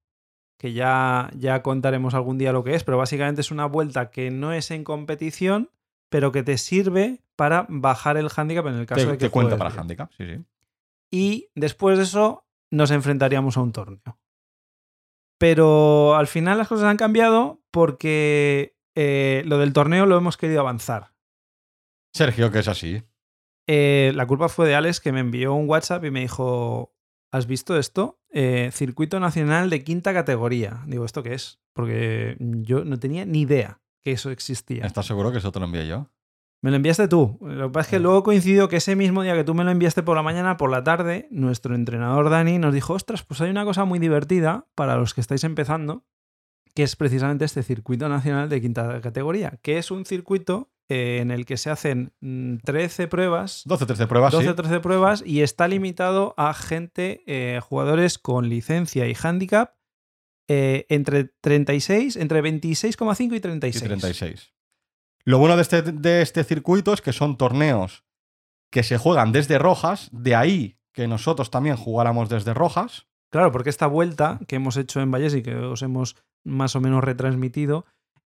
que 0.58 0.74
ya, 0.74 1.30
ya 1.36 1.62
contaremos 1.62 2.14
algún 2.14 2.38
día 2.38 2.54
lo 2.54 2.64
que 2.64 2.76
es, 2.76 2.84
pero 2.84 2.98
básicamente 2.98 3.42
es 3.42 3.52
una 3.52 3.66
vuelta 3.66 4.10
que 4.10 4.32
no 4.32 4.54
es 4.54 4.72
en 4.72 4.84
competición, 4.84 5.70
pero 6.10 6.32
que 6.32 6.44
te 6.44 6.58
sirve 6.58 7.22
para 7.36 7.66
bajar 7.70 8.18
el 8.18 8.30
handicap 8.36 8.66
en 8.68 8.76
el 8.76 8.86
caso 8.86 9.02
Te, 9.02 9.12
de 9.12 9.18
que 9.18 9.26
te 9.26 9.30
cuenta 9.32 9.58
para 9.58 9.70
bien. 9.70 9.82
handicap, 9.82 10.12
sí, 10.18 10.26
sí. 10.26 10.44
Y 11.12 11.50
después 11.56 11.98
de 11.98 12.04
eso 12.06 12.46
nos 12.72 12.92
enfrentaríamos 12.92 13.58
a 13.58 13.62
un 13.62 13.72
torneo. 13.72 14.18
Pero 15.38 16.16
al 16.16 16.28
final 16.28 16.58
las 16.58 16.68
cosas 16.68 16.86
han 16.86 16.98
cambiado 16.98 17.62
porque 17.72 18.78
eh, 18.96 19.44
lo 19.46 19.58
del 19.58 19.74
torneo 19.74 20.06
lo 20.06 20.18
hemos 20.18 20.38
querido 20.38 20.62
avanzar. 20.62 21.14
Sergio, 22.14 22.52
que 22.52 22.60
es 22.60 22.68
así. 22.70 23.04
Eh, 23.68 24.14
la 24.16 24.26
culpa 24.26 24.48
fue 24.48 24.68
de 24.68 24.76
Alex 24.76 25.02
que 25.02 25.12
me 25.12 25.20
envió 25.20 25.54
un 25.54 25.70
WhatsApp 25.70 26.06
y 26.06 26.12
me 26.12 26.22
dijo, 26.22 26.96
¿has 27.32 27.48
visto 27.48 27.78
esto? 27.78 28.22
Eh, 28.38 28.70
Circuito 28.74 29.22
Nacional 29.22 29.70
de 29.70 29.84
Quinta 29.86 30.14
Categoría. 30.14 30.84
Digo, 30.88 31.06
¿esto 31.06 31.24
qué 31.24 31.34
es? 31.34 31.62
Porque 31.74 32.36
yo 32.40 32.84
no 32.84 33.00
tenía 33.00 33.26
ni 33.26 33.42
idea 33.42 33.80
que 34.04 34.12
eso 34.12 34.30
existía. 34.30 34.86
¿Estás 34.86 35.06
seguro 35.06 35.32
que 35.32 35.38
eso 35.38 35.54
te 35.54 35.60
lo 35.60 35.66
envié 35.66 35.88
yo? 35.88 36.12
Me 36.62 36.70
lo 36.70 36.76
enviaste 36.76 37.08
tú. 37.08 37.38
Lo 37.42 37.68
que 37.68 37.74
pasa 37.74 37.88
es 37.88 37.92
que 37.92 38.00
luego 38.00 38.24
coincidió 38.24 38.68
que 38.68 38.78
ese 38.78 38.98
mismo 38.98 39.24
día 39.24 39.36
que 39.36 39.46
tú 39.46 39.54
me 39.54 39.64
lo 39.64 39.72
enviaste 39.72 40.04
por 40.04 40.18
la 40.18 40.24
mañana, 40.24 40.58
por 40.58 40.70
la 40.70 40.84
tarde, 40.84 41.30
nuestro 41.32 41.76
entrenador 41.76 42.30
Dani 42.30 42.60
nos 42.60 42.74
dijo, 42.74 42.94
ostras, 42.94 43.24
pues 43.24 43.40
hay 43.40 43.50
una 43.50 43.64
cosa 43.64 43.86
muy 43.86 44.00
divertida 44.00 44.68
para 44.76 44.98
los 44.98 45.14
que 45.14 45.22
estáis 45.22 45.46
empezando, 45.46 46.04
que 46.74 46.84
es 46.84 46.98
precisamente 46.98 47.46
este 47.46 47.64
circuito 47.64 48.10
nacional 48.10 48.50
de 48.50 48.60
quinta 48.60 49.00
categoría, 49.00 49.60
que 49.62 49.78
es 49.78 49.92
un 49.92 50.06
circuito 50.06 50.74
eh, 50.90 51.20
en 51.22 51.32
el 51.32 51.46
que 51.46 51.58
se 51.58 51.70
hacen 51.70 52.14
mm, 52.22 52.58
13 52.64 53.08
pruebas, 53.08 53.64
12, 53.66 53.86
13 53.86 54.08
pruebas, 54.08 54.32
12 54.32 54.44
sí. 54.44 54.50
o 54.50 54.56
13 54.56 54.80
pruebas, 54.82 55.24
y 55.26 55.42
está 55.42 55.68
limitado 55.68 56.34
a 56.38 56.54
gente, 56.54 57.24
eh, 57.28 57.60
jugadores 57.62 58.18
con 58.20 58.50
licencia 58.50 59.08
y 59.08 59.16
handicap, 59.22 59.76
eh, 60.48 60.86
entre 60.90 61.26
36, 61.42 62.18
entre 62.18 62.44
26,5 62.44 63.34
y 63.34 63.38
Y 63.38 63.40
36. 63.40 63.84
36. 63.84 64.54
Lo 65.24 65.40
bueno 65.40 65.56
de 65.56 65.64
este, 65.64 65.82
de 65.82 66.22
este 66.22 66.44
circuito 66.44 66.94
es 66.94 67.02
que 67.02 67.14
son 67.14 67.38
torneos 67.38 68.06
que 68.72 68.84
se 68.84 68.98
juegan 68.98 69.32
desde 69.32 69.58
rojas, 69.58 70.10
de 70.12 70.36
ahí 70.36 70.78
que 70.94 71.08
nosotros 71.08 71.50
también 71.50 71.78
jugáramos 71.78 72.30
desde 72.30 72.54
rojas. 72.54 73.08
Claro, 73.32 73.52
porque 73.52 73.70
esta 73.70 73.88
vuelta 73.88 74.40
que 74.48 74.58
hemos 74.58 74.78
hecho 74.78 75.02
en 75.02 75.12
Valles 75.12 75.34
y 75.34 75.42
que 75.42 75.56
os 75.56 75.82
hemos 75.82 76.16
más 76.44 76.76
o 76.76 76.82
menos 76.82 77.04
retransmitido, 77.04 77.86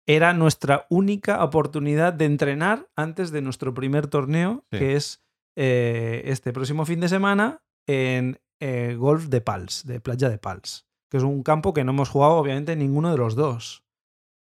era 0.10 0.34
nuestra 0.34 0.88
única 0.90 1.44
oportunidad 1.44 2.14
de 2.14 2.26
entrenar 2.26 2.88
antes 2.96 3.30
de 3.32 3.44
nuestro 3.44 3.76
primer 3.76 4.08
torneo, 4.08 4.66
Sí. 4.72 4.80
que 4.80 4.96
es 4.96 5.22
eh, 5.56 6.24
este 6.26 6.52
próximo 6.52 6.84
fin 6.86 7.00
de 7.00 7.10
semana 7.10 7.62
en 7.88 8.40
eh, 8.60 8.96
Golf 8.98 9.26
de 9.28 9.42
Pals, 9.42 9.86
de 9.86 10.00
Playa 10.00 10.30
de 10.30 10.40
Pals, 10.40 10.88
que 11.12 11.18
es 11.18 11.24
un 11.24 11.44
campo 11.44 11.74
que 11.74 11.84
no 11.84 11.92
hemos 11.92 12.10
jugado 12.10 12.34
obviamente 12.34 12.76
ninguno 12.76 13.12
de 13.12 13.18
los 13.18 13.36
dos. 13.36 13.84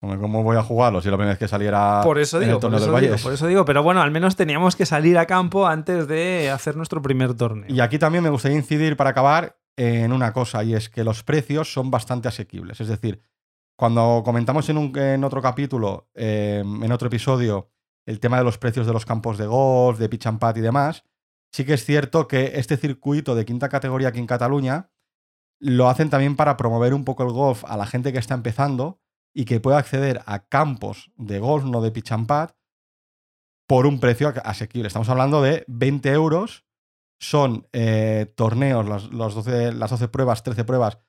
¿Cómo 0.02 0.44
voy 0.44 0.58
a 0.58 0.64
jugarlo 0.64 1.02
si 1.02 1.10
la 1.10 1.16
primera 1.18 1.34
vez 1.34 1.40
que 1.40 1.48
saliera 1.48 2.02
Por 2.04 2.20
eso 2.20 2.38
en 2.38 2.46
digo, 2.46 2.56
el 2.56 2.56
por 2.56 2.62
torneo 2.62 2.80
eso 2.80 2.92
del 2.92 3.02
digo, 3.04 3.16
por 3.24 3.34
eso 3.34 3.48
digo, 3.48 3.64
pero 3.64 3.84
bueno, 3.84 4.02
al 4.02 4.12
menos 4.12 4.36
teníamos 4.36 4.76
que 4.76 4.86
salir 4.86 5.18
a 5.18 5.28
campo 5.28 5.66
antes 5.68 6.08
de 6.08 6.50
hacer 6.50 6.76
nuestro 6.76 7.02
primer 7.02 7.36
torneo. 7.36 7.66
Y 7.70 7.80
aquí 7.80 8.00
también 8.00 8.24
me 8.24 8.30
gustaría 8.30 8.58
incidir 8.58 8.98
para 8.98 9.12
acabar 9.12 9.58
en 9.78 10.12
una 10.12 10.34
cosa, 10.34 10.64
y 10.64 10.74
es 10.74 10.90
que 10.90 11.04
los 11.04 11.24
precios 11.24 11.72
son 11.72 11.90
bastante 11.90 12.28
asequibles. 12.28 12.82
Es 12.82 12.88
decir, 12.90 13.22
cuando 13.76 14.22
comentamos 14.24 14.70
en, 14.70 14.78
un- 14.78 14.98
en 14.98 15.24
otro 15.24 15.42
capítulo, 15.42 16.10
eh, 16.14 16.64
en 16.66 16.92
otro 16.92 17.08
episodio, 17.08 17.70
el 18.06 18.20
tema 18.20 18.38
de 18.38 18.44
los 18.44 18.58
precios 18.58 18.86
de 18.86 18.94
los 18.94 19.06
campos 19.06 19.38
de 19.38 19.48
golf, 19.48 19.98
de 20.00 20.10
pitch 20.10 20.28
and 20.28 20.40
putt 20.40 20.58
y 20.58 20.62
demás, 20.62 21.04
sí 21.52 21.66
que 21.66 21.74
es 21.74 21.86
cierto 21.86 22.28
que 22.28 22.54
este 22.56 22.78
circuito 22.78 23.36
de 23.36 23.46
quinta 23.46 23.70
categoría 23.70 24.10
aquí 24.10 24.20
en 24.20 24.28
Cataluña 24.28 24.90
lo 25.60 25.88
hacen 25.90 26.10
también 26.10 26.36
para 26.36 26.58
promover 26.58 26.94
un 26.94 27.06
poco 27.06 27.24
el 27.24 27.32
golf 27.32 27.64
a 27.66 27.78
la 27.78 27.86
gente 27.86 28.12
que 28.12 28.20
está 28.20 28.34
empezando 28.34 29.00
y 29.34 29.46
que 29.46 29.60
pueda 29.60 29.78
acceder 29.78 30.22
a 30.26 30.46
campos 30.48 31.12
de 31.16 31.40
golf, 31.40 31.64
no 31.64 31.82
de 31.82 31.92
pitch 31.92 32.12
and 32.12 32.28
putt, 32.28 32.56
por 33.68 33.86
un 33.88 34.00
precio 34.00 34.34
asequible. 34.44 34.88
Estamos 34.88 35.10
hablando 35.10 35.42
de 35.42 35.64
20 35.68 36.12
euros. 36.12 36.66
Son 37.20 37.68
eh, 37.72 38.34
torneos, 38.36 38.88
las, 38.88 39.06
los 39.06 39.34
12, 39.34 39.72
las 39.74 39.90
12 39.92 40.10
pruebas, 40.10 40.44
13 40.44 40.66
pruebas, 40.66 41.00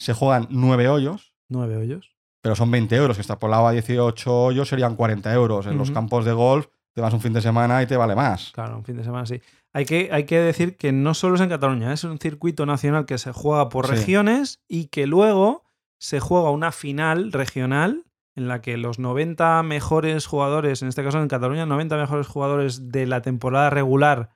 se 0.00 0.14
juegan 0.14 0.46
9 0.50 0.88
hoyos, 0.88 1.34
Nueve 1.48 1.76
hoyos. 1.76 2.14
pero 2.40 2.54
son 2.54 2.70
20 2.70 2.94
euros, 2.96 3.16
que 3.16 3.20
extrapolado 3.22 3.66
a 3.66 3.72
18 3.72 4.32
hoyos 4.44 4.68
serían 4.68 4.94
40 4.96 5.32
euros. 5.34 5.66
En 5.66 5.76
los 5.76 5.90
campos 5.90 6.24
de 6.24 6.32
golf 6.32 6.68
te 6.94 7.00
vas 7.00 7.12
un 7.12 7.20
fin 7.20 7.32
de 7.32 7.40
semana 7.42 7.82
y 7.82 7.86
te 7.86 7.96
vale 7.96 8.14
más. 8.14 8.52
Claro, 8.52 8.76
un 8.78 8.84
fin 8.84 8.96
de 8.96 9.04
semana 9.04 9.26
sí. 9.26 9.40
Hay 9.72 9.84
que, 9.84 10.08
hay 10.12 10.24
que 10.24 10.38
decir 10.38 10.76
que 10.76 10.92
no 10.92 11.14
solo 11.14 11.34
es 11.34 11.40
en 11.40 11.48
Cataluña, 11.48 11.92
es 11.92 12.04
un 12.04 12.18
circuito 12.18 12.64
nacional 12.64 13.06
que 13.06 13.18
se 13.18 13.32
juega 13.32 13.68
por 13.68 13.86
Sí. 13.86 13.92
regiones 13.92 14.60
y 14.68 14.86
que 14.86 15.06
luego 15.06 15.64
se 15.98 16.20
juega 16.20 16.50
una 16.50 16.70
final 16.72 17.32
regional 17.32 18.04
en 18.36 18.46
la 18.48 18.60
que 18.62 18.76
los 18.76 18.98
90 19.00 19.62
mejores 19.64 20.26
jugadores, 20.26 20.80
en 20.82 20.88
este 20.88 21.02
caso 21.02 21.20
en 21.20 21.26
Cataluña, 21.28 21.66
90 21.66 21.96
mejores 21.96 22.28
jugadores 22.28 22.88
de 22.90 23.06
la 23.06 23.20
temporada 23.20 23.68
regular 23.68 24.30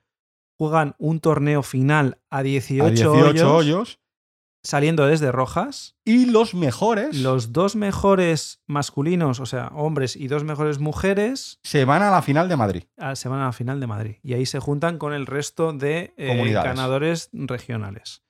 juegan 0.59 0.93
un 0.99 1.19
torneo 1.21 1.63
final 1.63 2.19
a 2.29 2.43
18, 2.43 2.83
a 2.85 2.89
18 2.89 3.13
hoyos, 3.29 3.41
hoyos. 3.43 3.99
Saliendo 4.63 5.05
desde 5.07 5.31
rojas. 5.31 5.95
Y 6.05 6.25
los 6.25 6.53
mejores 6.55 7.17
Los 7.17 7.51
dos 7.51 7.75
mejores 7.75 8.61
masculinos, 8.67 9.39
o 9.39 9.45
sea, 9.45 9.67
hombres 9.75 10.15
y 10.15 10.27
dos 10.27 10.43
mejores 10.43 10.79
mujeres, 10.79 11.59
se 11.63 11.85
van 11.85 12.01
a 12.01 12.09
la 12.11 12.21
final 12.21 12.47
de 12.49 12.55
Madrid. 12.55 12.83
a- 12.97 13.15
se 13.15 13.27
van 13.29 13.41
a 13.41 13.45
la 13.45 13.51
final 13.53 13.79
de 13.79 13.87
Madrid. 13.87 14.15
Y 14.23 14.33
ahí 14.33 14.45
se 14.45 14.59
juntan 14.59 14.97
con 14.97 15.13
el 15.13 15.25
resto 15.25 15.73
de 15.73 16.13
eh, 16.17 16.27
ganadores 16.63 17.29
regionales. 17.33 18.23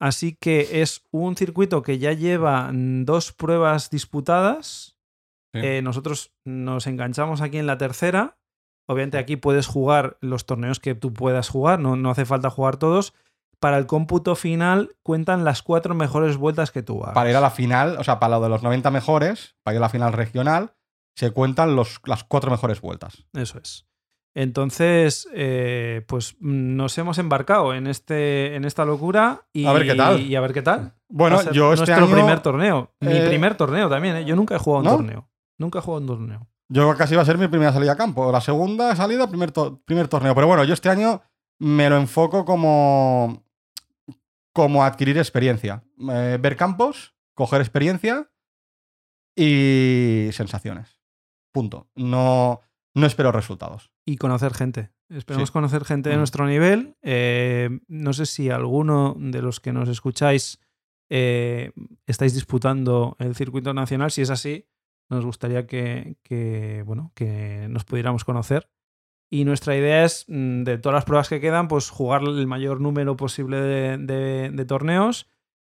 Así 0.00 0.34
que 0.40 0.80
es 0.82 1.04
un 1.10 1.36
circuito 1.36 1.82
que 1.82 1.98
ya 1.98 2.12
lleva 2.14 2.70
dos 2.72 3.32
pruebas 3.32 3.90
disputadas. 3.90 4.96
Sí. 5.52 5.60
Eh, 5.62 5.82
nosotros 5.82 6.32
nos 6.44 6.86
enganchamos 6.86 7.40
aquí 7.42 7.58
en 7.58 7.66
la 7.66 7.76
tercera. 7.78 8.38
Obviamente 8.88 9.18
aquí 9.18 9.36
puedes 9.36 9.66
jugar 9.66 10.16
los 10.20 10.46
torneos 10.46 10.80
que 10.80 10.94
tú 10.94 11.12
puedas 11.12 11.48
jugar, 11.48 11.78
no, 11.80 11.96
no 11.96 12.10
hace 12.10 12.24
falta 12.24 12.50
jugar 12.50 12.76
todos. 12.76 13.14
Para 13.60 13.76
el 13.78 13.86
cómputo 13.86 14.34
final 14.36 14.96
cuentan 15.02 15.44
las 15.44 15.62
cuatro 15.62 15.94
mejores 15.94 16.36
vueltas 16.38 16.70
que 16.70 16.82
tú 16.82 17.02
hagas. 17.02 17.14
Para 17.14 17.30
ir 17.30 17.36
a 17.36 17.40
la 17.40 17.50
final, 17.50 17.96
o 17.98 18.04
sea, 18.04 18.18
para 18.18 18.36
lo 18.38 18.42
de 18.42 18.48
los 18.48 18.62
90 18.62 18.90
mejores, 18.90 19.54
para 19.62 19.74
ir 19.74 19.78
a 19.78 19.82
la 19.82 19.88
final 19.90 20.12
regional, 20.14 20.72
se 21.14 21.30
cuentan 21.30 21.76
los, 21.76 22.00
las 22.06 22.24
cuatro 22.24 22.50
mejores 22.50 22.80
vueltas. 22.80 23.24
Eso 23.34 23.58
es. 23.58 23.86
Entonces, 24.34 25.28
eh, 25.34 26.04
pues 26.06 26.36
nos 26.40 26.96
hemos 26.98 27.18
embarcado 27.18 27.74
en, 27.74 27.86
este, 27.86 28.54
en 28.54 28.64
esta 28.64 28.84
locura 28.84 29.46
y 29.52 29.66
A 29.66 29.72
ver 29.72 29.84
qué 29.86 29.94
tal. 29.94 30.20
Y 30.20 30.36
a 30.36 30.40
ver 30.40 30.52
qué 30.52 30.62
tal. 30.62 30.94
Bueno, 31.08 31.42
yo 31.52 31.72
este 31.72 31.86
nuestro 31.92 32.06
año. 32.06 32.14
primer 32.14 32.40
torneo. 32.40 32.94
Mi 33.00 33.12
eh, 33.16 33.26
primer 33.26 33.56
torneo 33.56 33.88
también, 33.88 34.16
¿eh? 34.16 34.24
Yo 34.24 34.36
nunca 34.36 34.54
he 34.54 34.58
jugado 34.58 34.80
un 34.82 34.84
¿no? 34.90 34.96
torneo. 34.96 35.28
Nunca 35.58 35.80
he 35.80 35.82
jugado 35.82 36.00
un 36.02 36.06
torneo. 36.06 36.48
Yo 36.68 36.96
casi 36.96 37.14
iba 37.14 37.22
a 37.22 37.26
ser 37.26 37.36
mi 37.36 37.48
primera 37.48 37.72
salida 37.72 37.92
a 37.92 37.96
campo. 37.96 38.30
La 38.30 38.40
segunda 38.40 38.94
salida, 38.94 39.28
primer, 39.28 39.50
to- 39.50 39.82
primer 39.84 40.06
torneo. 40.06 40.34
Pero 40.34 40.46
bueno, 40.46 40.62
yo 40.64 40.72
este 40.74 40.88
año 40.88 41.20
me 41.58 41.90
lo 41.90 41.96
enfoco 41.96 42.44
como, 42.44 43.42
como 44.52 44.84
adquirir 44.84 45.18
experiencia. 45.18 45.84
Eh, 46.12 46.38
ver 46.40 46.56
campos, 46.56 47.14
coger 47.34 47.60
experiencia 47.60 48.30
y 49.36 50.30
sensaciones. 50.32 51.00
Punto. 51.52 51.88
No, 51.94 52.60
no 52.94 53.06
espero 53.06 53.32
resultados. 53.32 53.92
Y 54.04 54.16
conocer 54.16 54.54
gente. 54.54 54.90
Esperamos 55.08 55.48
Sí. 55.48 55.52
conocer 55.52 55.84
gente 55.84 56.10
de 56.10 56.16
nuestro 56.16 56.46
nivel. 56.46 56.96
Eh, 57.02 57.80
no 57.88 58.12
sé 58.12 58.26
si 58.26 58.50
alguno 58.50 59.16
de 59.18 59.42
los 59.42 59.60
que 59.60 59.72
nos 59.72 59.88
escucháis 59.88 60.60
eh, 61.12 61.72
estáis 62.06 62.34
disputando 62.34 63.16
el 63.18 63.34
circuito 63.34 63.74
nacional. 63.74 64.12
Si 64.12 64.22
es 64.22 64.30
así, 64.30 64.68
nos 65.08 65.24
gustaría 65.24 65.66
que, 65.66 66.16
que, 66.22 66.84
bueno, 66.86 67.10
que 67.16 67.66
nos 67.68 67.84
pudiéramos 67.84 68.24
conocer. 68.24 68.70
Y 69.32 69.44
nuestra 69.44 69.76
idea 69.76 70.04
es, 70.04 70.24
mm, 70.28 70.64
de 70.64 70.76
todas 70.78 70.94
las 70.94 71.04
pruebas 71.04 71.28
que 71.28 71.40
quedan, 71.40 71.68
pues 71.68 71.88
jugar 71.88 72.22
el 72.22 72.46
mayor 72.48 72.80
número 72.80 73.16
posible 73.16 73.60
de, 73.60 73.96
de- 73.98 74.50
de 74.50 74.64
torneos 74.64 75.28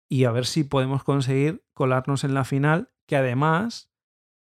y 0.08 0.24
a 0.24 0.30
ver 0.30 0.46
si 0.46 0.62
podemos 0.64 1.02
conseguir 1.02 1.64
colarnos 1.74 2.22
en 2.24 2.34
la 2.34 2.44
final, 2.44 2.90
que 3.06 3.16
además 3.16 3.90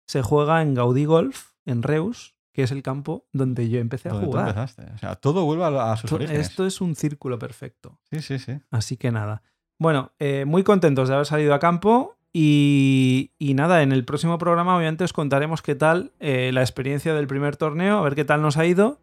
se 0.07 0.23
juega 0.23 0.61
en 0.63 0.75
Gaudí 0.75 1.07
Golf, 1.07 1.53
en 1.65 1.83
Reus, 1.83 2.37
que 2.53 2.63
es 2.63 2.71
el 2.71 2.83
campo 2.83 3.27
donde 3.33 3.69
yo 3.69 3.81
empecé 3.81 4.09
a 4.09 4.13
Donde 4.13 4.27
tú 4.27 4.31
jugar. 4.33 4.49
empezaste. 4.49 4.83
O 4.95 4.99
sea, 4.99 5.17
todo 5.17 5.45
vuelve 5.45 5.65
a, 5.65 5.93
a 5.93 5.97
sus 5.97 6.09
To- 6.11 6.17
orígenes. 6.17 6.49
Esto 6.49 6.67
es 6.67 6.81
un 6.81 6.95
círculo 6.95 7.39
perfecto. 7.39 7.99
Sí, 8.11 8.21
sí, 8.21 8.39
sí. 8.39 8.59
Así 8.71 8.97
que 8.97 9.11
nada. 9.11 9.43
Bueno, 9.79 10.13
eh, 10.19 10.45
muy 10.47 10.63
contentos 10.63 11.09
de 11.09 11.15
haber 11.15 11.27
salido 11.27 11.53
a 11.55 11.59
campo 11.59 12.17
y, 12.33 13.33
y 13.39 13.55
nada, 13.55 13.83
en 13.83 13.93
el 13.93 14.05
próximo 14.05 14.39
programa 14.39 14.77
obviamente 14.77 15.05
os 15.05 15.13
contaremos 15.13 15.63
qué 15.63 15.75
tal 15.75 16.13
eh, 16.21 16.51
la 16.53 16.61
experiencia 16.63 17.13
del 17.15 17.27
primer 17.27 17.57
torneo, 17.57 17.99
a 17.99 18.03
ver 18.03 18.15
qué 18.15 18.25
tal 18.25 18.41
nos 18.43 18.57
ha 18.57 18.65
ido. 18.67 18.99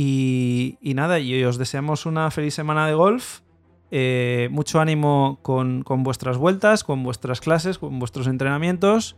Y, 0.00 0.78
nada, 0.94 1.18
y 1.18 1.42
os 1.42 1.58
deseamos 1.58 2.06
una 2.06 2.30
feliz 2.30 2.54
semana 2.54 2.86
de 2.86 2.94
golf. 2.94 3.40
eh, 3.90 4.48
mucho 4.52 4.78
ánimo 4.80 5.40
con, 5.42 5.82
con 5.82 6.04
vuestras 6.04 6.36
vueltas, 6.36 6.84
con 6.84 7.02
vuestras 7.02 7.40
clases, 7.40 7.78
con 7.78 7.98
vuestros 7.98 8.28
entrenamientos. 8.28 9.16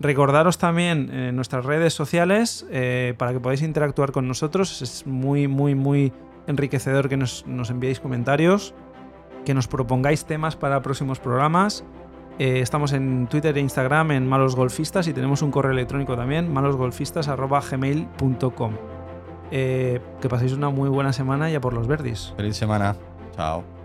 Recordaros 0.00 0.58
también 0.58 1.08
en 1.14 1.34
nuestras 1.34 1.64
redes 1.64 1.94
sociales 1.94 2.66
eh, 2.70 3.14
para 3.16 3.32
que 3.32 3.40
podáis 3.40 3.62
interactuar 3.62 4.12
con 4.12 4.28
nosotros. 4.28 4.82
Es 4.82 5.06
muy, 5.06 5.48
muy, 5.48 5.74
muy 5.74 6.12
enriquecedor 6.46 7.08
que 7.08 7.16
nos, 7.16 7.46
nos 7.46 7.70
enviéis 7.70 7.98
comentarios, 7.98 8.74
que 9.46 9.54
nos 9.54 9.66
propongáis 9.66 10.26
temas 10.26 10.56
para 10.56 10.82
próximos 10.82 11.20
programas. 11.20 11.86
Eh, 12.38 12.60
estamos 12.60 12.92
en 12.92 13.28
Twitter 13.28 13.56
e 13.56 13.60
Instagram 13.60 14.10
en 14.10 14.28
Malos 14.28 14.56
Golfistas 14.56 15.08
y 15.08 15.14
tenemos 15.14 15.40
un 15.40 15.50
correo 15.50 15.72
electrónico 15.72 16.16
también, 16.16 16.52
malosgolfistas.gmail.com. 16.52 18.97
Eh, 19.50 20.00
que 20.20 20.28
paséis 20.28 20.52
una 20.52 20.70
muy 20.70 20.88
buena 20.88 21.12
semana 21.12 21.50
y 21.50 21.54
a 21.54 21.60
por 21.60 21.72
los 21.72 21.86
verdis. 21.86 22.32
Feliz 22.36 22.56
semana. 22.56 22.96
Chao. 23.34 23.77